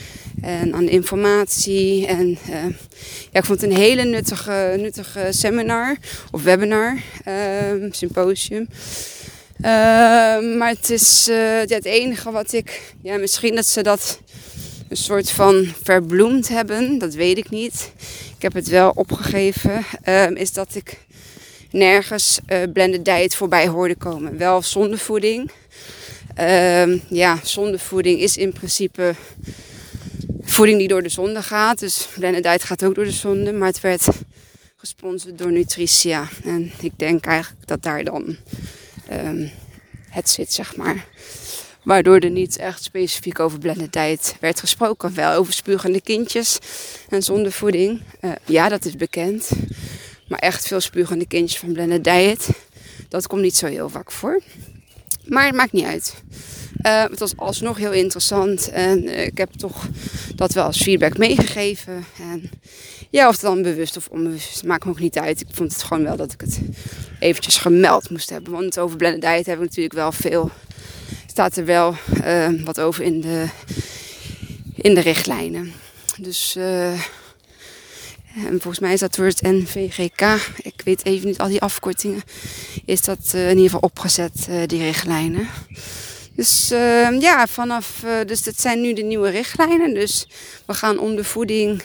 en 0.42 0.74
aan 0.74 0.86
de 0.86 0.92
informatie. 0.92 2.08
En 2.08 2.28
uh, 2.50 2.64
ja, 3.32 3.40
ik 3.40 3.46
vond 3.46 3.62
het 3.62 3.72
een 3.72 3.78
hele 3.78 4.04
nuttige, 4.04 4.76
nuttige 4.78 5.28
seminar 5.30 5.98
of 6.32 6.44
webinar, 6.44 6.98
ehm, 7.24 7.92
symposium. 7.92 8.68
Ehm, 9.62 10.58
maar 10.58 10.70
het 10.70 10.90
is 10.90 11.26
ja, 11.66 11.76
het 11.76 11.86
enige 11.86 12.32
wat 12.32 12.54
ik, 12.54 12.94
ja, 13.02 13.18
misschien 13.18 13.56
dat 13.56 13.66
ze 13.66 13.84
dat 13.84 14.20
een 14.90 14.98
soort 14.98 15.32
van 15.32 15.74
verbloemd 15.84 16.48
hebben, 16.48 16.98
dat 16.98 17.14
weet 17.14 17.38
ik 17.38 17.50
niet 17.50 17.92
ik 18.38 18.44
heb 18.44 18.54
het 18.54 18.68
wel 18.68 18.92
opgegeven, 18.96 19.86
ehm, 20.04 20.34
is 20.34 20.54
dat 20.54 20.76
ik 20.76 20.98
nergens 21.72 22.40
uh, 22.50 22.64
blended 22.74 23.06
diet 23.06 23.36
voorbij 23.36 23.68
hoorde 23.68 23.96
komen. 23.96 24.38
Wel 24.38 24.62
zondevoeding. 24.62 25.52
Um, 26.40 27.02
ja, 27.10 27.40
zondevoeding 27.44 28.20
is 28.20 28.38
in 28.38 28.54
principe 28.54 29.16
voeding 30.42 30.78
die 30.78 30.88
door 30.88 31.04
de 31.04 31.10
zonde 31.10 31.42
gaat. 31.42 31.80
Dus 31.80 32.08
blended 32.18 32.44
diet 32.44 32.64
gaat 32.64 32.84
ook 32.84 32.96
door 32.96 33.04
de 33.04 33.12
zonde. 33.12 33.54
Maar 33.54 33.68
het 33.68 33.82
werd 33.82 34.08
gesponsord 34.76 35.38
door 35.38 35.52
Nutritia. 35.52 36.28
En 36.44 36.72
ik 36.80 36.92
denk 36.96 37.26
eigenlijk 37.26 37.68
dat 37.68 37.84
daar 37.84 38.04
dan 38.04 38.36
um, 39.12 39.52
het 40.10 40.30
zit, 40.30 40.54
zeg 40.54 40.76
maar. 40.76 41.06
Waardoor 41.88 42.20
er 42.20 42.30
niet 42.30 42.58
echt 42.58 42.84
specifiek 42.84 43.40
over 43.40 43.60
blended 43.60 43.94
diet 43.94 44.36
werd 44.40 44.60
gesproken. 44.60 45.14
Wel 45.14 45.34
over 45.34 45.54
spuugende 45.54 46.02
kindjes 46.02 46.58
en 47.10 47.24
zondevoeding. 47.24 48.02
Uh, 48.22 48.32
ja, 48.46 48.70
dat 48.70 48.86
is 48.86 48.96
bekend. 48.96 49.50
Maar 50.28 50.40
echt 50.40 50.68
veel 50.68 50.80
spuugende 50.80 51.28
kindjes 51.28 51.60
van 51.60 51.72
blended 51.72 52.04
diet. 52.04 52.50
Dat 53.10 53.28
komt 53.28 53.42
niet 53.42 53.56
zo 53.56 53.66
heel 53.66 53.90
vaak 53.90 54.12
voor. 54.12 54.42
Maar 55.26 55.46
het 55.46 55.56
maakt 55.56 55.72
niet 55.72 55.86
uit. 55.86 56.14
Uh, 56.82 57.04
het 57.04 57.20
was 57.20 57.38
alsnog 57.38 57.78
heel 57.78 57.94
interessant. 57.94 58.70
En 58.70 59.04
uh, 59.04 59.26
ik 59.26 59.38
heb 59.38 59.52
toch 59.52 59.88
dat 60.36 60.54
wel 60.54 60.66
als 60.66 60.82
feedback 60.82 61.18
meegegeven. 61.18 62.06
En 62.20 62.50
ja, 63.10 63.28
of 63.28 63.34
het 63.34 63.42
dan 63.42 63.62
bewust 63.62 63.98
of 63.98 64.08
onbewust, 64.08 64.64
maakt 64.64 64.86
me 64.86 64.92
ook 64.92 65.00
niet 65.00 65.18
uit. 65.18 65.42
Ik 65.42 65.48
vond 65.52 65.72
het 65.72 65.84
gewoon 65.84 66.04
wel 66.04 66.16
dat 66.16 66.34
ik 66.34 66.42
het 66.42 66.60
eventjes 67.20 67.58
gemeld 67.58 68.10
moest 68.10 68.30
hebben. 68.30 68.52
Want 68.52 68.80
over 68.80 68.98
blended 68.98 69.22
diet 69.22 69.46
hebben 69.46 69.58
we 69.58 69.66
natuurlijk 69.66 69.96
wel 69.96 70.12
veel 70.12 70.52
staat 71.38 71.58
er 71.58 71.66
wel 71.66 71.96
uh, 72.26 72.48
wat 72.64 72.80
over 72.80 73.04
in 73.04 73.22
de, 73.22 73.46
in 74.76 74.94
de 74.94 75.00
richtlijnen. 75.00 75.74
Dus 76.18 76.56
uh, 76.58 76.92
en 78.46 78.50
volgens 78.50 78.80
mij 78.80 78.94
is 78.94 79.00
dat 79.00 79.16
door 79.16 79.26
het 79.26 79.42
NVGK, 79.42 80.22
ik 80.62 80.82
weet 80.84 81.06
even 81.06 81.28
niet 81.28 81.38
al 81.38 81.48
die 81.48 81.62
afkortingen, 81.62 82.22
is 82.86 83.02
dat 83.02 83.32
uh, 83.36 83.44
in 83.44 83.56
ieder 83.56 83.64
geval 83.64 83.80
opgezet, 83.80 84.48
die 84.66 84.82
richtlijnen. 84.82 85.48
Dus 86.32 86.68
ja, 87.20 87.48
vanaf, 87.48 88.04
dus 88.26 88.44
dat 88.44 88.60
zijn 88.60 88.82
nu 88.82 88.94
de 88.94 89.04
nieuwe 89.04 89.30
richtlijnen. 89.30 89.94
Dus 89.94 90.28
we 90.66 90.74
gaan 90.74 91.00
ondervoeding 91.00 91.82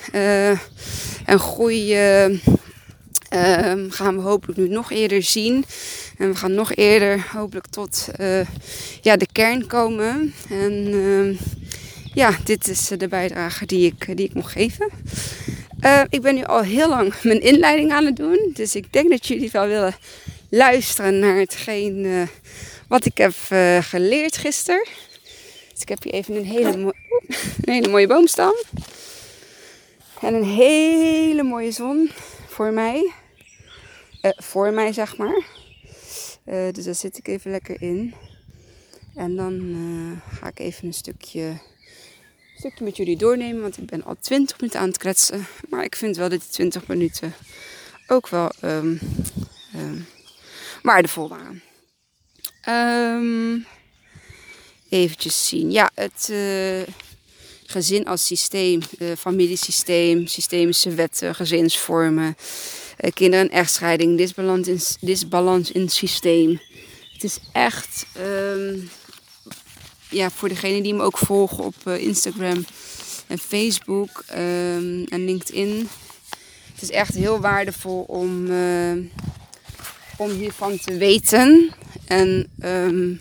en 1.25 1.39
groei 1.39 1.95
gaan 3.89 4.17
we 4.17 4.21
hopelijk 4.21 4.59
nu 4.59 4.69
nog 4.69 4.91
eerder 4.91 5.23
zien. 5.23 5.65
En 6.23 6.29
we 6.29 6.37
gaan 6.37 6.55
nog 6.55 6.75
eerder 6.75 7.27
hopelijk 7.33 7.67
tot 7.67 8.09
uh, 8.21 8.47
ja, 9.01 9.17
de 9.17 9.27
kern 9.33 9.67
komen. 9.67 10.35
En 10.51 10.87
ehm, 10.93 11.35
ja, 12.15 12.37
dit 12.45 12.69
is 12.69 12.89
de 12.89 13.09
bijdrage 13.09 13.67
die 13.67 13.87
ik, 13.87 14.17
die 14.17 14.27
ik 14.27 14.35
mocht 14.35 14.53
geven. 14.53 14.91
Uh, 15.81 16.03
ik 16.09 16.21
ben 16.21 16.35
nu 16.35 16.45
al 16.45 16.61
heel 16.61 16.89
lang 16.89 17.23
mijn 17.23 17.41
inleiding 17.41 17.93
aan 17.93 18.05
het 18.05 18.17
doen. 18.17 18.51
Dus 18.55 18.75
ik 18.75 18.93
denk 18.93 19.11
dat 19.11 19.27
jullie 19.27 19.51
wel 19.51 19.67
willen 19.67 19.95
luisteren 20.49 21.19
naar 21.19 21.37
hetgeen 21.37 22.29
wat 22.89 23.05
ik 23.05 23.19
heb 23.19 23.35
geleerd 23.81 24.37
gisteren. 24.37 24.87
Dus 25.73 25.83
ik 25.83 25.89
heb 25.89 26.03
hier 26.03 26.13
even 26.13 26.37
een 26.37 26.45
hele 27.65 27.89
mooie 27.89 28.07
boomstam. 28.07 28.55
En 30.21 30.35
een 30.35 30.45
hele 30.45 31.43
mooie 31.43 31.71
zon 31.71 32.11
voor 32.47 32.73
mij. 32.73 33.13
voor 34.37 34.73
mij, 34.73 34.93
zeg 34.93 35.17
maar. 35.17 35.61
Dus 36.45 36.85
daar 36.85 36.95
zit 36.95 37.19
ik 37.19 37.29
even 37.29 37.51
lekker 37.51 37.83
in. 37.83 38.15
En 39.15 39.37
dan 39.37 39.77
ga 40.31 40.49
ik 40.49 40.59
even 40.59 40.87
een 40.87 40.95
stukje 40.95 41.61
stukje 42.63 42.85
met 42.85 42.97
jullie 42.97 43.17
doornemen. 43.17 43.63
Want 43.63 43.79
ik 43.79 43.87
ben 43.87 44.05
al 44.05 44.17
20 44.21 44.61
minuten 44.61 44.81
aan 44.81 44.89
het 44.89 44.99
kletsen. 44.99 45.47
Maar 45.69 45.85
ik 45.85 45.97
vind 45.97 46.17
wel 46.17 46.29
dat 46.29 46.41
die 46.41 46.49
20 46.49 46.87
minuten 46.87 47.35
ook 48.07 48.29
wel 48.29 48.53
um, 48.65 49.01
um, 49.77 50.07
waardevol 50.83 51.29
waren. 51.29 51.63
Um, 52.69 53.67
eventjes 54.89 55.49
zien. 55.49 55.71
Ja, 55.71 55.91
het 55.95 56.29
uh, 56.31 56.83
gezin 57.67 58.07
als 58.07 58.27
systeem, 58.27 58.81
uh, 58.99 59.13
familiesysteem, 59.19 60.27
systemische 60.27 60.95
wetten, 60.95 61.35
gezinsvormen, 61.35 62.37
kinderen- 63.15 63.51
en 63.51 63.57
echtscheiding, 63.57 64.17
disbalans 64.17 64.69
in, 64.69 64.81
disbalans 65.01 65.73
in 65.73 65.81
het 65.81 65.93
systeem. 65.93 66.61
Het 67.13 67.25
is 67.25 67.39
echt 67.53 68.07
ja, 70.13 70.31
voor 70.31 70.49
degenen 70.49 70.83
die 70.83 70.95
me 70.95 71.03
ook 71.03 71.19
volgen 71.19 71.65
op 71.65 71.75
uh, 71.85 71.99
Instagram 71.99 72.65
en 73.27 73.39
Facebook 73.39 74.25
um, 74.31 75.05
en 75.05 75.25
LinkedIn. 75.25 75.89
Het 76.73 76.83
is 76.83 76.91
echt 76.91 77.15
heel 77.15 77.41
waardevol 77.41 78.03
om, 78.03 78.47
uh, 78.47 78.93
om 80.17 80.31
hiervan 80.31 80.79
te 80.79 80.97
weten. 80.97 81.71
En 82.07 82.51
um, 82.65 83.21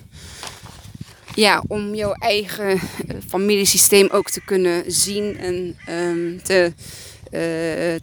ja, 1.35 1.63
om 1.67 1.95
jouw 1.95 2.13
eigen 2.13 2.69
eh, 2.69 2.79
familiesysteem 3.27 4.09
ook 4.09 4.29
te 4.29 4.41
kunnen 4.45 4.91
zien 4.91 5.37
en 5.37 5.75
te, 6.43 6.73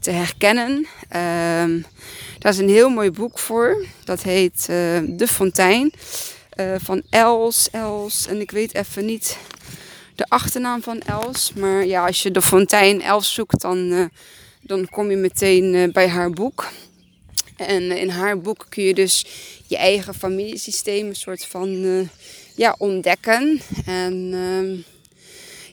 te 0.00 0.10
herkennen. 0.10 0.86
daar 2.38 2.52
is 2.52 2.58
een 2.58 2.68
heel 2.68 2.88
mooi 2.88 3.10
boek 3.10 3.38
voor. 3.38 3.86
Dat 4.04 4.22
heet 4.22 4.66
De 5.06 5.26
Fontein. 5.26 5.92
Uh, 6.60 6.74
van 6.78 7.02
Els, 7.10 7.68
Els. 7.70 8.26
En 8.26 8.40
ik 8.40 8.50
weet 8.50 8.74
even 8.74 9.04
niet 9.04 9.38
de 10.14 10.24
achternaam 10.28 10.82
van 10.82 11.00
Els. 11.00 11.52
Maar 11.52 11.86
ja, 11.86 12.06
als 12.06 12.22
je 12.22 12.30
de 12.30 12.42
fontein 12.42 13.02
Els 13.02 13.34
zoekt, 13.34 13.60
dan, 13.60 14.10
dan 14.60 14.88
kom 14.88 15.10
je 15.10 15.16
meteen 15.16 15.92
bij 15.92 16.08
haar 16.08 16.30
boek. 16.30 16.68
En 17.56 17.90
in 17.90 18.08
haar 18.08 18.40
boek 18.40 18.66
kun 18.68 18.82
je 18.82 18.94
dus 18.94 19.26
je 19.66 19.76
eigen 19.76 20.14
familiesysteem 20.14 21.06
een 21.06 21.16
soort 21.16 21.44
van 21.44 21.68
ja, 22.54 22.74
ontdekken. 22.78 23.60
En 23.86 24.30
ehm, 24.32 24.97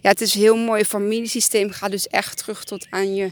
ja, 0.06 0.12
het 0.12 0.22
is 0.22 0.36
een 0.36 0.42
heel 0.42 0.58
mooi 0.58 0.86
familiesysteem. 0.86 1.72
Gaat 1.72 1.92
dus 1.92 2.08
echt 2.08 2.38
terug 2.38 2.64
tot 2.64 2.88
aan 2.90 3.16
je 3.16 3.32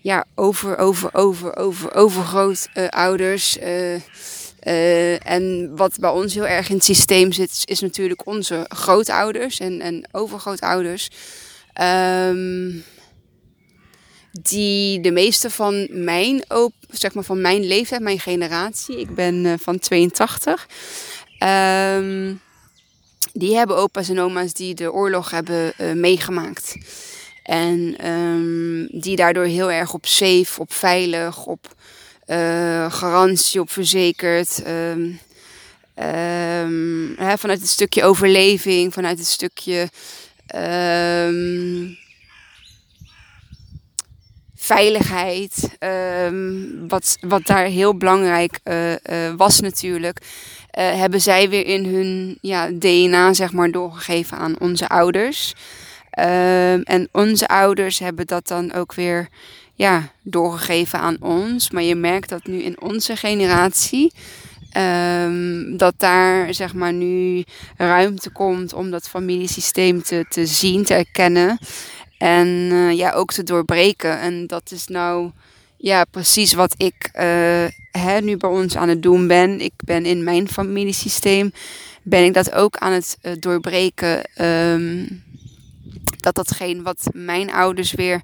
ja, 0.00 0.24
over, 0.34 0.78
over, 0.78 1.14
over, 1.14 1.56
over, 1.56 1.94
overgrootouders. 1.94 3.58
Uh, 3.58 3.94
uh, 4.62 5.26
en 5.26 5.72
wat 5.76 5.98
bij 5.98 6.10
ons 6.10 6.34
heel 6.34 6.46
erg 6.46 6.68
in 6.68 6.74
het 6.74 6.84
systeem 6.84 7.32
zit, 7.32 7.62
is 7.64 7.80
natuurlijk 7.80 8.26
onze 8.26 8.66
grootouders 8.68 9.58
en, 9.58 9.80
en 9.80 10.08
overgrootouders. 10.12 11.08
Um, 11.80 12.84
die 14.32 15.00
de 15.00 15.10
meeste 15.10 15.50
van 15.50 15.88
mijn, 15.90 16.44
op, 16.50 16.72
zeg 16.88 17.14
maar 17.14 17.24
van 17.24 17.40
mijn 17.40 17.64
leeftijd, 17.64 18.00
mijn 18.00 18.20
generatie, 18.20 18.98
ik 18.98 19.14
ben 19.14 19.44
uh, 19.44 19.52
van 19.58 19.78
82. 19.78 20.66
Um, 21.38 22.40
die 23.32 23.56
hebben 23.56 23.76
opa's 23.76 24.08
en 24.08 24.20
oma's 24.20 24.52
die 24.52 24.74
de 24.74 24.92
oorlog 24.92 25.30
hebben 25.30 25.72
uh, 25.80 25.92
meegemaakt. 25.92 26.76
En 27.42 28.08
um, 28.10 28.88
die 28.90 29.16
daardoor 29.16 29.44
heel 29.44 29.70
erg 29.70 29.94
op 29.94 30.06
safe, 30.06 30.60
op 30.60 30.72
veilig, 30.72 31.46
op 31.46 31.74
uh, 32.26 32.92
garantie 32.92 33.60
op 33.60 33.70
verzekerd. 33.70 34.62
Um, 34.66 35.20
um, 36.04 37.14
hè, 37.16 37.38
vanuit 37.38 37.60
het 37.60 37.68
stukje 37.68 38.04
overleving, 38.04 38.92
vanuit 38.92 39.18
het 39.18 39.28
stukje 39.28 39.88
veiligheid. 44.62 45.76
wat, 46.88 47.16
wat 47.20 47.46
daar 47.46 47.64
heel 47.64 47.96
belangrijk 47.96 48.58
uh, 48.64 48.90
uh, 48.90 48.96
was 49.36 49.60
natuurlijk. 49.60 50.18
hebben 50.70 51.20
zij 51.20 51.48
weer 51.48 51.66
in 51.66 51.84
hun 51.84 52.38
ja, 52.40 52.70
DNA 52.70 53.32
zeg 53.32 53.52
maar, 53.52 53.70
doorgegeven 53.70 54.38
aan 54.38 54.58
onze 54.58 54.88
ouders. 54.88 55.54
en 56.84 57.08
onze 57.12 57.48
ouders 57.48 57.98
hebben 57.98 58.26
dat 58.26 58.48
dan 58.48 58.72
ook 58.72 58.94
weer 58.94 59.28
ja, 59.74 60.12
doorgegeven 60.22 60.98
aan 60.98 61.16
ons. 61.20 61.70
Maar 61.70 61.82
je 61.82 61.94
merkt 61.94 62.28
dat 62.28 62.46
nu 62.46 62.62
in 62.62 62.80
onze 62.80 63.16
generatie. 63.16 64.12
Um, 64.76 65.76
dat 65.76 65.94
daar 65.96 66.54
zeg 66.54 66.74
maar 66.74 66.92
nu 66.92 67.44
ruimte 67.76 68.30
komt 68.30 68.72
om 68.72 68.90
dat 68.90 69.08
familiesysteem 69.08 70.02
te, 70.02 70.26
te 70.28 70.46
zien, 70.46 70.84
te 70.84 70.94
erkennen. 70.94 71.58
En 72.22 72.46
uh, 72.48 72.92
ja, 72.92 73.12
ook 73.12 73.32
te 73.32 73.42
doorbreken. 73.42 74.20
En 74.20 74.46
dat 74.46 74.70
is 74.70 74.86
nou 74.86 75.30
ja, 75.76 76.04
precies 76.04 76.52
wat 76.52 76.74
ik 76.76 77.10
uh, 77.14 77.22
hè, 77.90 78.20
nu 78.20 78.36
bij 78.36 78.50
ons 78.50 78.76
aan 78.76 78.88
het 78.88 79.02
doen 79.02 79.26
ben. 79.26 79.60
Ik 79.60 79.72
ben 79.76 80.06
in 80.06 80.24
mijn 80.24 80.48
familiesysteem, 80.48 81.52
ben 82.02 82.24
ik 82.24 82.34
dat 82.34 82.52
ook 82.52 82.76
aan 82.76 82.92
het 82.92 83.18
uh, 83.22 83.32
doorbreken. 83.38 84.22
Um, 84.42 85.22
dat 86.20 86.34
datgene 86.34 86.82
wat 86.82 87.08
mijn 87.12 87.52
ouders 87.52 87.92
weer 87.92 88.20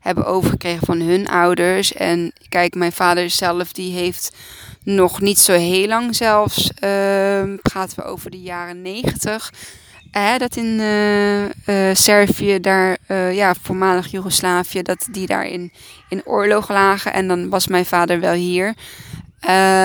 hebben 0.00 0.26
overgekregen 0.26 0.86
van 0.86 1.00
hun 1.00 1.28
ouders. 1.28 1.92
En 1.92 2.32
kijk, 2.48 2.74
mijn 2.74 2.92
vader 2.92 3.30
zelf, 3.30 3.72
die 3.72 3.92
heeft 3.92 4.36
nog 4.82 5.20
niet 5.20 5.38
zo 5.38 5.52
heel 5.52 5.88
lang 5.88 6.16
zelfs, 6.16 6.64
uh, 6.64 7.42
praten 7.62 7.96
we 7.96 8.04
over 8.04 8.30
de 8.30 8.40
jaren 8.40 8.82
negentig. 8.82 9.52
Dat 10.38 10.56
in 10.56 10.78
uh, 11.66 11.94
Servië, 11.94 12.60
daar, 12.60 12.98
ja, 13.32 13.54
voormalig 13.62 14.10
Joegoslavië, 14.10 14.82
dat 14.82 15.08
die 15.10 15.26
daar 15.26 15.46
in, 15.46 15.72
in 16.08 16.26
oorlog 16.26 16.68
lagen. 16.68 17.12
En 17.12 17.28
dan 17.28 17.48
was 17.48 17.66
mijn 17.66 17.86
vader 17.86 18.20
wel 18.20 18.32
hier. 18.32 18.74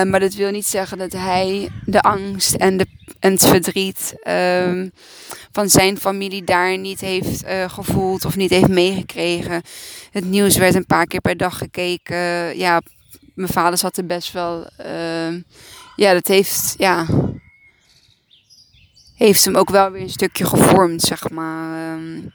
maar 0.06 0.20
dat 0.20 0.34
wil 0.34 0.50
niet 0.50 0.66
zeggen 0.66 0.98
dat 0.98 1.12
hij 1.12 1.68
de 1.84 2.00
angst 2.00 2.54
en, 2.54 2.76
de, 2.76 2.86
en 3.20 3.32
het 3.32 3.46
verdriet 3.46 4.14
ehm, 4.22 4.88
van 5.52 5.68
zijn 5.68 5.98
familie 5.98 6.44
daar 6.44 6.78
niet 6.78 7.00
heeft 7.00 7.44
gevoeld 7.68 8.24
of 8.24 8.36
niet 8.36 8.50
heeft 8.50 8.68
meegekregen. 8.68 9.62
Het 10.10 10.24
nieuws 10.24 10.56
werd 10.56 10.74
een 10.74 10.86
paar 10.86 11.06
keer 11.06 11.20
per 11.20 11.36
dag 11.36 11.58
gekeken. 11.58 12.56
Ja, 12.58 12.80
mijn 13.34 13.52
vader 13.52 13.78
zat 13.78 13.96
er 13.96 14.06
best 14.06 14.32
wel. 14.32 14.70
Uh, 14.80 15.42
ja, 15.96 16.12
dat 16.12 16.26
heeft. 16.26 16.74
Ja, 16.78 17.06
heeft 19.24 19.44
hem 19.44 19.56
ook 19.56 19.70
wel 19.70 19.90
weer 19.90 20.02
een 20.02 20.10
stukje 20.10 20.46
gevormd, 20.46 21.02
zeg 21.02 21.30
maar. 21.30 21.92
Um, 21.94 22.32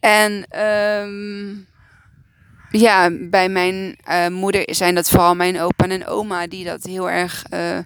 en 0.00 0.60
um, 0.60 1.66
ja, 2.70 3.10
bij 3.20 3.48
mijn 3.48 3.96
uh, 4.08 4.28
moeder 4.28 4.62
zijn 4.66 4.94
dat 4.94 5.08
vooral 5.08 5.34
mijn 5.34 5.60
opa 5.60 5.88
en 5.88 6.06
oma 6.06 6.46
die 6.46 6.64
dat 6.64 6.82
heel 6.82 7.10
erg 7.10 7.44
uh, 7.54 7.78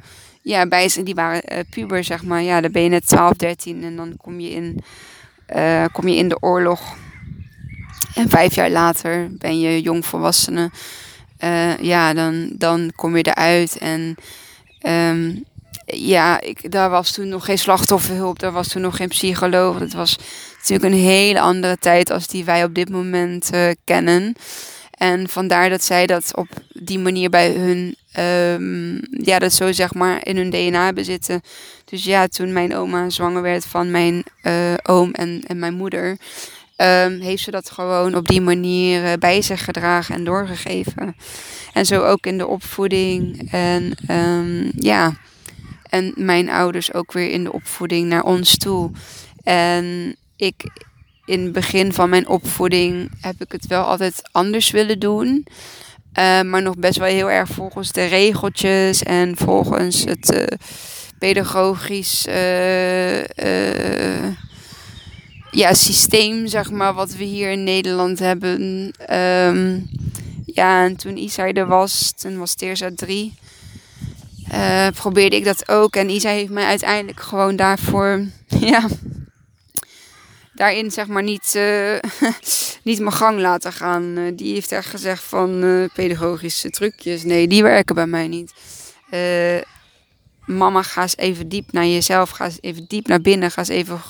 ja, 0.43 0.67
bij 0.67 0.91
die 1.03 1.15
waren 1.15 1.43
uh, 1.53 1.59
puber, 1.71 2.05
zeg 2.05 2.23
maar. 2.23 2.43
Ja, 2.43 2.61
dan 2.61 2.73
ben 2.73 2.83
je 2.83 2.89
net 2.89 3.07
12, 3.07 3.33
13 3.33 3.85
en 3.85 3.97
dan 3.97 4.17
kom 4.17 4.41
je 4.41 4.51
in, 4.51 4.83
kom 5.93 6.09
je 6.09 6.17
in 6.17 6.29
de 6.29 6.43
oorlog. 6.43 6.97
En 8.15 8.29
vijf 8.29 8.55
jaar 8.55 8.71
later 8.71 9.29
ben 9.39 9.61
je 9.61 9.83
jongvolwassene. 9.83 10.71
Uh, 11.45 11.79
ja, 11.79 12.15
dan, 12.15 12.51
dan 12.53 12.93
kom 12.95 13.17
je 13.17 13.23
eruit. 13.23 13.79
En 13.79 14.17
um, 14.83 15.45
ja, 15.87 16.41
ik, 16.41 16.71
daar 16.71 16.91
was 16.91 17.13
toen 17.13 17.29
nog 17.29 17.45
geen 17.45 17.59
slachtofferhulp. 17.59 18.39
Daar 18.39 18.53
was 18.53 18.69
toen 18.69 18.83
nog 18.83 18.97
geen 18.97 19.09
psycholoog. 19.09 19.79
Het 19.79 19.93
was 19.93 20.19
natuurlijk 20.57 20.85
een 20.95 21.01
hele 21.01 21.41
andere 21.41 21.77
tijd 21.79 22.11
als 22.11 22.27
die 22.27 22.45
wij 22.45 22.65
op 22.65 22.75
dit 22.75 22.89
moment 22.89 23.51
kennen. 23.85 24.37
En 24.97 25.29
vandaar 25.29 25.71
dat 25.71 25.85
zij 25.85 26.07
dat 26.07 26.37
op 26.37 26.49
die 26.69 26.99
manier 26.99 27.31
bij 27.31 27.51
hun, 27.51 27.97
um, 28.19 29.01
ja, 29.11 29.39
dat 29.39 29.53
zo 29.53 29.73
zeg 29.73 29.95
maar 29.95 30.27
in 30.27 30.37
hun 30.37 30.51
DNA 30.51 30.85
hebben 30.85 31.05
zitten. 31.05 31.41
Dus 31.85 32.05
ja, 32.05 32.27
toen 32.27 32.53
mijn 32.53 32.77
oma 32.77 33.11
zwanger 33.11 33.43
werd 33.43 33.67
van 33.67 33.91
mijn 33.91 34.25
uh, 34.43 34.75
oom 34.83 35.11
en, 35.11 35.43
en 35.47 35.59
mijn 35.59 35.75
moeder. 35.75 36.17
ehm, 36.77 37.21
heeft 37.21 37.43
ze 37.43 37.51
dat 37.51 37.71
gewoon 37.71 38.15
op 38.15 38.29
die 38.29 38.41
manier 38.41 39.05
eh, 39.05 39.13
bij 39.19 39.43
zich 39.43 39.65
gedragen 39.65 40.15
en 40.15 40.25
doorgegeven. 40.25 41.17
En 41.73 41.87
zo 41.87 42.03
ook 42.05 42.27
in 42.27 42.39
de 42.39 42.47
opvoeding. 42.47 43.49
En 43.51 43.95
ehm, 44.07 44.71
ja, 44.77 45.15
en 45.89 46.13
mijn 46.17 46.49
ouders 46.49 46.95
ook 46.95 47.13
weer 47.13 47.31
in 47.31 47.45
de 47.45 47.53
opvoeding 47.53 48.09
naar 48.09 48.25
ons 48.25 48.57
toe. 48.57 48.91
En 49.43 50.17
ik, 50.37 50.71
in 51.25 51.43
het 51.43 51.53
begin 51.53 51.93
van 51.93 52.09
mijn 52.09 52.29
opvoeding 52.29 53.11
heb 53.21 53.35
ik 53.39 53.53
het 53.53 53.67
wel 53.67 53.85
altijd 53.85 54.29
anders 54.33 54.71
willen 54.71 54.99
doen. 54.99 55.47
Uh, 56.19 56.43
maar 56.43 56.63
nog 56.63 56.77
best 56.77 56.99
wel 56.99 57.09
heel 57.09 57.31
erg 57.31 57.49
volgens 57.49 57.93
de 57.93 58.05
regeltjes 58.05 59.03
en 59.03 59.37
volgens 59.37 60.05
het 60.05 60.35
uh, 60.35 60.45
pedagogisch 61.19 62.27
uh, 62.29 63.25
ja, 65.51 65.75
systeem, 65.75 66.47
zeg 66.47 66.71
maar, 66.71 66.95
wat 66.95 67.15
we 67.15 67.25
hier 67.25 67.51
in 67.51 67.65
Nederland 67.65 68.19
hebben. 68.19 68.91
Um, 69.15 69.89
ja, 70.47 70.85
en 70.85 70.97
toen 70.97 71.17
Isai 71.17 71.53
er 71.53 71.67
was, 71.67 72.13
toen 72.17 72.39
was 72.39 72.55
Teerza 72.55 72.91
drie, 72.95 73.35
probeerde 74.95 75.37
ik 75.37 75.45
dat 75.45 75.69
ook. 75.69 75.97
En 75.97 76.11
Isai 76.11 76.37
heeft 76.37 76.51
mij 76.51 76.65
uiteindelijk 76.65 77.21
gewoon 77.21 77.57
daarvoor, 77.57 78.25
ja, 78.61 78.87
daarin 80.55 80.91
zeg 80.91 81.07
maar 81.07 81.23
niet, 81.23 81.55
uh, 81.57 81.99
niet 82.83 83.01
mijn 83.01 83.13
gang 83.13 83.41
laten 83.41 83.73
gaan. 83.73 84.19
Uh, 84.19 84.33
die 84.35 84.55
heeft 84.55 84.73
echt 84.73 84.89
gezegd 84.89 85.23
van 85.23 85.89
pedagogische 85.95 86.71
trucjes. 86.71 87.25
Nee, 87.25 87.49
die 87.49 87.63
werken 87.63 87.95
bij 87.95 88.07
mij 88.07 88.29
niet. 88.29 88.53
mama, 90.47 90.83
ga 90.83 91.03
eens 91.03 91.17
even 91.17 91.49
diep 91.49 91.73
naar 91.73 91.87
jezelf. 91.87 92.31
Ga 92.31 92.45
eens 92.45 92.59
even 92.61 92.85
diep 92.89 93.07
naar 93.07 93.21
binnen. 93.21 93.51
Ga 93.51 93.59
eens 93.59 93.69
even 93.69 94.01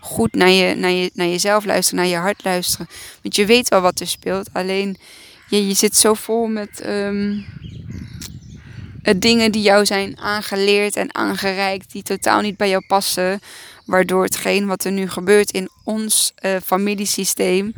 goed 0.00 0.34
naar, 0.34 0.50
je, 0.50 0.74
naar, 0.74 0.90
je, 0.90 1.10
naar 1.14 1.26
jezelf 1.26 1.64
luisteren, 1.64 2.00
naar 2.00 2.10
je 2.10 2.16
hart 2.16 2.44
luisteren. 2.44 2.88
Want 3.22 3.36
je 3.36 3.46
weet 3.46 3.68
wel 3.68 3.80
wat 3.80 4.00
er 4.00 4.06
speelt. 4.06 4.48
Alleen 4.52 4.96
je, 5.48 5.66
je 5.66 5.74
zit 5.74 5.96
zo 5.96 6.14
vol 6.14 6.46
met 6.46 6.86
um, 6.86 7.44
dingen 9.16 9.52
die 9.52 9.62
jou 9.62 9.86
zijn 9.86 10.18
aangeleerd 10.18 10.96
en 10.96 11.14
aangereikt. 11.14 11.92
Die 11.92 12.02
totaal 12.02 12.40
niet 12.40 12.56
bij 12.56 12.68
jou 12.68 12.86
passen 12.86 13.40
Waardoor 13.88 14.22
hetgeen 14.22 14.66
wat 14.66 14.84
er 14.84 14.92
nu 14.92 15.08
gebeurt 15.08 15.50
in 15.50 15.68
ons 15.84 16.32
uh, 16.42 16.56
familiesysteem, 16.64 17.72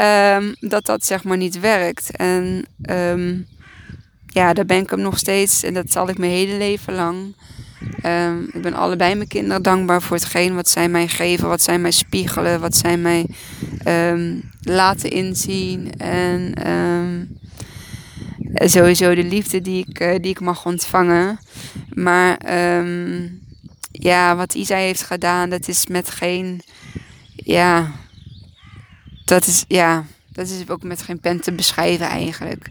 um, 0.00 0.54
dat 0.60 0.86
dat 0.86 1.06
zeg 1.06 1.24
maar 1.24 1.36
niet 1.36 1.60
werkt. 1.60 2.16
En 2.16 2.64
um, 2.90 3.46
ja, 4.26 4.52
daar 4.52 4.66
ben 4.66 4.82
ik 4.82 4.90
hem 4.90 5.00
nog 5.00 5.18
steeds 5.18 5.62
en 5.62 5.74
dat 5.74 5.92
zal 5.92 6.08
ik 6.08 6.18
mijn 6.18 6.30
hele 6.30 6.56
leven 6.56 6.94
lang. 6.94 7.36
Um, 8.06 8.48
ik 8.52 8.62
ben 8.62 8.74
allebei 8.74 9.14
mijn 9.14 9.28
kinderen 9.28 9.62
dankbaar 9.62 10.02
voor 10.02 10.16
hetgeen 10.16 10.54
wat 10.54 10.68
zij 10.68 10.88
mij 10.88 11.08
geven, 11.08 11.48
wat 11.48 11.62
zij 11.62 11.78
mij 11.78 11.90
spiegelen, 11.90 12.60
wat 12.60 12.76
zij 12.76 12.96
mij 12.96 13.26
laten 14.60 15.10
inzien. 15.10 15.92
En 15.98 16.54
sowieso 18.54 19.14
de 19.14 19.24
liefde 19.24 19.60
die 19.60 19.86
ik, 19.88 20.00
uh, 20.00 20.14
die 20.20 20.30
ik 20.30 20.40
mag 20.40 20.66
ontvangen. 20.66 21.38
Maar 21.94 22.38
ja, 23.92 24.36
wat 24.36 24.54
Isa 24.54 24.76
heeft 24.76 25.02
gedaan, 25.02 25.50
dat 25.50 25.68
is 25.68 25.86
met 25.86 26.10
geen. 26.10 26.62
Ja. 27.36 27.92
Dat 29.24 29.46
is, 29.46 29.64
ja, 29.68 30.04
dat 30.32 30.48
is 30.48 30.68
ook 30.68 30.82
met 30.82 31.02
geen 31.02 31.20
pen 31.20 31.40
te 31.40 31.52
beschrijven 31.52 32.06
eigenlijk. 32.06 32.70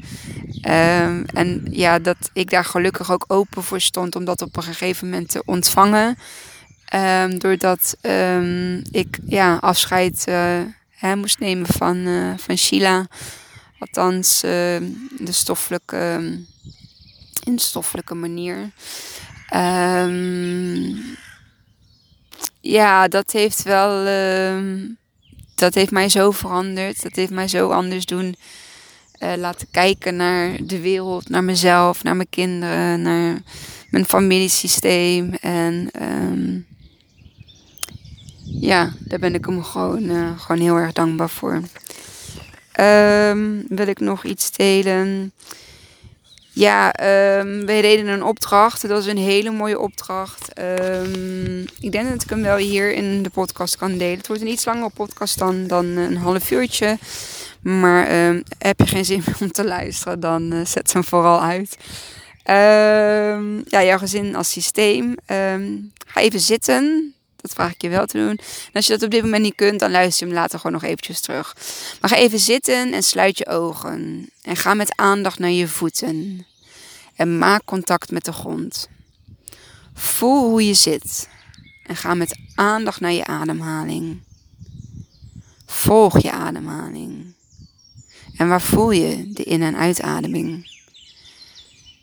Um, 0.67 1.25
en 1.25 1.67
ja, 1.69 1.99
dat 1.99 2.29
ik 2.33 2.49
daar 2.49 2.65
gelukkig 2.65 3.11
ook 3.11 3.25
open 3.27 3.63
voor 3.63 3.81
stond 3.81 4.15
om 4.15 4.25
dat 4.25 4.41
op 4.41 4.57
een 4.57 4.63
gegeven 4.63 5.09
moment 5.09 5.29
te 5.29 5.43
ontvangen. 5.45 6.17
Um, 6.95 7.39
doordat 7.39 7.97
ik 8.91 9.19
ja, 9.25 9.57
afscheid 9.61 10.25
uh, 10.29 11.13
moest 11.13 11.39
nemen 11.39 11.67
van, 11.67 12.07
van 12.37 12.57
Sheila. 12.57 13.07
Althans, 13.83 14.43
uh, 14.43 14.51
de 15.19 15.31
stoffelijke, 15.31 16.19
in 17.43 17.55
de 17.55 17.61
stoffelijke 17.61 18.13
manier. 18.13 18.71
Um, 19.55 21.01
ja, 22.61 23.07
dat 23.07 23.31
heeft 23.31 23.63
wel. 23.63 24.03
Dat 25.55 25.73
heeft 25.73 25.91
mij 25.91 26.09
zo 26.09 26.31
veranderd. 26.31 27.03
Dat 27.03 27.15
heeft 27.15 27.31
mij 27.31 27.47
zo 27.47 27.69
anders 27.69 28.05
doen. 28.05 28.35
Uh, 29.19 29.33
laten 29.37 29.67
kijken 29.71 30.15
naar 30.15 30.57
de 30.63 30.79
wereld, 30.79 31.29
naar 31.29 31.43
mezelf, 31.43 32.03
naar 32.03 32.15
mijn 32.15 32.29
kinderen, 32.29 33.01
naar 33.01 33.41
mijn 33.89 34.05
familiesysteem. 34.05 35.33
En 35.33 35.89
ja, 38.43 38.93
daar 38.99 39.19
ben 39.19 39.33
ik 39.33 39.45
hem 39.45 39.63
gewoon, 39.63 40.03
uh, 40.03 40.39
gewoon 40.39 40.61
heel 40.61 40.75
erg 40.75 40.93
dankbaar 40.93 41.29
voor. 41.29 41.61
Um, 42.79 43.65
wil 43.67 43.87
ik 43.87 43.99
nog 43.99 44.23
iets 44.23 44.51
delen? 44.51 45.31
Ja, 46.51 46.85
um, 47.39 47.59
we 47.59 47.81
deden 47.81 48.07
een 48.07 48.23
opdracht. 48.23 48.81
Dat 48.81 48.91
was 48.91 49.05
een 49.05 49.17
hele 49.17 49.51
mooie 49.51 49.79
opdracht. 49.79 50.59
Um, 50.59 51.65
ik 51.79 51.91
denk 51.91 52.09
dat 52.09 52.23
ik 52.23 52.29
hem 52.29 52.41
wel 52.41 52.57
hier 52.57 52.93
in 52.93 53.23
de 53.23 53.29
podcast 53.29 53.77
kan 53.77 53.97
delen. 53.97 54.17
Het 54.17 54.27
wordt 54.27 54.41
een 54.41 54.47
iets 54.47 54.65
langere 54.65 54.89
podcast 54.89 55.37
dan, 55.37 55.67
dan 55.67 55.85
een 55.85 56.17
half 56.17 56.51
uurtje. 56.51 56.97
Maar 57.61 58.07
heb 58.57 58.79
je 58.79 58.87
geen 58.87 59.05
zin 59.05 59.23
meer 59.25 59.35
om 59.47 59.51
te 59.51 59.65
luisteren, 59.65 60.19
dan 60.19 60.53
uh, 60.53 60.65
zet 60.65 60.93
hem 60.93 61.03
vooral 61.03 61.41
uit. 61.41 61.77
ja, 63.69 63.83
jouw 63.83 63.97
gezin 63.97 64.35
als 64.35 64.51
systeem. 64.51 65.15
ga 66.05 66.21
even 66.21 66.39
zitten. 66.39 67.13
Dat 67.43 67.53
vraag 67.53 67.73
ik 67.73 67.81
je 67.81 67.89
wel 67.89 68.05
te 68.05 68.17
doen. 68.17 68.37
En 68.37 68.73
als 68.73 68.85
je 68.87 68.93
dat 68.93 69.03
op 69.03 69.11
dit 69.11 69.23
moment 69.23 69.43
niet 69.43 69.55
kunt, 69.55 69.79
dan 69.79 69.91
luister 69.91 70.27
je 70.27 70.33
hem 70.33 70.41
later 70.41 70.59
gewoon 70.59 70.71
nog 70.71 70.83
eventjes 70.83 71.21
terug. 71.21 71.55
Maar 72.01 72.09
ga 72.09 72.15
even 72.15 72.39
zitten 72.39 72.93
en 72.93 73.03
sluit 73.03 73.37
je 73.37 73.47
ogen. 73.47 74.29
En 74.41 74.55
ga 74.55 74.73
met 74.73 74.95
aandacht 74.95 75.39
naar 75.39 75.49
je 75.49 75.67
voeten. 75.67 76.45
En 77.15 77.37
maak 77.37 77.65
contact 77.65 78.11
met 78.11 78.25
de 78.25 78.31
grond. 78.33 78.89
Voel 79.93 80.49
hoe 80.49 80.67
je 80.67 80.73
zit. 80.73 81.29
En 81.85 81.95
ga 81.95 82.13
met 82.13 82.37
aandacht 82.55 82.99
naar 82.99 83.11
je 83.11 83.25
ademhaling. 83.25 84.21
Volg 85.65 86.21
je 86.21 86.31
ademhaling. 86.31 87.33
En 88.37 88.47
waar 88.47 88.61
voel 88.61 88.91
je 88.91 89.31
de 89.33 89.43
in- 89.43 89.61
en 89.61 89.75
uitademing? 89.75 90.71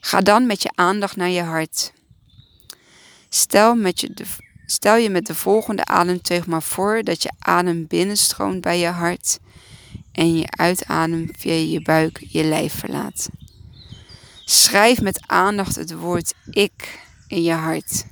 Ga 0.00 0.20
dan 0.20 0.46
met 0.46 0.62
je 0.62 0.70
aandacht 0.74 1.16
naar 1.16 1.28
je 1.28 1.42
hart. 1.42 1.92
Stel 3.28 3.74
met 3.74 4.00
je 4.00 4.10
de 4.14 4.24
Stel 4.70 4.96
je 4.96 5.10
met 5.10 5.26
de 5.26 5.34
volgende 5.34 5.84
ademteug 5.84 6.46
maar 6.46 6.62
voor 6.62 7.02
dat 7.02 7.22
je 7.22 7.32
adem 7.38 7.86
binnenstroomt 7.86 8.60
bij 8.60 8.78
je 8.78 8.86
hart 8.86 9.38
en 10.12 10.36
je 10.36 10.46
uitadem 10.50 11.28
via 11.38 11.52
je 11.52 11.82
buik 11.82 12.24
je 12.28 12.44
lijf 12.44 12.74
verlaat. 12.74 13.28
Schrijf 14.44 15.00
met 15.00 15.22
aandacht 15.26 15.76
het 15.76 15.92
woord 15.92 16.34
ik 16.50 16.98
in 17.26 17.42
je 17.42 17.52
hart. 17.52 18.04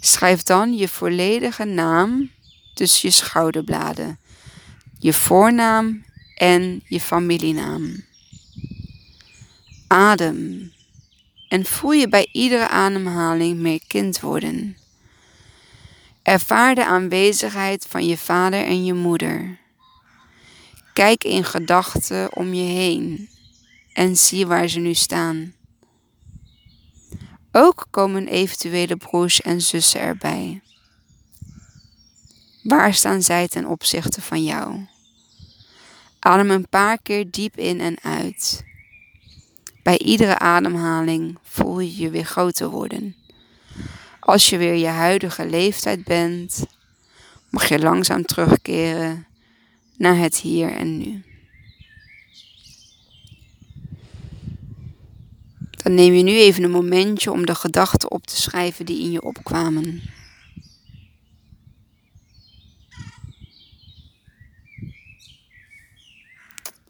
Schrijf 0.00 0.42
dan 0.42 0.76
je 0.76 0.88
volledige 0.88 1.64
naam 1.64 2.30
tussen 2.74 3.08
je 3.08 3.14
schouderbladen, 3.14 4.18
je 4.98 5.12
voornaam 5.12 6.04
en 6.34 6.82
je 6.86 7.00
familienaam. 7.00 8.04
Adem 9.86 10.72
en 11.48 11.64
voel 11.64 11.92
je 11.92 12.08
bij 12.08 12.28
iedere 12.32 12.68
ademhaling 12.68 13.58
meer 13.58 13.80
kind 13.86 14.20
worden. 14.20 14.76
Ervaar 16.24 16.74
de 16.74 16.86
aanwezigheid 16.86 17.86
van 17.88 18.06
je 18.06 18.18
vader 18.18 18.64
en 18.64 18.84
je 18.84 18.94
moeder. 18.94 19.58
Kijk 20.92 21.24
in 21.24 21.44
gedachten 21.44 22.36
om 22.36 22.54
je 22.54 22.62
heen 22.62 23.28
en 23.92 24.16
zie 24.16 24.46
waar 24.46 24.68
ze 24.68 24.78
nu 24.78 24.94
staan. 24.94 25.54
Ook 27.52 27.86
komen 27.90 28.28
eventuele 28.28 28.96
broers 28.96 29.40
en 29.40 29.60
zussen 29.60 30.00
erbij. 30.00 30.62
Waar 32.62 32.94
staan 32.94 33.22
zij 33.22 33.48
ten 33.48 33.66
opzichte 33.66 34.22
van 34.22 34.44
jou? 34.44 34.86
Adem 36.18 36.50
een 36.50 36.68
paar 36.68 36.98
keer 37.02 37.30
diep 37.30 37.56
in 37.56 37.80
en 37.80 37.96
uit. 38.02 38.64
Bij 39.82 39.98
iedere 39.98 40.38
ademhaling 40.38 41.38
voel 41.42 41.80
je 41.80 41.96
je 41.96 42.10
weer 42.10 42.24
groter 42.24 42.68
worden. 42.68 43.23
Als 44.24 44.48
je 44.48 44.56
weer 44.56 44.74
je 44.74 44.86
huidige 44.86 45.46
leeftijd 45.46 46.04
bent, 46.04 46.66
mag 47.48 47.68
je 47.68 47.78
langzaam 47.78 48.24
terugkeren 48.24 49.26
naar 49.96 50.16
het 50.16 50.36
hier 50.36 50.72
en 50.72 50.98
nu. 50.98 51.22
Dan 55.70 55.94
neem 55.94 56.14
je 56.14 56.22
nu 56.22 56.32
even 56.32 56.62
een 56.62 56.70
momentje 56.70 57.32
om 57.32 57.46
de 57.46 57.54
gedachten 57.54 58.10
op 58.10 58.26
te 58.26 58.36
schrijven 58.36 58.86
die 58.86 59.02
in 59.02 59.10
je 59.10 59.22
opkwamen. 59.22 60.02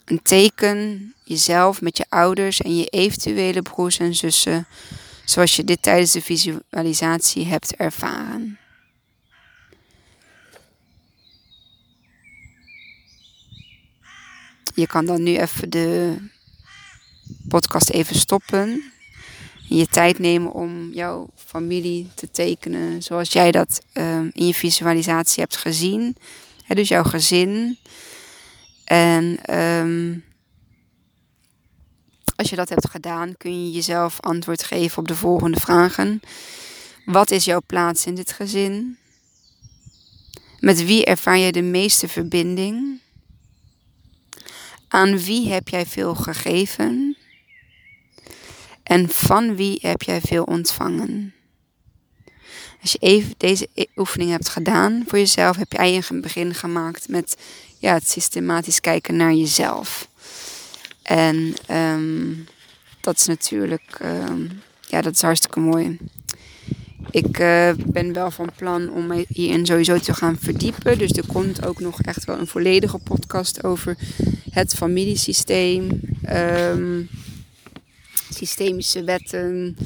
Een 0.05 0.23
teken 0.23 1.15
jezelf 1.25 1.81
met 1.81 1.97
je 1.97 2.07
ouders 2.09 2.61
en 2.61 2.77
je 2.77 2.87
eventuele 2.87 3.63
broers 3.63 3.99
en 3.99 4.15
zussen 4.15 4.67
zoals 5.25 5.57
je 5.57 5.65
dit 5.65 5.83
tijdens 5.83 6.13
de 6.13 6.23
visualisatie 6.23 7.47
hebt 7.47 7.77
ervaren. 7.77 8.59
je 14.75 14.87
kan 14.87 15.05
dan 15.05 15.23
nu 15.23 15.37
even 15.37 15.71
de 15.71 16.17
podcast 17.49 17.91
even 17.91 18.17
stoppen. 18.17 18.93
Je 19.69 19.87
tijd 19.87 20.19
nemen 20.19 20.53
om 20.53 20.93
jouw 20.93 21.29
familie 21.37 22.09
te 22.15 22.31
tekenen 22.31 23.03
zoals 23.03 23.33
jij 23.33 23.51
dat 23.51 23.83
ehm, 23.93 24.29
in 24.33 24.47
je 24.47 24.55
visualisatie 24.55 25.43
hebt 25.43 25.57
gezien. 25.57 26.17
dus 26.69 26.89
jouw 26.89 27.03
gezin. 27.03 27.79
En 28.85 29.39
ehm, 29.43 30.19
als 32.37 32.51
je 32.51 32.57
dat 32.57 32.69
hebt 32.69 32.91
gedaan, 32.91 33.37
kun 33.37 33.65
je 33.65 33.71
jezelf 33.71 34.21
antwoord 34.21 34.63
geven 34.63 34.99
op 34.99 35.09
de 35.09 35.15
volgende 35.15 35.61
vragen. 35.61 36.21
Wat 37.05 37.31
is 37.31 37.45
jouw 37.45 37.63
plaats 37.67 38.07
in 38.07 38.15
dit 38.15 38.33
gezin? 38.33 38.99
Met 40.61 40.85
wie 40.85 41.05
ervaar 41.05 41.39
je 41.39 41.53
de 41.53 41.63
meeste 41.63 42.09
verbinding? 42.09 43.01
Aan 44.89 45.19
wie 45.19 45.49
heb 45.49 45.69
jij 45.69 45.87
veel 45.87 46.15
gegeven? 46.15 47.17
En 48.83 49.09
van 49.09 49.57
wie 49.57 49.79
heb 49.81 50.03
jij 50.03 50.21
veel 50.21 50.45
ontvangen? 50.45 51.35
Als 52.81 52.93
je 52.93 52.99
even 52.99 53.35
deze 53.37 53.69
e- 53.75 53.85
oefening 53.97 54.31
hebt 54.31 54.49
gedaan 54.49 55.05
voor 55.07 55.19
jezelf, 55.19 55.57
heb 55.57 55.73
jij 55.73 56.03
een 56.09 56.21
begin 56.21 56.55
gemaakt 56.55 57.09
met 57.09 57.37
ja, 57.79 57.95
het 57.95 58.09
systematisch 58.09 58.81
kijken 58.81 59.17
naar 59.17 59.33
jezelf. 59.33 60.09
En 61.05 61.55
ehm, 61.67 62.33
dat 63.01 63.17
is 63.17 63.27
natuurlijk, 63.27 63.99
um, 64.05 64.51
ja, 64.89 65.01
dat 65.01 65.15
is 65.15 65.23
hartstikke 65.23 65.61
mooi. 65.61 65.99
Ik 67.11 67.39
uh, 67.39 67.71
ben 67.87 68.13
wel 68.13 68.31
van 68.31 68.51
plan 68.57 68.91
om 68.91 69.07
me 69.07 69.25
hierin 69.29 69.67
sowieso 69.67 69.99
te 69.99 70.15
gaan 70.15 70.39
verdiepen. 70.41 70.99
Dus 70.99 71.11
er 71.11 71.27
komt 71.27 71.67
ook 71.67 71.81
nog 71.81 72.01
echt 72.01 72.25
wel 72.25 72.39
een 72.39 72.47
volledige 72.47 72.99
podcast 72.99 73.65
over 73.65 73.97
het 74.51 74.75
familiesysteem, 74.75 76.01
um, 76.31 77.09
systemische 78.31 79.05
wetten. 79.05 79.77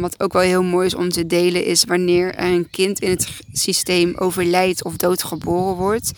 wat 0.00 0.20
ook 0.20 0.32
wel 0.32 0.42
heel 0.42 0.62
mooi 0.62 0.86
is 0.86 0.94
om 0.94 1.08
te 1.08 1.26
delen, 1.26 1.64
is 1.64 1.84
wanneer 1.84 2.34
er 2.34 2.52
een 2.52 2.70
kind 2.70 3.00
in 3.00 3.10
het 3.10 3.28
systeem 3.52 4.14
overlijdt 4.16 4.84
of 4.84 4.96
doodgeboren 4.96 5.74
wordt. 5.74 6.12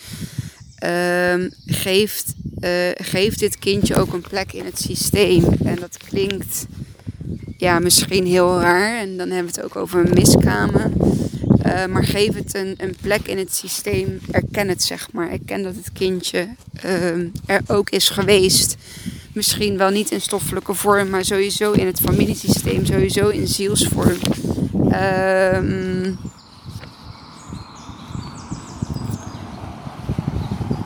geeft, 1.65 2.33
uh, 2.61 2.69
geeft 2.93 3.39
dit 3.39 3.59
kindje 3.59 3.95
ook 3.95 4.13
een 4.13 4.21
plek 4.29 4.53
in 4.53 4.65
het 4.65 4.79
systeem. 4.79 5.43
En 5.63 5.75
dat 5.75 5.97
klinkt 5.97 6.65
ja, 7.57 7.79
misschien 7.79 8.25
heel 8.25 8.59
raar. 8.59 8.99
En 8.99 9.17
dan 9.17 9.29
hebben 9.29 9.53
we 9.53 9.61
het 9.61 9.65
ook 9.65 9.75
over 9.75 10.05
een 10.05 10.13
miskamer. 10.13 10.91
Uh, 11.65 11.85
maar 11.85 12.03
geef 12.03 12.33
het 12.33 12.55
een, 12.55 12.73
een, 12.77 12.95
plek 13.01 13.27
in 13.27 13.37
het 13.37 13.55
systeem. 13.55 14.19
Erken 14.31 14.67
het, 14.67 14.83
zeg 14.83 15.11
maar. 15.11 15.31
Erken 15.31 15.63
dat 15.63 15.75
het 15.75 15.91
kindje 15.93 16.47
uh, 16.85 17.17
er 17.45 17.61
ook 17.67 17.89
is 17.89 18.09
geweest. 18.09 18.77
Misschien 19.33 19.77
wel 19.77 19.89
niet 19.89 20.11
in 20.11 20.21
stoffelijke 20.21 20.73
vorm, 20.73 21.09
maar 21.09 21.25
sowieso 21.25 21.71
in 21.71 21.85
het 21.85 21.99
familiesysteem, 21.99 22.85
sowieso 22.85 23.27
in 23.27 23.47
zielsvorm. 23.47 24.17
Um, 24.93 26.17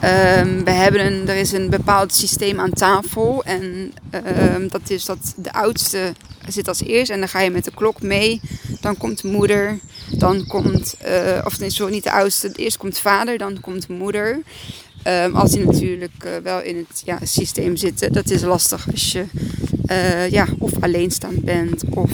Um, 0.05 0.63
we 0.63 0.71
hebben 0.71 1.05
een, 1.05 1.27
er 1.29 1.35
is 1.35 1.51
een 1.51 1.69
bepaald 1.69 2.13
systeem 2.13 2.59
aan 2.59 2.73
tafel. 2.73 3.43
En 3.43 3.93
um, 4.53 4.67
dat 4.67 4.89
is 4.89 5.05
dat 5.05 5.33
de 5.35 5.53
oudste 5.53 6.13
zit 6.47 6.67
als 6.67 6.83
eerst. 6.83 7.11
En 7.11 7.19
dan 7.19 7.29
ga 7.29 7.41
je 7.41 7.49
met 7.49 7.63
de 7.63 7.71
klok 7.75 8.01
mee. 8.01 8.41
Dan 8.81 8.97
komt 8.97 9.23
moeder. 9.23 9.79
Dan 10.11 10.45
komt, 10.47 10.95
uh, 11.07 11.41
of 11.45 11.59
nee, 11.59 11.69
sorry, 11.69 11.93
niet 11.93 12.03
de 12.03 12.11
oudste. 12.11 12.51
Eerst 12.55 12.77
komt 12.77 12.99
vader, 12.99 13.37
dan 13.37 13.59
komt 13.59 13.87
moeder. 13.87 14.41
Um, 15.07 15.35
als 15.35 15.51
die 15.51 15.65
natuurlijk 15.65 16.25
uh, 16.25 16.31
wel 16.43 16.61
in 16.61 16.77
het 16.77 17.01
ja, 17.05 17.19
systeem 17.23 17.75
zitten. 17.75 18.13
Dat 18.13 18.29
is 18.29 18.41
lastig 18.41 18.91
als 18.91 19.11
je 19.11 19.25
uh, 19.91 20.29
ja, 20.29 20.47
of 20.59 20.71
alleenstaand 20.79 21.41
bent. 21.41 21.83
Of 21.89 22.11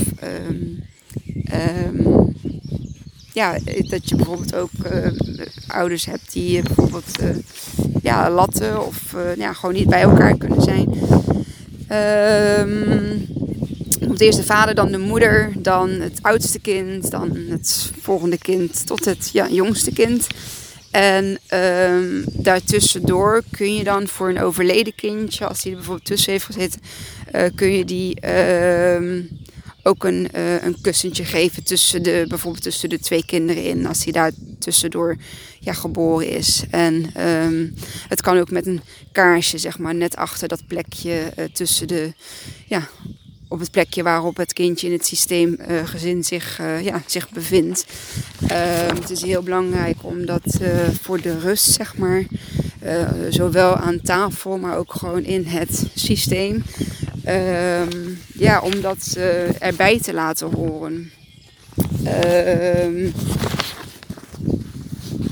ja, 3.34 3.58
dat 3.90 4.10
je 4.10 4.16
bijvoorbeeld 4.16 4.56
ook 4.56 4.70
ouders 5.68 6.06
hebt 6.06 6.34
die 6.34 6.62
bijvoorbeeld 6.62 7.20
ja, 8.02 8.30
latten 8.30 8.88
of 8.88 9.16
ja, 9.38 9.54
gewoon 9.54 9.76
niet 9.76 9.90
bij 9.90 10.02
elkaar 10.02 10.38
kunnen 10.38 10.62
zijn. 10.62 10.90
Um, 12.60 13.28
komt 14.00 14.22
eerst 14.22 14.38
de 14.38 14.46
vader, 14.46 14.76
dan 14.76 14.92
de 14.92 14.98
moeder, 14.98 15.52
dan 15.58 15.90
het 15.90 16.20
oudste 16.22 16.60
kind, 16.60 17.12
dan 17.12 17.38
het 17.50 17.92
volgende 18.02 18.38
kind 18.38 18.88
tot 18.88 19.06
het 19.06 19.30
jongste 19.50 19.92
kind. 19.92 20.28
En 20.92 21.40
um, 21.54 22.24
daartussendoor 22.28 23.44
kun 23.52 23.76
je 23.76 23.84
dan 23.84 24.08
voor 24.08 24.30
een 24.30 24.42
overleden 24.42 24.96
kindje, 24.96 25.48
als 25.48 25.62
die 25.62 25.72
er 25.72 25.78
bijvoorbeeld 25.78 26.08
tussen 26.08 26.32
heeft 26.32 26.46
gezeten, 26.46 26.82
kun 27.56 27.72
je 27.72 27.86
die 27.86 28.18
uh, 28.26 29.24
ook 29.84 30.04
een, 30.04 30.28
uh, 30.36 30.64
een 30.64 30.82
kussentje 30.82 31.26
geven 31.26 31.64
tussen 31.64 32.04
de, 32.04 32.26
bijvoorbeeld 32.28 32.64
tussen 32.64 32.90
de 32.90 33.00
twee 33.00 33.26
kinderen 33.26 33.64
in, 33.64 33.86
als 33.86 34.04
hij 34.04 34.14
daar 34.14 34.32
tussendoor 34.60 35.18
ja, 35.60 35.74
geboren 35.74 36.30
is. 36.30 36.64
En 36.70 37.26
um, 37.28 37.74
het 38.08 38.22
kan 38.22 38.38
ook 38.38 38.52
met 38.52 38.68
een 38.68 38.82
kaarsje, 39.12 39.58
zeg 39.58 39.78
maar, 39.78 39.96
net 39.96 40.16
achter 40.16 40.48
dat 40.48 40.68
plekje 40.68 41.34
uh, 41.38 41.46
tussen 41.46 41.88
de 41.88 42.14
ja, 42.66 42.90
op 43.48 43.60
het 43.60 43.72
plekje 43.72 44.04
waarop 44.04 44.38
het 44.38 44.54
kindje 44.54 44.88
in 44.88 44.94
het 44.94 45.06
systeem 45.06 45.58
uh, 45.70 45.88
gezin 45.88 46.24
zich, 46.24 46.58
ja, 46.82 47.02
zich 47.06 47.30
bevindt. 47.30 47.86
Uh, 48.44 48.88
het 48.88 49.10
is 49.10 49.22
heel 49.22 49.42
belangrijk 49.44 49.98
om 50.02 50.26
dat 50.26 50.60
voor 51.02 51.22
de 51.22 51.40
rust, 51.40 51.72
zeg 51.72 51.98
maar, 51.98 52.26
zowel 53.30 53.76
aan 53.76 54.02
tafel, 54.02 54.58
maar 54.58 54.78
ook 54.78 54.94
gewoon 54.94 55.24
in 55.24 55.46
het 55.46 55.84
systeem, 55.96 56.64
ehm, 57.32 58.10
ja, 58.34 58.62
om 58.62 58.82
dat 58.82 59.18
erbij 59.60 60.00
te 60.00 60.14
laten 60.14 60.52
horen. 60.52 61.12
Ehm, 62.04 63.10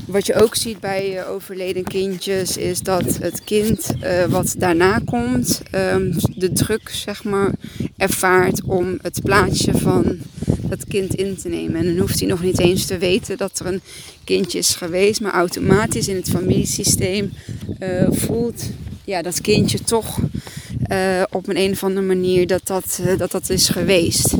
wat 0.06 0.26
je 0.26 0.34
ook 0.34 0.54
ziet 0.54 0.80
bij 0.80 1.16
uh, 1.16 1.30
overleden 1.30 1.84
kindjes 1.84 2.56
is 2.56 2.80
dat 2.80 3.16
het 3.20 3.44
kind 3.44 3.92
uh, 4.02 4.24
wat 4.24 4.54
daarna 4.58 5.00
komt 5.04 5.62
um, 5.74 6.16
de 6.34 6.52
druk 6.52 6.88
zeg 6.88 7.24
maar 7.24 7.52
ervaart 7.96 8.62
om 8.62 8.98
het 9.02 9.20
plaatsje 9.22 9.78
van 9.78 10.18
dat 10.44 10.84
kind 10.84 11.14
in 11.14 11.36
te 11.36 11.48
nemen. 11.48 11.76
En 11.76 11.86
dan 11.86 11.98
hoeft 11.98 12.18
hij 12.18 12.28
nog 12.28 12.42
niet 12.42 12.58
eens 12.58 12.86
te 12.86 12.98
weten 12.98 13.36
dat 13.36 13.58
er 13.58 13.66
een 13.66 13.80
kindje 14.24 14.58
is 14.58 14.74
geweest, 14.74 15.20
maar 15.20 15.32
automatisch 15.32 16.08
in 16.08 16.16
het 16.16 16.30
familiesysteem 16.30 17.32
voelt 18.10 18.62
ja, 19.04 19.22
dat 19.22 19.40
kindje 19.40 19.82
toch 19.82 20.18
op 21.30 21.48
een, 21.48 21.70
of 21.70 21.84
andere 21.84 22.06
manier 22.06 22.46
dat 22.46 22.66
dat, 22.66 23.00
dat 23.18 23.30
dat 23.30 23.50
is 23.50 23.68
geweest. 23.68 24.34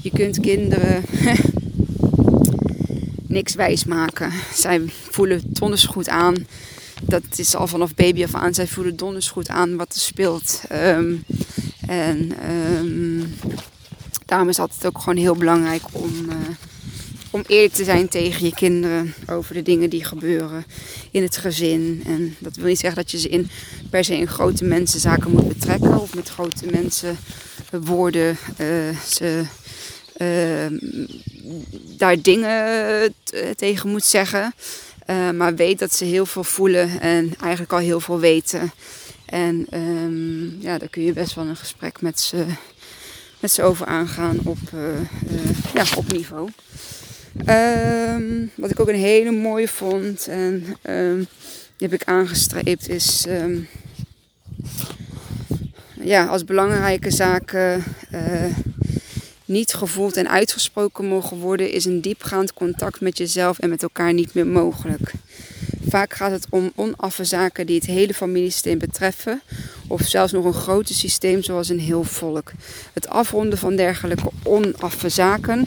Je 0.00 0.10
kunt 0.10 0.40
kinderen 0.40 1.04
niks 3.36 3.54
wijs 3.54 3.84
maken. 3.84 4.32
Zij 4.54 4.82
voelen 5.10 5.40
donders 5.44 5.84
goed 5.84 6.08
aan. 6.08 6.34
Dat 7.02 7.22
is 7.36 7.54
al 7.54 7.66
vanaf 7.66 7.94
baby 7.94 8.24
af 8.24 8.34
aan. 8.34 8.54
Zij 8.54 8.66
voelen 8.66 8.96
donders 8.96 9.28
goed 9.28 9.48
aan 9.48 9.76
wat 9.76 9.94
er 9.94 10.00
speelt. 10.00 10.62
Um, 10.72 11.24
en 11.86 12.32
um, 12.78 13.34
daarom 14.26 14.48
is 14.48 14.56
het 14.56 14.86
ook 14.86 14.98
gewoon 14.98 15.16
heel 15.16 15.36
belangrijk 15.36 15.82
om, 15.92 16.12
uh, 16.28 16.34
om 17.36 17.44
eerlijk 17.46 17.74
te 17.74 17.84
zijn 17.84 18.08
tegen 18.08 18.44
je 18.44 18.54
kinderen 18.54 19.14
over 19.26 19.54
de 19.54 19.62
dingen 19.62 19.90
die 19.90 20.04
gebeuren 20.04 20.64
in 21.10 21.22
het 21.22 21.36
gezin. 21.36 22.02
En 22.06 22.36
dat 22.38 22.56
wil 22.56 22.66
niet 22.66 22.78
zeggen 22.78 23.02
dat 23.02 23.10
je 23.10 23.18
ze 23.18 23.28
in, 23.28 23.48
per 23.90 24.04
se 24.04 24.16
in 24.16 24.28
grote 24.28 24.64
mensenzaken 24.64 25.30
moet 25.30 25.48
betrekken 25.48 26.00
of 26.00 26.14
met 26.14 26.28
grote 26.28 26.66
mensen 26.70 27.16
woorden 27.70 28.38
uh, 28.58 28.98
ze 29.08 29.44
Ehm, 30.16 30.74
daar 31.96 32.20
dingen 32.22 33.14
tegen 33.56 33.90
moet 33.90 34.04
zeggen. 34.04 34.54
Maar 35.34 35.54
weet 35.54 35.78
dat 35.78 35.94
ze 35.94 36.04
heel 36.04 36.26
veel 36.26 36.44
voelen 36.44 37.00
en 37.00 37.34
eigenlijk 37.40 37.72
al 37.72 37.78
heel 37.78 38.00
veel 38.00 38.18
weten. 38.18 38.72
En 39.24 39.66
um, 39.74 40.56
ja, 40.60 40.78
daar 40.78 40.88
kun 40.88 41.02
je 41.02 41.12
best 41.12 41.34
wel 41.34 41.46
een 41.46 41.56
gesprek 41.56 42.00
met 42.00 42.20
ze, 42.20 42.44
met 43.40 43.50
ze 43.50 43.62
over 43.62 43.86
aangaan 43.86 44.38
op, 44.44 44.58
ja, 45.74 45.84
op 45.96 46.12
niveau. 46.12 46.50
Um, 47.48 48.50
wat 48.54 48.70
ik 48.70 48.80
ook 48.80 48.88
een 48.88 48.94
hele 48.94 49.30
mooie 49.30 49.68
vond 49.68 50.26
en 50.26 50.64
die 51.76 51.88
heb 51.88 51.92
ik 51.92 52.04
aangestreept 52.04 52.88
is 52.88 53.26
ja, 56.00 56.26
als 56.26 56.44
belangrijke 56.44 57.10
zaken 57.10 57.84
niet 59.46 59.74
gevoeld 59.74 60.16
en 60.16 60.30
uitgesproken 60.30 61.04
mogen 61.04 61.36
worden, 61.36 61.70
is 61.70 61.84
een 61.84 62.00
diepgaand 62.00 62.52
contact 62.52 63.00
met 63.00 63.18
jezelf 63.18 63.58
en 63.58 63.68
met 63.68 63.82
elkaar 63.82 64.12
niet 64.12 64.34
meer 64.34 64.46
mogelijk. 64.46 65.12
Vaak 65.88 66.14
gaat 66.14 66.30
het 66.30 66.46
om 66.50 66.72
onaffe 66.74 67.24
zaken 67.24 67.66
die 67.66 67.76
het 67.76 67.86
hele 67.86 68.14
familiesysteem 68.14 68.78
betreffen, 68.78 69.42
of 69.86 70.02
zelfs 70.02 70.32
nog 70.32 70.44
een 70.44 70.52
groter 70.52 70.94
systeem 70.94 71.42
zoals 71.42 71.68
een 71.68 71.80
heel 71.80 72.04
volk. 72.04 72.52
Het 72.92 73.08
afronden 73.08 73.58
van 73.58 73.76
dergelijke 73.76 74.30
onaffe 74.42 75.08
zaken 75.08 75.66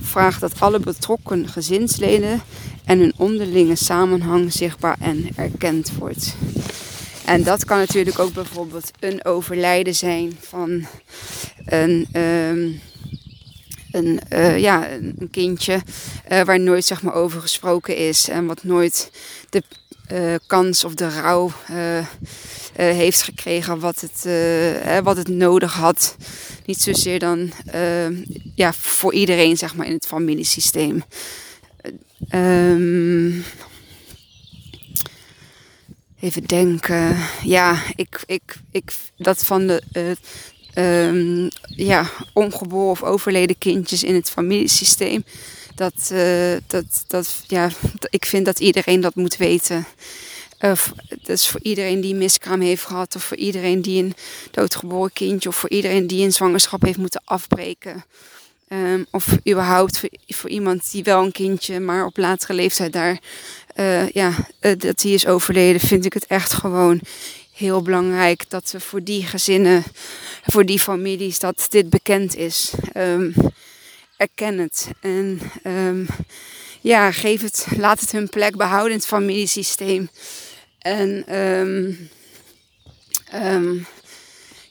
vraagt 0.00 0.40
dat 0.40 0.60
alle 0.60 0.80
betrokken 0.80 1.48
gezinsleden 1.48 2.42
en 2.84 2.98
hun 2.98 3.12
onderlinge 3.16 3.76
samenhang 3.76 4.52
zichtbaar 4.52 4.96
en 5.00 5.28
erkend 5.36 5.92
wordt. 5.98 6.34
En 7.24 7.42
dat 7.42 7.64
kan 7.64 7.78
natuurlijk 7.78 8.18
ook 8.18 8.32
bijvoorbeeld 8.32 8.90
een 9.00 9.24
overlijden 9.24 9.94
zijn 9.94 10.36
van 10.40 10.86
een, 11.64 12.06
ehm, 12.12 12.70
een, 13.90 14.20
uh, 14.32 14.58
ja, 14.58 14.90
een 14.90 15.28
kindje 15.30 15.82
uh, 16.32 16.42
waar 16.42 16.60
nooit 16.60 16.84
zeg 16.84 17.02
maar, 17.02 17.14
over 17.14 17.40
gesproken 17.40 17.96
is 17.96 18.28
en 18.28 18.46
wat 18.46 18.64
nooit 18.64 19.10
de 19.48 19.62
uh, 20.12 20.34
kans 20.46 20.84
of 20.84 20.94
de 20.94 21.08
rouw 21.08 21.52
heeft 22.72 23.22
gekregen 23.22 23.80
wat 23.80 24.00
het, 24.00 24.28
wat 25.02 25.16
het 25.16 25.28
nodig 25.28 25.72
had. 25.72 26.16
Niet 26.66 26.80
zozeer 26.80 27.18
dan 27.18 27.52
ja, 28.54 28.72
voor 28.72 29.14
iedereen 29.14 29.56
zeg 29.56 29.74
maar, 29.74 29.86
in 29.86 29.92
het 29.92 30.06
familiesysteem. 30.06 31.02
Um, 32.34 33.44
even 36.20 36.44
denken. 36.46 37.16
Ja, 37.42 37.82
ik, 37.96 38.22
ik, 38.26 38.56
ik, 38.70 38.92
dat 39.16 39.44
van 39.44 39.66
de 39.66 39.82
um, 40.74 41.48
ja, 41.66 42.10
ongeboren 42.32 42.90
of 42.90 43.02
overleden 43.02 43.58
kindjes 43.58 44.02
in 44.02 44.14
het 44.14 44.30
familiesysteem. 44.30 45.24
Dat, 45.78 46.10
uh, 46.12 46.56
dat, 46.66 47.04
dat, 47.06 47.42
ja, 47.46 47.70
ik 48.10 48.24
vind 48.24 48.44
dat 48.44 48.58
iedereen 48.58 49.00
dat 49.00 49.14
moet 49.14 49.36
weten. 49.36 49.86
Uh, 50.60 50.72
dat 51.08 51.28
is 51.28 51.48
voor 51.48 51.60
iedereen 51.62 52.00
die 52.00 52.14
miskraam 52.14 52.60
heeft 52.60 52.84
gehad, 52.84 53.16
of 53.16 53.24
voor 53.24 53.36
iedereen 53.36 53.82
die 53.82 54.02
een 54.02 54.14
doodgeboren 54.50 55.12
kindje, 55.12 55.48
of 55.48 55.56
voor 55.56 55.70
iedereen 55.70 56.06
die 56.06 56.24
een 56.24 56.32
zwangerschap 56.32 56.82
heeft 56.82 56.98
moeten 56.98 57.22
afbreken. 57.24 58.04
Um, 58.68 59.06
of 59.10 59.26
überhaupt 59.48 60.00
voor, 60.26 60.50
iemand 60.50 60.90
die 60.90 61.04
wel 61.04 61.24
een 61.24 61.32
kindje, 61.32 61.80
maar 61.80 62.04
op 62.04 62.16
latere 62.16 62.54
leeftijd 62.54 62.92
daar, 62.92 63.18
uh, 63.76 64.08
ja, 64.10 64.34
dat 64.60 65.00
die 65.00 65.14
is 65.14 65.26
overleden, 65.26 65.80
vind 65.80 66.04
ik 66.04 66.12
het 66.12 66.26
echt 66.26 66.52
gewoon 66.52 67.00
heel 67.52 67.82
belangrijk 67.82 68.44
dat 68.48 68.70
we 68.70 68.80
voor 68.80 69.02
die 69.02 69.26
gezinnen, 69.26 69.84
voor 70.46 70.66
die 70.66 70.80
families, 70.80 71.38
dat 71.38 71.66
dit 71.68 71.90
bekend 71.90 72.36
is. 72.36 72.72
Um, 72.96 73.34
erken 74.18 74.58
het. 74.58 74.88
En 75.00 75.40
um, 75.64 76.06
ja, 76.80 77.12
geef 77.12 77.40
het, 77.40 77.66
laat 77.76 78.00
het 78.00 78.12
hun 78.12 78.28
plek 78.28 78.56
behouden 78.56 78.92
in 78.92 78.98
het 78.98 79.06
familiesysteem. 79.06 80.10
En 80.78 81.36
um, 81.36 82.08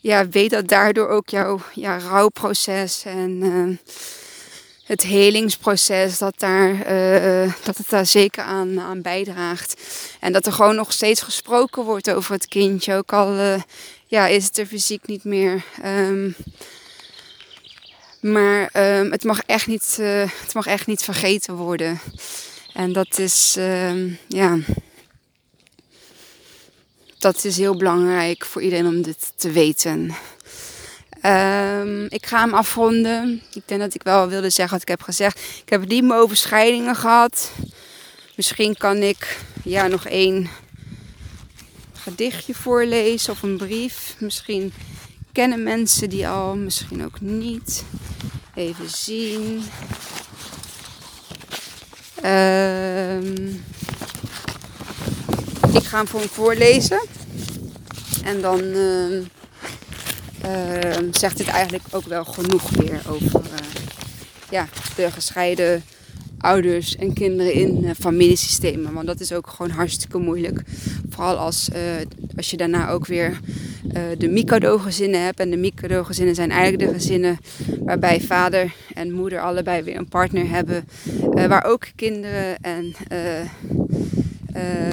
ja, 0.01 0.27
weet 0.27 0.49
dat 0.49 0.67
daardoor 0.67 1.07
ook 1.07 1.29
jouw 1.29 1.61
ja, 1.73 1.99
rouwproces 1.99 3.03
en 3.05 3.79
het 4.87 5.01
helingsproces, 5.01 6.17
dat, 6.17 6.39
daar, 6.39 6.71
uh, 6.71 7.53
dat 7.63 7.77
het 7.77 7.89
daar 7.89 8.05
zeker 8.05 8.43
aan, 8.43 8.79
aan 8.79 9.01
bijdraagt. 9.01 9.81
En 10.19 10.33
dat 10.33 10.45
er 10.45 10.51
gewoon 10.51 10.75
nog 10.75 10.91
steeds 10.91 11.21
gesproken 11.21 11.83
wordt 11.83 12.11
over 12.11 12.33
het 12.33 12.47
kindje. 12.47 12.95
Ook 12.95 13.13
al 13.13 13.35
uh, 13.35 13.61
ja, 14.05 14.27
is 14.27 14.45
het 14.45 14.57
er 14.57 14.65
fysiek 14.65 15.07
niet 15.07 15.23
meer. 15.23 15.63
Maar 18.32 18.69
um, 18.99 19.11
het, 19.11 19.23
mag 19.23 19.41
echt 19.45 19.67
niet, 19.67 19.97
uh, 19.99 20.23
het 20.43 20.53
mag 20.53 20.65
echt 20.65 20.88
niet 20.88 21.03
vergeten 21.03 21.55
worden. 21.55 21.99
En 22.73 22.93
dat 22.93 23.19
is, 23.19 23.55
um, 23.59 24.17
ja, 24.28 24.57
dat 27.17 27.43
is 27.43 27.57
heel 27.57 27.78
belangrijk 27.78 28.45
voor 28.45 28.61
iedereen 28.61 28.88
om 28.88 29.01
dit 29.01 29.32
te 29.36 29.51
weten. 29.51 30.15
Um, 31.25 32.05
ik 32.09 32.25
ga 32.25 32.39
hem 32.39 32.53
afronden. 32.53 33.41
Ik 33.53 33.61
denk 33.65 33.82
dat 33.82 33.93
ik 33.93 34.03
wel 34.03 34.28
wilde 34.28 34.49
zeggen 34.49 34.73
wat 34.73 34.82
ik 34.82 34.88
heb 34.88 35.01
gezegd. 35.01 35.39
Ik 35.63 35.69
heb 35.69 35.89
diepe 35.89 36.13
overschrijdingen 36.13 36.95
gehad. 36.95 37.51
Misschien 38.36 38.78
kan 38.78 38.97
ik 38.97 39.38
ja, 39.63 39.88
nog 39.88 40.05
één 40.05 40.49
gedichtje 41.93 42.53
voorlezen 42.53 43.32
of 43.34 43.41
een 43.41 43.57
brief. 43.57 44.15
Misschien 44.19 44.73
kennen 45.38 45.63
mensen 45.63 46.09
die 46.09 46.27
al, 46.27 46.55
misschien 46.55 47.05
ook 47.05 47.21
niet. 47.21 47.83
Even 48.53 48.89
zien. 48.89 49.63
Um, 52.25 53.63
ik 55.73 55.83
ga 55.83 55.97
hem 55.97 56.07
voor 56.07 56.19
hem 56.19 56.29
voorlezen. 56.29 57.01
En 58.23 58.41
dan... 58.41 58.61
Uh, 58.61 59.21
uh, 60.45 61.07
zegt 61.11 61.38
het 61.38 61.47
eigenlijk 61.47 61.83
ook 61.91 62.05
wel 62.05 62.25
genoeg 62.25 62.69
weer 62.69 63.01
over 63.09 63.41
uh, 63.41 63.57
ja, 64.49 64.67
de 64.95 65.11
gescheiden 65.11 65.83
ouders 66.47 66.95
en 66.95 67.13
kinderen 67.13 67.53
in 67.53 67.83
uh, 67.83 67.91
familiesystemen. 67.99 68.93
Want 68.93 69.07
dat 69.07 69.19
is 69.19 69.33
ook 69.33 69.47
gewoon 69.47 69.71
hartstikke 69.71 70.17
moeilijk. 70.17 70.61
Vooral 71.09 71.35
als, 71.35 71.69
uh, 71.69 71.77
als 72.35 72.49
je 72.51 72.57
daarna 72.57 72.89
ook 72.89 73.05
weer 73.05 73.39
de 74.17 74.27
Mikado-gezinnen 74.27 75.23
hebt. 75.23 75.39
En 75.39 75.49
de 75.49 75.57
Mikado-gezinnen 75.57 76.35
zijn 76.35 76.51
eigenlijk 76.51 76.91
de 76.91 76.97
gezinnen 76.97 77.37
waarbij 77.79 78.21
vader 78.21 78.73
en 78.93 79.11
moeder 79.11 79.41
allebei 79.41 79.83
weer 79.83 79.97
een 79.97 80.07
partner 80.07 80.49
hebben. 80.49 80.87
waar 81.47 81.65
ook 81.65 81.87
kinderen 81.95 82.57
en 82.61 82.93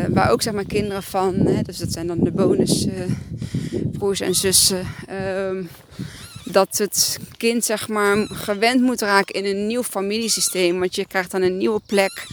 waar 0.08 0.30
ook 0.30 0.42
zeg 0.42 0.52
maar 0.52 0.64
kinderen 0.64 1.02
van, 1.02 1.34
hè, 1.34 1.62
dus 1.62 1.78
dat 1.78 1.92
zijn 1.92 2.06
dan 2.06 2.18
de 2.20 2.30
bonusbroers 2.30 4.20
uh, 4.20 4.26
en 4.26 4.34
zussen, 4.34 4.86
uh, 5.10 5.64
dat 6.44 6.78
het 6.78 7.18
kind 7.36 7.64
zeg 7.64 7.88
maar 7.88 8.26
gewend 8.30 8.80
moet 8.80 9.00
raken 9.00 9.34
in 9.34 9.44
een 9.44 9.66
nieuw 9.66 9.82
familiesysteem. 9.82 10.78
Want 10.78 10.94
je 10.94 11.06
krijgt 11.06 11.30
dan 11.30 11.42
een 11.42 11.56
nieuwe 11.56 11.80
plek 11.86 12.26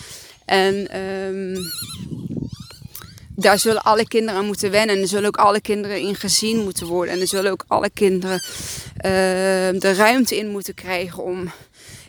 en 0.46 0.88
ehm, 0.92 1.62
daar 3.36 3.60
zullen 3.60 3.84
alle 3.84 4.08
kinderen 4.08 4.40
aan 4.40 4.46
moeten 4.46 4.72
wennen. 4.72 4.96
En 4.96 5.02
er 5.02 5.08
zullen 5.08 5.28
ook 5.28 5.38
alle 5.38 5.62
kinderen 5.62 6.00
in 6.00 6.16
gezien 6.16 6.64
moeten 6.64 6.88
worden. 6.88 7.14
En 7.14 7.20
er 7.20 7.28
zullen 7.28 7.52
ook 7.52 7.66
alle 7.68 7.90
kinderen 7.94 8.44
ehm, 8.98 9.80
de 9.80 9.94
ruimte 9.94 10.38
in 10.38 10.48
moeten 10.48 10.74
krijgen 10.74 11.24
om, 11.24 11.52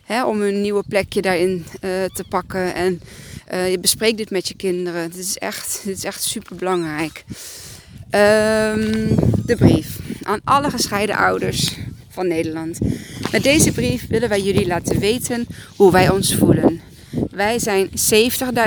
hè, 0.05 0.25
om 0.25 0.43
een 0.43 0.61
nieuwe 0.61 0.85
plekje 0.89 1.23
daarin 1.23 1.67
uh, 1.75 1.91
te 2.05 2.25
pakken. 2.29 2.75
En 2.75 3.01
uh, 3.53 3.71
je 3.71 3.79
bespreekt 3.79 4.17
dit 4.17 4.31
met 4.31 4.49
je 4.49 4.55
kinderen. 4.55 5.11
Dit 5.11 5.19
is 5.19 5.39
echt, 5.39 5.83
is 5.87 6.05
echt 6.05 6.23
super 6.23 6.57
belangrijk. 6.57 7.25
Um, 8.15 9.15
de 9.47 9.57
brief 9.59 9.99
aan 10.27 10.41
alle 10.45 10.71
gescheiden 10.71 11.17
ouders 11.17 11.77
van 12.09 12.29
Nederland. 12.29 12.79
Met 13.33 13.43
deze 13.43 13.73
brief 13.73 14.07
willen 14.09 14.29
wij 14.29 14.41
jullie 14.41 14.67
laten 14.67 14.99
weten 14.99 15.47
hoe 15.77 15.93
wij 15.93 16.11
ons 16.11 16.35
voelen. 16.35 16.81
Wij 17.31 17.59
zijn 17.59 17.91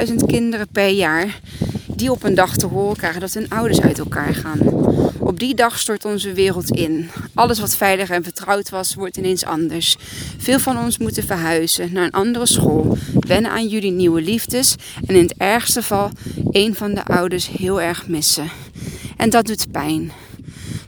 70.000 0.07 0.15
kinderen 0.25 0.67
per 0.71 0.89
jaar 0.89 1.39
die 1.87 2.11
op 2.11 2.23
een 2.23 2.35
dag 2.35 2.57
te 2.57 2.65
horen 2.65 2.97
krijgen 2.97 3.21
dat 3.21 3.33
hun 3.33 3.49
ouders 3.49 3.81
uit 3.81 3.99
elkaar 3.99 4.33
gaan. 4.33 4.59
Op 5.19 5.39
die 5.39 5.55
dag 5.55 5.79
stort 5.79 6.05
onze 6.05 6.33
wereld 6.33 6.69
in. 6.69 7.09
Alles 7.33 7.59
wat 7.59 7.75
veilig 7.75 8.09
en 8.09 8.23
vertrouwd 8.23 8.69
was, 8.69 8.95
wordt 8.95 9.17
ineens 9.17 9.45
anders. 9.45 9.95
Veel 10.37 10.59
van 10.59 10.77
ons 10.77 10.97
moeten 10.97 11.23
verhuizen 11.23 11.93
naar 11.93 12.03
een 12.03 12.11
andere 12.11 12.45
school, 12.45 12.97
wennen 13.19 13.51
aan 13.51 13.67
jullie 13.67 13.91
nieuwe 13.91 14.21
liefdes 14.21 14.75
en 15.07 15.15
in 15.15 15.21
het 15.21 15.35
ergste 15.37 15.81
geval 15.81 16.11
een 16.51 16.75
van 16.75 16.93
de 16.93 17.05
ouders 17.05 17.49
heel 17.49 17.81
erg 17.81 18.07
missen. 18.07 18.49
En 19.17 19.29
dat 19.29 19.45
doet 19.45 19.71
pijn. 19.71 20.11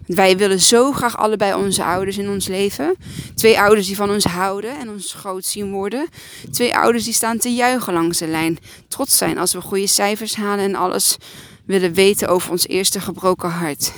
Wij 0.07 0.37
willen 0.37 0.59
zo 0.59 0.91
graag 0.91 1.17
allebei 1.17 1.53
onze 1.53 1.83
ouders 1.83 2.17
in 2.17 2.29
ons 2.29 2.47
leven. 2.47 2.95
Twee 3.35 3.59
ouders 3.59 3.87
die 3.87 3.95
van 3.95 4.09
ons 4.09 4.23
houden 4.23 4.79
en 4.79 4.89
ons 4.89 5.13
groot 5.13 5.45
zien 5.45 5.71
worden. 5.71 6.07
Twee 6.51 6.75
ouders 6.75 7.03
die 7.03 7.13
staan 7.13 7.37
te 7.37 7.53
juichen 7.53 7.93
langs 7.93 8.17
de 8.17 8.27
lijn. 8.27 8.57
Trots 8.87 9.17
zijn 9.17 9.37
als 9.37 9.53
we 9.53 9.61
goede 9.61 9.87
cijfers 9.87 10.35
halen 10.35 10.65
en 10.65 10.75
alles 10.75 11.17
willen 11.67 11.93
weten 11.93 12.27
over 12.27 12.51
ons 12.51 12.67
eerste 12.67 12.99
gebroken 12.99 13.49
hart. 13.49 13.93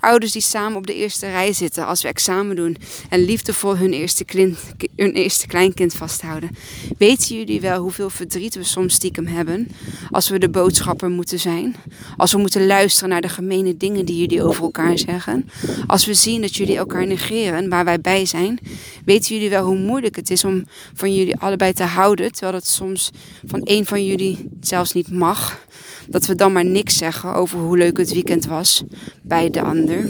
Ouders 0.00 0.32
die 0.32 0.42
samen 0.42 0.78
op 0.78 0.86
de 0.86 0.94
eerste 0.94 1.26
rij 1.26 1.52
zitten 1.52 1.86
als 1.86 2.02
we 2.02 2.08
examen 2.08 2.56
doen 2.56 2.76
en 3.08 3.24
liefdevol 3.24 3.76
hun 3.76 3.92
eerste, 3.92 4.24
klin, 4.24 4.56
hun 4.96 5.12
eerste 5.12 5.46
kleinkind 5.46 5.94
vasthouden. 5.94 6.50
Weten 6.98 7.36
jullie 7.36 7.60
wel 7.60 7.80
hoeveel 7.82 8.10
verdriet 8.10 8.54
we 8.54 8.64
soms 8.64 8.94
stiekem 8.94 9.26
hebben 9.26 9.68
als 10.10 10.28
we 10.28 10.38
de 10.38 10.48
boodschapper 10.48 11.10
moeten 11.10 11.38
zijn? 11.38 11.76
Als 12.16 12.32
we 12.32 12.38
moeten 12.38 12.66
luisteren 12.66 13.08
naar 13.08 13.20
de 13.20 13.28
gemene 13.28 13.76
dingen 13.76 14.04
die 14.04 14.18
jullie 14.18 14.42
over 14.42 14.62
elkaar 14.62 14.98
zeggen? 14.98 15.48
Als 15.86 16.06
we 16.06 16.14
zien 16.14 16.40
dat 16.40 16.56
jullie 16.56 16.76
elkaar 16.76 17.06
negeren 17.06 17.68
waar 17.68 17.84
wij 17.84 18.00
bij 18.00 18.26
zijn? 18.26 18.58
Weten 19.04 19.34
jullie 19.34 19.50
wel 19.50 19.64
hoe 19.64 19.78
moeilijk 19.78 20.16
het 20.16 20.30
is 20.30 20.44
om 20.44 20.66
van 20.94 21.14
jullie 21.14 21.36
allebei 21.36 21.72
te 21.72 21.84
houden, 21.84 22.32
terwijl 22.32 22.52
dat 22.52 22.66
soms 22.66 23.10
van 23.46 23.60
een 23.64 23.86
van 23.86 24.06
jullie 24.06 24.48
zelfs 24.60 24.92
niet 24.92 25.10
mag? 25.10 25.60
Dat 26.06 26.26
we 26.26 26.34
dan 26.34 26.52
maar 26.52 26.64
niks 26.64 26.96
zeggen 26.96 27.34
over 27.34 27.58
hoe 27.58 27.76
leuk 27.76 27.96
het 27.96 28.12
weekend 28.12 28.46
was 28.46 28.82
bij 29.22 29.50
de 29.50 29.62
ander. 29.62 30.06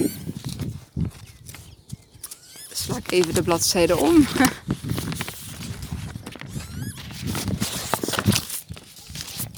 Sla 2.73 2.97
ik 2.97 3.13
even 3.13 3.35
de 3.35 3.43
bladzijde 3.43 3.97
om. 3.97 4.27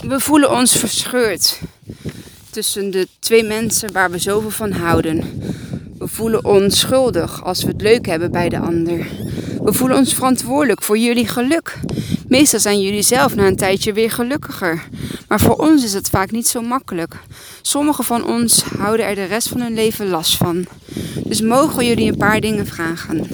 We 0.08 0.20
voelen 0.20 0.50
ons 0.50 0.76
verscheurd 0.76 1.60
tussen 2.50 2.90
de 2.90 3.08
twee 3.18 3.42
mensen 3.42 3.92
waar 3.92 4.10
we 4.10 4.18
zoveel 4.18 4.50
van 4.50 4.72
houden. 4.72 5.42
We 5.98 6.08
voelen 6.08 6.44
ons 6.44 6.78
schuldig 6.78 7.44
als 7.44 7.62
we 7.62 7.68
het 7.68 7.80
leuk 7.80 8.06
hebben 8.06 8.30
bij 8.30 8.48
de 8.48 8.58
ander. 8.58 9.06
We 9.62 9.72
voelen 9.72 9.96
ons 9.96 10.14
verantwoordelijk 10.14 10.82
voor 10.82 10.98
jullie 10.98 11.28
geluk. 11.28 11.78
Meestal 12.28 12.60
zijn 12.60 12.80
jullie 12.80 13.02
zelf 13.02 13.34
na 13.34 13.46
een 13.46 13.56
tijdje 13.56 13.92
weer 13.92 14.10
gelukkiger. 14.10 14.88
Maar 15.28 15.40
voor 15.40 15.56
ons 15.56 15.84
is 15.84 15.92
het 15.92 16.08
vaak 16.08 16.30
niet 16.30 16.46
zo 16.46 16.60
makkelijk. 16.60 17.16
Sommigen 17.62 18.04
van 18.04 18.26
ons 18.26 18.62
houden 18.62 19.06
er 19.06 19.14
de 19.14 19.24
rest 19.24 19.48
van 19.48 19.60
hun 19.60 19.74
leven 19.74 20.08
last 20.08 20.36
van. 20.36 20.66
Dus 21.24 21.40
mogen 21.40 21.86
jullie 21.86 22.10
een 22.10 22.16
paar 22.16 22.40
dingen 22.40 22.66
vragen. 22.66 23.26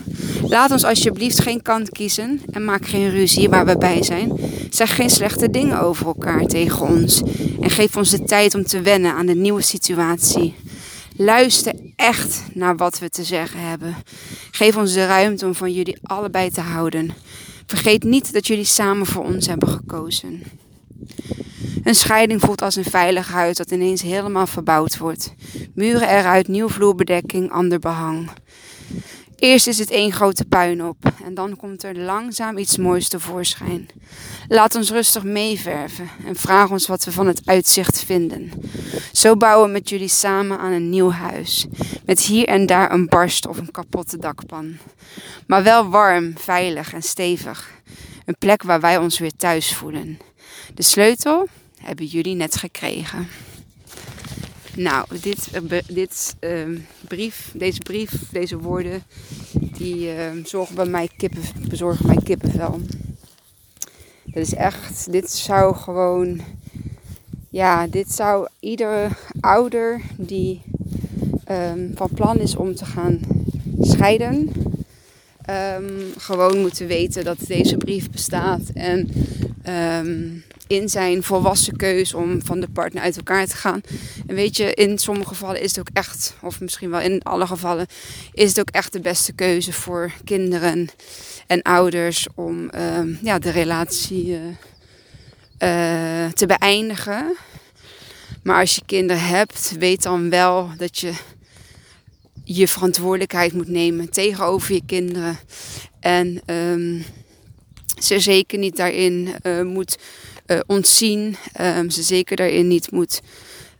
Laat 0.43 0.71
ons 0.71 0.85
alsjeblieft 0.85 1.43
geen 1.43 1.63
kant 1.63 1.91
kiezen 1.91 2.41
en 2.51 2.65
maak 2.65 2.87
geen 2.87 3.11
ruzie 3.11 3.49
waar 3.49 3.67
we 3.67 3.79
bij 3.79 4.03
zijn. 4.03 4.41
Zeg 4.71 4.95
geen 4.95 5.11
slechte 5.11 5.51
dingen 5.51 5.81
over 5.81 6.07
elkaar 6.07 6.47
tegen 6.47 6.81
ons. 6.89 7.23
En 7.61 7.71
geef 7.71 7.97
ons 7.97 8.11
de 8.11 8.23
tijd 8.25 8.55
om 8.55 8.65
te 8.65 8.81
wennen 8.81 9.15
aan 9.15 9.27
de 9.27 9.35
nieuwe 9.35 9.63
situatie. 9.63 10.55
Luister 11.17 11.73
echt 11.97 12.43
naar 12.55 12.77
wat 12.77 12.99
we 12.99 13.11
te 13.11 13.25
zeggen 13.25 13.61
hebben. 13.61 13.97
Geef 14.51 14.77
ons 14.77 14.93
de 14.93 15.07
ruimte 15.07 15.47
om 15.47 15.55
van 15.55 15.73
jullie 15.73 15.99
allebei 16.03 16.51
te 16.51 16.61
houden. 16.61 17.11
Vergeet 17.71 18.03
niet 18.03 18.33
dat 18.33 18.47
jullie 18.47 18.65
samen 18.65 19.07
voor 19.07 19.25
ons 19.25 19.47
hebben 19.47 19.69
gekozen. 19.69 20.43
Een 21.83 21.95
scheiding 21.95 22.41
voelt 22.41 22.63
als 22.63 22.77
een 22.77 22.85
veilig 22.85 23.29
huis 23.29 23.57
dat 23.57 23.71
ineens 23.71 24.03
helemaal 24.03 24.47
verbouwd 24.47 24.99
wordt. 24.99 25.35
Muren 25.75 26.09
eruit, 26.09 26.49
nieuw 26.49 26.69
vloerbedekking, 26.69 27.51
ander 27.51 27.79
behang. 27.79 28.31
Eerst 29.41 29.67
is 29.67 29.79
het 29.79 29.91
één 29.91 30.13
grote 30.13 30.45
puinhoop 30.45 31.13
en 31.25 31.35
dan 31.35 31.57
komt 31.57 31.83
er 31.83 31.99
langzaam 31.99 32.59
iets 32.59 32.77
moois 32.77 33.09
tevoorschijn. 33.09 33.89
Laat 34.49 34.75
ons 34.75 34.91
rustig 34.91 35.23
meeverven 35.23 36.09
en 36.25 36.37
vraag 36.37 36.71
ons 36.71 36.87
wat 36.87 37.05
we 37.05 37.13
van 37.13 37.27
het 37.27 37.41
uitzicht 37.45 38.05
vinden. 38.05 38.53
Zo 39.13 39.37
bouwen 39.37 39.67
we 39.67 39.73
met 39.73 39.89
jullie 39.89 40.09
samen 40.09 40.59
aan 40.59 40.73
een 40.73 40.91
nieuw 40.91 41.11
huis, 41.11 41.67
met 42.05 42.21
hier 42.21 42.47
en 42.47 42.67
daar 42.67 42.93
een 42.93 43.07
barst 43.07 43.47
of 43.47 43.59
een 43.59 43.71
kapotte 43.71 44.19
dakpan. 44.19 44.77
Maar 45.47 45.63
wel 45.63 45.89
warm, 45.89 46.39
veilig 46.39 46.93
en 46.93 47.03
stevig. 47.03 47.71
Een 48.25 48.37
plek 48.39 48.63
waar 48.63 48.81
wij 48.81 48.99
ons 48.99 49.19
weer 49.19 49.37
thuis 49.37 49.75
voelen. 49.75 50.19
De 50.75 50.83
sleutel 50.83 51.49
hebben 51.83 52.07
jullie 52.07 52.35
net 52.35 52.57
gekregen. 52.57 53.29
Nou, 54.81 55.07
dit, 55.21 55.49
uh, 55.71 55.79
dit 55.87 56.37
uh, 56.41 56.79
brief, 57.09 57.53
deze 57.55 57.79
brief, 57.79 58.31
deze 58.31 58.59
woorden, 58.59 59.03
die 59.53 60.15
uh, 60.15 60.45
zorgen 60.45 60.75
bij 60.75 60.87
mij 60.87 61.09
kippen, 61.17 61.43
bezorgen 61.69 62.07
mij 62.07 62.19
kippenvel. 62.25 62.81
Dat 64.25 64.43
is 64.43 64.55
echt, 64.55 65.13
dit 65.13 65.31
zou 65.31 65.77
gewoon, 65.77 66.41
ja, 67.51 67.87
dit 67.87 68.13
zou 68.13 68.49
iedere 68.61 69.09
ouder 69.41 70.01
die 70.17 70.63
um, 71.51 71.93
van 71.95 72.09
plan 72.15 72.39
is 72.39 72.57
om 72.57 72.75
te 72.75 72.85
gaan 72.85 73.21
scheiden, 73.81 74.53
gewoon 76.17 76.61
moeten 76.61 76.87
weten 76.87 77.25
dat 77.25 77.39
deze 77.47 77.77
brief 77.77 78.11
bestaat. 78.11 78.63
En 78.75 79.11
um, 80.07 80.45
in 80.71 80.89
zijn 80.89 81.23
volwassen 81.23 81.77
keus 81.77 82.15
om 82.15 82.45
van 82.45 82.61
de 82.61 82.69
partner 82.69 83.03
uit 83.03 83.17
elkaar 83.17 83.47
te 83.47 83.57
gaan. 83.57 83.81
En 84.27 84.35
weet 84.35 84.57
je, 84.57 84.75
in 84.75 84.99
sommige 84.99 85.29
gevallen 85.29 85.61
is 85.61 85.77
het 85.77 85.81
ook 85.81 85.97
echt, 85.97 86.35
of 86.43 86.61
misschien 86.61 86.91
wel 86.91 87.01
in 87.01 87.23
alle 87.23 87.47
gevallen, 87.47 87.87
is 88.33 88.49
het 88.49 88.61
ook 88.61 88.71
echt 88.71 88.93
de 88.93 89.01
beste 89.01 89.33
keuze 89.33 89.73
voor 89.73 90.13
kinderen 90.25 90.89
en 91.47 91.63
ouders 91.63 92.27
om 92.35 92.71
uh, 92.75 93.23
ja, 93.23 93.39
de 93.39 93.51
relatie 93.51 94.27
uh, 94.27 94.39
uh, 95.59 96.33
te 96.33 96.47
beëindigen. 96.47 97.37
Maar 98.43 98.61
als 98.61 98.75
je 98.75 98.83
kinderen 98.87 99.23
hebt, 99.23 99.75
weet 99.79 100.03
dan 100.03 100.31
wel 100.31 100.71
dat 100.77 100.99
je 100.99 101.13
je 102.45 102.69
verantwoordelijkheid 102.69 103.53
moet 103.53 103.69
nemen 103.69 104.11
tegenover 104.11 104.75
je 104.75 104.83
kinderen. 104.87 105.39
En 106.01 106.41
um, 106.47 107.05
ze 108.03 108.21
zeker 108.21 108.59
niet 108.59 108.77
daarin 108.77 109.35
uh, 109.43 109.63
moet 109.63 109.99
ontzien. 110.67 111.37
Um, 111.61 111.91
ze 111.91 112.03
zeker 112.03 112.37
daarin 112.37 112.69
niet 112.69 112.91
moet 112.91 113.21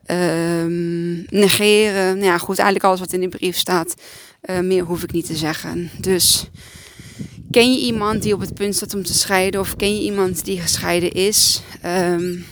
um, 0.07 1.25
negeren. 1.29 2.15
Nou 2.15 2.25
ja, 2.25 2.39
goed, 2.39 2.57
eigenlijk 2.57 2.85
alles 2.85 3.01
wat 3.01 3.13
in 3.13 3.21
die 3.21 3.29
brief 3.29 3.57
staat. 3.57 3.95
Uh, 4.45 4.59
meer 4.59 4.85
hoef 4.85 5.03
ik 5.03 5.13
niet 5.13 5.27
te 5.27 5.37
zeggen. 5.37 5.91
Dus 5.99 6.45
ken 7.51 7.73
je 7.73 7.81
iemand 7.81 8.23
die 8.23 8.35
op 8.35 8.41
het 8.41 8.55
punt 8.55 8.75
staat 8.75 8.95
om 8.95 9.03
te 9.03 9.15
scheiden? 9.15 9.61
Of 9.61 9.77
ken 9.77 9.95
je 9.95 10.03
iemand 10.03 10.45
die 10.45 10.61
gescheiden 10.61 11.13
is? 11.13 11.63
Um, 11.87 12.45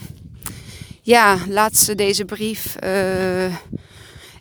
ja, 1.01 1.37
laat 1.47 1.77
ze 1.77 1.95
deze 1.95 2.25
brief 2.25 2.75
uh, 2.83 3.55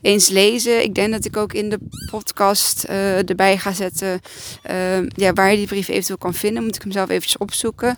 eens 0.03 0.29
lezen. 0.29 0.83
Ik 0.83 0.95
denk 0.95 1.13
dat 1.13 1.25
ik 1.25 1.37
ook 1.37 1.53
in 1.53 1.69
de 1.69 1.79
podcast 2.11 2.85
uh, 2.89 3.29
erbij 3.29 3.59
ga 3.59 3.73
zetten 3.73 4.21
uh, 4.71 5.07
ja, 5.09 5.33
waar 5.33 5.51
je 5.51 5.57
die 5.57 5.67
brief 5.67 5.89
eventueel 5.89 6.19
kan 6.19 6.35
vinden. 6.35 6.63
Moet 6.63 6.77
ik 6.77 6.83
hem 6.83 6.93
zelf 6.93 7.09
eventjes 7.09 7.37
opzoeken. 7.37 7.97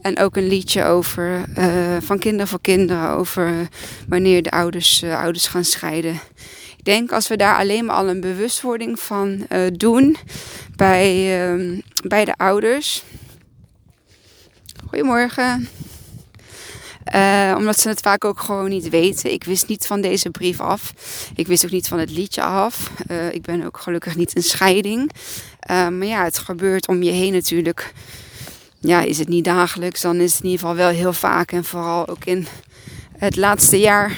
En 0.00 0.18
ook 0.18 0.36
een 0.36 0.48
liedje 0.48 0.84
over 0.84 1.44
uh, 1.58 1.96
van 2.00 2.18
kinderen 2.18 2.48
voor 2.48 2.60
kinderen. 2.60 3.10
Over 3.10 3.68
wanneer 4.08 4.42
de 4.42 4.50
ouders, 4.50 5.02
ouders 5.04 5.46
gaan 5.46 5.64
scheiden. 5.64 6.20
Ik 6.76 6.84
denk 6.84 7.12
als 7.12 7.28
we 7.28 7.36
daar 7.36 7.56
alleen 7.56 7.84
maar 7.84 7.96
al 7.96 8.08
een 8.08 8.20
bewustwording 8.20 9.00
van 9.00 9.46
doen 9.72 10.16
bij, 10.76 11.40
bij 12.08 12.24
de 12.24 12.34
ouders. 12.36 13.02
Goedemorgen. 14.88 15.68
Uh, 17.14 17.54
omdat 17.56 17.80
ze 17.80 17.88
het 17.88 18.00
vaak 18.00 18.24
ook 18.24 18.40
gewoon 18.40 18.68
niet 18.68 18.88
weten. 18.88 19.32
Ik 19.32 19.44
wist 19.44 19.68
niet 19.68 19.86
van 19.86 20.00
deze 20.00 20.30
brief 20.30 20.60
af. 20.60 20.92
Ik 21.34 21.46
wist 21.46 21.64
ook 21.64 21.70
niet 21.70 21.88
van 21.88 21.98
het 21.98 22.10
liedje 22.10 22.42
af. 22.42 22.90
Uh, 23.10 23.32
ik 23.32 23.42
ben 23.42 23.64
ook 23.64 23.78
gelukkig 23.78 24.16
niet 24.16 24.34
in 24.34 24.42
scheiding. 24.42 25.10
Uh, 25.70 25.88
maar 25.88 26.06
ja, 26.06 26.24
het 26.24 26.38
gebeurt 26.38 26.88
om 26.88 27.02
je 27.02 27.10
heen 27.10 27.32
natuurlijk. 27.32 27.92
Ja, 28.80 29.00
is 29.00 29.18
het 29.18 29.28
niet 29.28 29.44
dagelijks, 29.44 30.00
dan 30.00 30.16
is 30.16 30.32
het 30.32 30.42
in 30.42 30.50
ieder 30.50 30.60
geval 30.60 30.76
wel 30.76 30.90
heel 30.90 31.12
vaak. 31.12 31.52
En 31.52 31.64
vooral 31.64 32.08
ook 32.08 32.24
in 32.24 32.46
het 33.18 33.36
laatste 33.36 33.78
jaar 33.78 34.16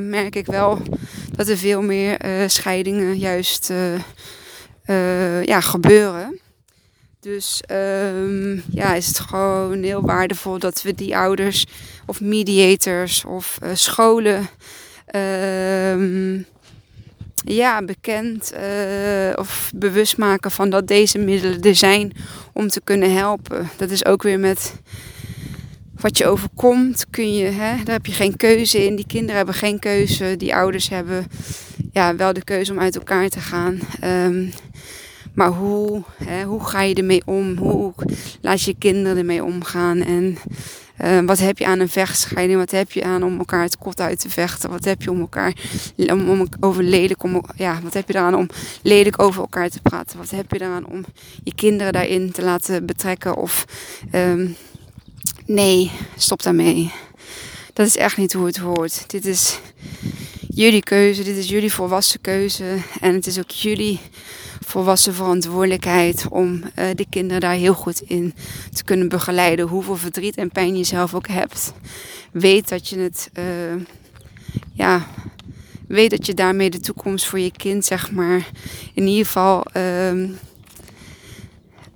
merk 0.00 0.36
ik 0.36 0.46
wel 0.46 0.82
dat 1.32 1.48
er 1.48 1.56
veel 1.56 1.82
meer 1.82 2.18
scheidingen 2.46 3.18
juist 3.18 3.72
ja, 5.44 5.60
gebeuren. 5.60 6.39
Dus 7.20 7.62
um, 8.14 8.62
ja, 8.70 8.94
is 8.94 9.06
het 9.06 9.20
gewoon 9.20 9.82
heel 9.82 10.02
waardevol 10.02 10.58
dat 10.58 10.82
we 10.82 10.94
die 10.94 11.16
ouders 11.16 11.66
of 12.06 12.20
mediators 12.20 13.24
of 13.24 13.58
uh, 13.62 13.70
scholen 13.74 14.48
um, 15.94 16.46
ja, 17.44 17.82
bekend 17.84 18.52
uh, 18.54 19.32
of 19.34 19.70
bewust 19.74 20.16
maken 20.16 20.50
van 20.50 20.70
dat 20.70 20.86
deze 20.88 21.18
middelen 21.18 21.60
er 21.60 21.74
zijn 21.74 22.12
om 22.52 22.68
te 22.68 22.80
kunnen 22.84 23.14
helpen. 23.14 23.70
Dat 23.76 23.90
is 23.90 24.04
ook 24.04 24.22
weer 24.22 24.38
met 24.38 24.74
wat 26.00 26.18
je 26.18 26.26
overkomt, 26.26 27.06
kun 27.10 27.34
je, 27.34 27.44
hè, 27.44 27.84
daar 27.84 27.94
heb 27.94 28.06
je 28.06 28.12
geen 28.12 28.36
keuze 28.36 28.84
in. 28.84 28.96
Die 28.96 29.06
kinderen 29.06 29.36
hebben 29.36 29.54
geen 29.54 29.78
keuze, 29.78 30.34
die 30.36 30.54
ouders 30.54 30.88
hebben 30.88 31.26
ja, 31.92 32.16
wel 32.16 32.32
de 32.32 32.44
keuze 32.44 32.72
om 32.72 32.80
uit 32.80 32.96
elkaar 32.96 33.28
te 33.28 33.40
gaan. 33.40 33.80
Um, 34.04 34.52
maar 35.34 35.48
hoe, 35.48 36.02
hè, 36.24 36.44
hoe 36.44 36.64
ga 36.64 36.82
je 36.82 36.94
ermee 36.94 37.22
om? 37.24 37.56
Hoe 37.56 37.92
laat 38.40 38.62
je 38.62 38.74
kinderen 38.78 39.18
ermee 39.18 39.44
omgaan? 39.44 40.02
En 40.02 40.38
uh, 41.04 41.20
wat 41.20 41.38
heb 41.38 41.58
je 41.58 41.66
aan 41.66 41.80
een 41.80 41.88
vechtscheiding? 41.88 42.58
Wat 42.58 42.70
heb 42.70 42.92
je 42.92 43.04
aan 43.04 43.22
om 43.22 43.38
elkaar 43.38 43.62
het 43.62 43.78
kot 43.78 44.00
uit 44.00 44.20
te 44.20 44.30
vechten? 44.30 44.70
Wat 44.70 44.84
heb 44.84 45.02
je 45.02 45.10
om 45.10 45.20
elkaar 45.20 45.54
om, 45.96 46.28
om 46.28 46.48
over 46.60 46.82
lelijk 46.82 47.22
om 47.22 47.44
ja, 47.56 47.80
wat 47.82 47.94
heb 47.94 48.08
je 48.08 48.14
eraan 48.14 48.34
om 48.34 48.48
lelijk 48.82 49.22
over 49.22 49.40
elkaar 49.40 49.68
te 49.68 49.80
praten? 49.80 50.18
Wat 50.18 50.30
heb 50.30 50.52
je 50.52 50.60
eraan 50.60 50.86
om 50.86 51.04
je 51.44 51.54
kinderen 51.54 51.92
daarin 51.92 52.32
te 52.32 52.42
laten 52.42 52.86
betrekken? 52.86 53.36
Of 53.36 53.64
um, 54.14 54.56
nee, 55.46 55.90
stop 56.16 56.42
daarmee. 56.42 56.92
Dat 57.72 57.86
is 57.86 57.96
echt 57.96 58.16
niet 58.16 58.32
hoe 58.32 58.46
het 58.46 58.56
hoort. 58.56 59.10
Dit 59.10 59.26
is 59.26 59.58
jullie 60.48 60.82
keuze, 60.82 61.22
dit 61.22 61.36
is 61.36 61.48
jullie 61.48 61.72
volwassen 61.72 62.20
keuze. 62.20 62.76
En 63.00 63.14
het 63.14 63.26
is 63.26 63.38
ook 63.38 63.50
jullie 63.50 64.00
volwassen 64.70 65.14
verantwoordelijkheid 65.14 66.26
om 66.28 66.52
uh, 66.54 66.84
de 66.94 67.06
kinderen 67.10 67.40
daar 67.40 67.54
heel 67.54 67.74
goed 67.74 68.00
in 68.00 68.34
te 68.72 68.84
kunnen 68.84 69.08
begeleiden. 69.08 69.68
Hoeveel 69.68 69.96
verdriet 69.96 70.36
en 70.36 70.50
pijn 70.50 70.76
je 70.76 70.84
zelf 70.84 71.14
ook 71.14 71.28
hebt. 71.28 71.72
Weet 72.32 72.68
dat 72.68 72.88
je 72.88 72.98
het, 72.98 73.30
uh, 73.38 73.82
ja, 74.72 75.06
weet 75.88 76.10
dat 76.10 76.26
je 76.26 76.34
daarmee 76.34 76.70
de 76.70 76.80
toekomst 76.80 77.26
voor 77.26 77.38
je 77.38 77.52
kind, 77.52 77.84
zeg 77.84 78.10
maar, 78.10 78.48
in 78.94 79.06
ieder 79.06 79.26
geval 79.26 79.64
uh, 79.76 80.28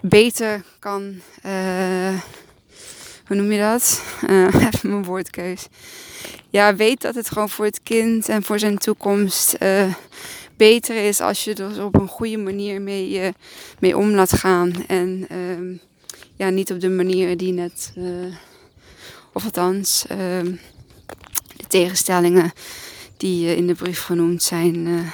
beter 0.01 0.62
kan. 0.79 1.14
Uh, 1.47 2.20
hoe 3.27 3.37
noem 3.37 3.53
je 3.53 3.61
dat? 3.61 4.03
even 4.72 4.91
mijn 4.91 5.05
woordkeus. 5.05 5.66
Ja, 6.49 6.77
weet 6.77 7.01
dat 7.01 7.14
het 7.14 7.29
gewoon 7.31 7.49
voor 7.49 7.64
het 7.64 7.81
kind 7.83 8.29
en 8.29 8.43
voor 8.43 8.59
zijn 8.59 8.79
toekomst 8.79 9.57
beter 10.57 10.96
is 10.96 11.20
als 11.20 11.44
je 11.44 11.55
er 11.55 11.84
op 11.84 11.94
een 11.94 12.09
goede 12.09 12.36
manier 12.36 12.82
mee, 12.82 13.11
uh, 13.11 13.28
mee 13.78 13.96
om 13.96 14.11
laat 14.11 14.32
gaan. 14.32 14.86
En 14.86 15.26
uh, 15.32 15.78
ja, 16.36 16.48
niet 16.48 16.72
op 16.72 16.80
de 16.80 16.88
manier 16.88 17.36
die 17.36 17.52
net, 17.52 17.92
uh, 17.98 18.34
of 19.32 19.44
althans, 19.44 20.05
ehm, 20.09 20.52
de 21.57 21.66
tegenstellingen 21.68 22.52
die 23.16 23.57
in 23.57 23.66
de 23.66 23.74
brief 23.74 24.02
genoemd 24.02 24.42
zijn, 24.42 25.12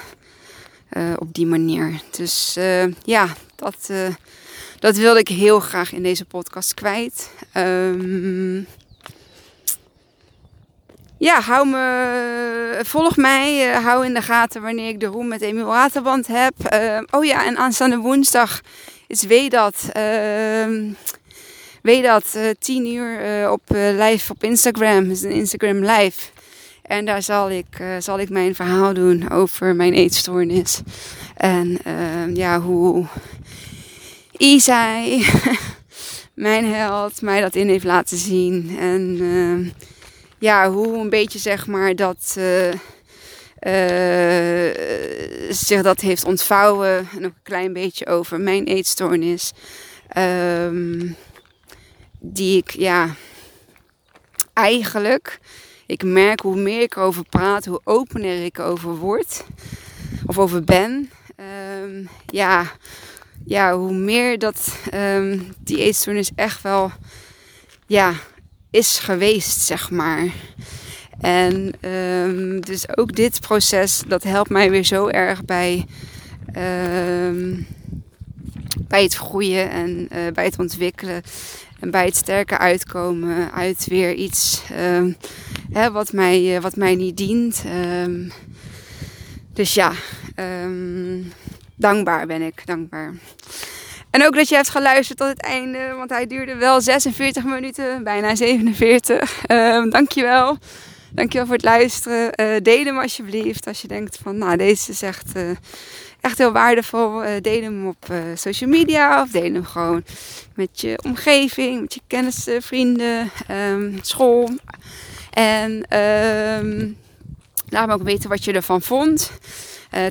op 1.19 1.35
die 1.35 1.47
manier. 1.47 2.01
Dus 2.11 2.59
ja, 3.05 3.37
Dat, 3.57 3.91
dat 4.79 4.97
wilde 4.97 5.19
ik 5.19 5.29
heel 5.29 5.61
graag 5.61 5.93
in 5.93 6.03
deze 6.03 6.25
podcast 6.25 6.75
kwijt. 6.75 7.31
Um, 7.57 8.67
ja, 11.21 11.41
hou 11.41 11.67
me, 11.67 12.81
volg 12.83 13.17
mij. 13.17 13.71
Uh, 13.71 13.85
hou 13.85 14.05
in 14.07 14.15
de 14.15 14.23
gaten 14.23 14.63
wanneer 14.63 14.89
ik 14.89 15.01
de 15.01 15.07
roem 15.07 15.29
met 15.29 15.41
Emiel 15.41 15.65
Waterband 15.65 16.27
heb. 16.27 16.55
Uh, 16.73 17.01
oh 17.11 17.25
ja, 17.25 17.47
en 17.47 17.57
aanstaande 17.57 17.97
woensdag 17.97 18.61
is 19.07 19.23
Wedat. 19.23 19.89
Uh, 19.97 20.93
Wedat, 21.83 22.25
uh, 22.37 22.51
10 22.59 22.87
uur 22.87 23.51
op 23.51 23.63
live 23.71 24.33
op 24.33 24.45
Instagram. 24.45 25.03
Het 25.09 25.17
is 25.17 25.23
een 25.23 25.31
Instagram 25.31 25.85
live. 25.85 26.21
En 26.83 27.05
daar 27.05 27.23
zal 27.23 27.51
ik, 27.51 27.83
zal 27.99 28.21
ik 28.21 28.31
mijn 28.31 28.55
verhaal 28.55 28.95
doen 28.95 29.31
over 29.31 29.77
mijn 29.77 29.93
eetstoornis. 29.93 30.81
En 31.37 31.79
ehm, 31.85 32.35
ja, 32.35 32.61
hoe 32.61 33.07
Isai, 34.37 35.27
mijn 36.35 36.65
held, 36.73 37.23
mij 37.23 37.41
dat 37.41 37.55
in 37.55 37.69
heeft 37.69 37.85
laten 37.85 38.17
zien. 38.17 38.77
En 38.79 39.19
ehm, 39.21 39.90
ja, 40.41 40.71
hoe 40.71 40.99
een 40.99 41.11
beetje 41.11 41.39
zeg 41.39 41.67
maar 41.67 41.97
dat 41.97 42.37
uh, 42.39 42.75
zich 45.51 45.83
dat 45.83 46.01
heeft 46.01 46.25
ontvouwen. 46.25 47.09
Nog 47.13 47.23
een 47.23 47.43
klein 47.43 47.73
beetje 47.73 48.07
over 48.07 48.41
mijn 48.41 48.65
eetstoornis. 48.65 49.53
Um, 50.17 51.17
die 52.19 52.57
ik, 52.57 52.71
ja, 52.71 53.15
eigenlijk, 54.53 55.39
ik 55.87 56.03
merk 56.05 56.41
hoe 56.41 56.57
meer 56.57 56.81
ik 56.81 56.97
erover 56.97 57.25
praat, 57.25 57.65
hoe 57.65 57.81
opener 57.85 58.45
ik 58.45 58.59
over 58.59 58.97
word. 58.97 59.45
Of 60.27 60.39
over 60.39 60.65
ben. 60.65 61.11
Um, 61.83 62.09
ja, 62.27 62.73
ja, 63.45 63.77
hoe 63.77 63.93
meer 63.93 64.39
dat 64.39 64.77
um, 64.95 65.53
die 65.59 65.79
eetstoornis 65.79 66.31
echt 66.35 66.63
wel, 66.63 66.93
ja, 67.87 68.15
is 68.71 68.99
geweest, 68.99 69.61
zeg 69.61 69.91
maar. 69.91 70.29
En 71.21 71.73
um, 71.91 72.61
dus 72.61 72.97
ook 72.97 73.17
dit 73.17 73.41
proces, 73.41 74.03
dat 74.07 74.23
helpt 74.23 74.51
mij 74.51 74.71
weer 74.71 74.85
zo 74.85 75.09
erg 75.09 75.45
bij, 75.45 75.87
um, 76.57 77.67
bij 78.89 79.03
het 79.03 79.15
groeien 79.15 79.71
en 79.71 80.09
uh, 80.13 80.33
bij 80.35 80.45
het 80.45 80.59
ontwikkelen. 80.59 81.23
En 81.81 81.91
bij 81.91 82.05
het 82.05 82.17
sterker 82.17 82.59
uitkomen 82.59 83.53
uit 83.53 83.87
weer 83.87 84.15
iets 84.15 84.63
um, 84.97 85.17
hè, 85.73 85.91
wat, 85.91 86.13
mij, 86.13 86.55
uh, 86.55 86.61
wat 86.61 86.77
mij 86.77 86.95
niet 86.95 87.17
dient. 87.17 87.65
dus 89.53 89.75
ja, 89.75 89.93
dankbaar 91.75 92.27
ben 92.27 92.43
ik, 92.43 92.67
dankbaar. 92.67 93.15
En 94.11 94.27
ook 94.27 94.35
dat 94.35 94.49
je 94.49 94.55
hebt 94.55 94.69
geluisterd 94.69 95.19
tot 95.19 95.29
het 95.29 95.43
einde, 95.43 95.95
want 95.97 96.11
hij 96.11 96.27
duurde 96.27 96.55
wel 96.55 96.81
46 96.81 97.45
minuten, 97.45 98.05
bijna 98.05 98.35
47. 98.35 99.43
Um, 99.49 99.91
dankjewel. 99.99 100.59
Dankjewel 101.13 101.47
voor 101.47 101.57
het 101.57 101.65
luisteren. 101.65 102.33
Uh, 102.41 102.57
deel 102.63 102.85
hem 102.85 102.99
alsjeblieft 102.99 103.67
als 103.67 103.83
je 103.83 103.89
denkt 103.89 104.19
van, 104.23 104.39
nou 104.39 104.57
deze 104.57 104.91
is 104.91 105.03
echt, 105.03 105.37
uh, 105.37 105.51
echt 106.21 106.39
heel 106.39 106.53
waardevol. 106.53 107.25
Uh, 107.25 107.31
deel 107.41 107.63
hem 107.63 107.87
op 107.87 108.07
social 108.35 108.71
media 108.71 109.23
of 109.23 109.31
deel 109.31 109.53
hem 109.53 109.65
gewoon 109.65 110.05
met 110.55 110.81
je 110.81 110.99
omgeving, 111.05 111.81
met 111.81 111.95
je 111.95 112.01
kennissen, 112.07 112.63
vrienden, 112.63 113.31
um, 113.51 113.99
school. 114.03 114.51
En 115.31 115.99
um, 115.99 116.97
laat 117.69 117.87
me 117.87 117.93
ook 117.93 118.03
weten 118.03 118.29
wat 118.29 118.45
je 118.45 118.53
ervan 118.53 118.83
vond. 118.83 119.31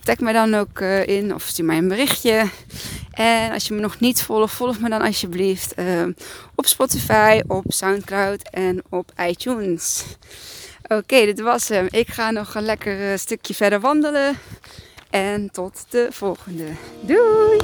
Tag 0.03 0.19
me 0.19 0.33
dan 0.33 0.55
ook 0.55 0.79
in 1.05 1.33
of 1.33 1.43
stuur 1.43 1.65
mij 1.65 1.77
een 1.77 1.87
berichtje. 1.87 2.49
En 3.19 3.51
als 3.51 3.67
je 3.67 3.73
me 3.73 3.79
nog 3.79 3.99
niet 3.99 4.21
volgt, 4.21 4.53
volg 4.53 4.79
me 4.79 4.89
dan 4.89 5.01
alsjeblieft 5.01 5.79
uh, 5.79 6.05
op 6.55 6.65
Spotify, 6.65 7.41
op 7.47 7.63
Soundcloud 7.67 8.49
en 8.51 8.83
op 8.89 9.11
iTunes. 9.27 10.03
Oké, 10.87 11.25
dit 11.25 11.39
was 11.39 11.67
hem. 11.67 11.87
Ik 11.89 12.07
ga 12.07 12.31
nog 12.31 12.55
een 12.55 12.65
lekker 12.65 13.19
stukje 13.19 13.53
verder 13.53 13.79
wandelen. 13.79 14.37
En 15.09 15.51
tot 15.51 15.85
de 15.89 16.07
volgende. 16.11 16.65
Doei! 17.01 17.57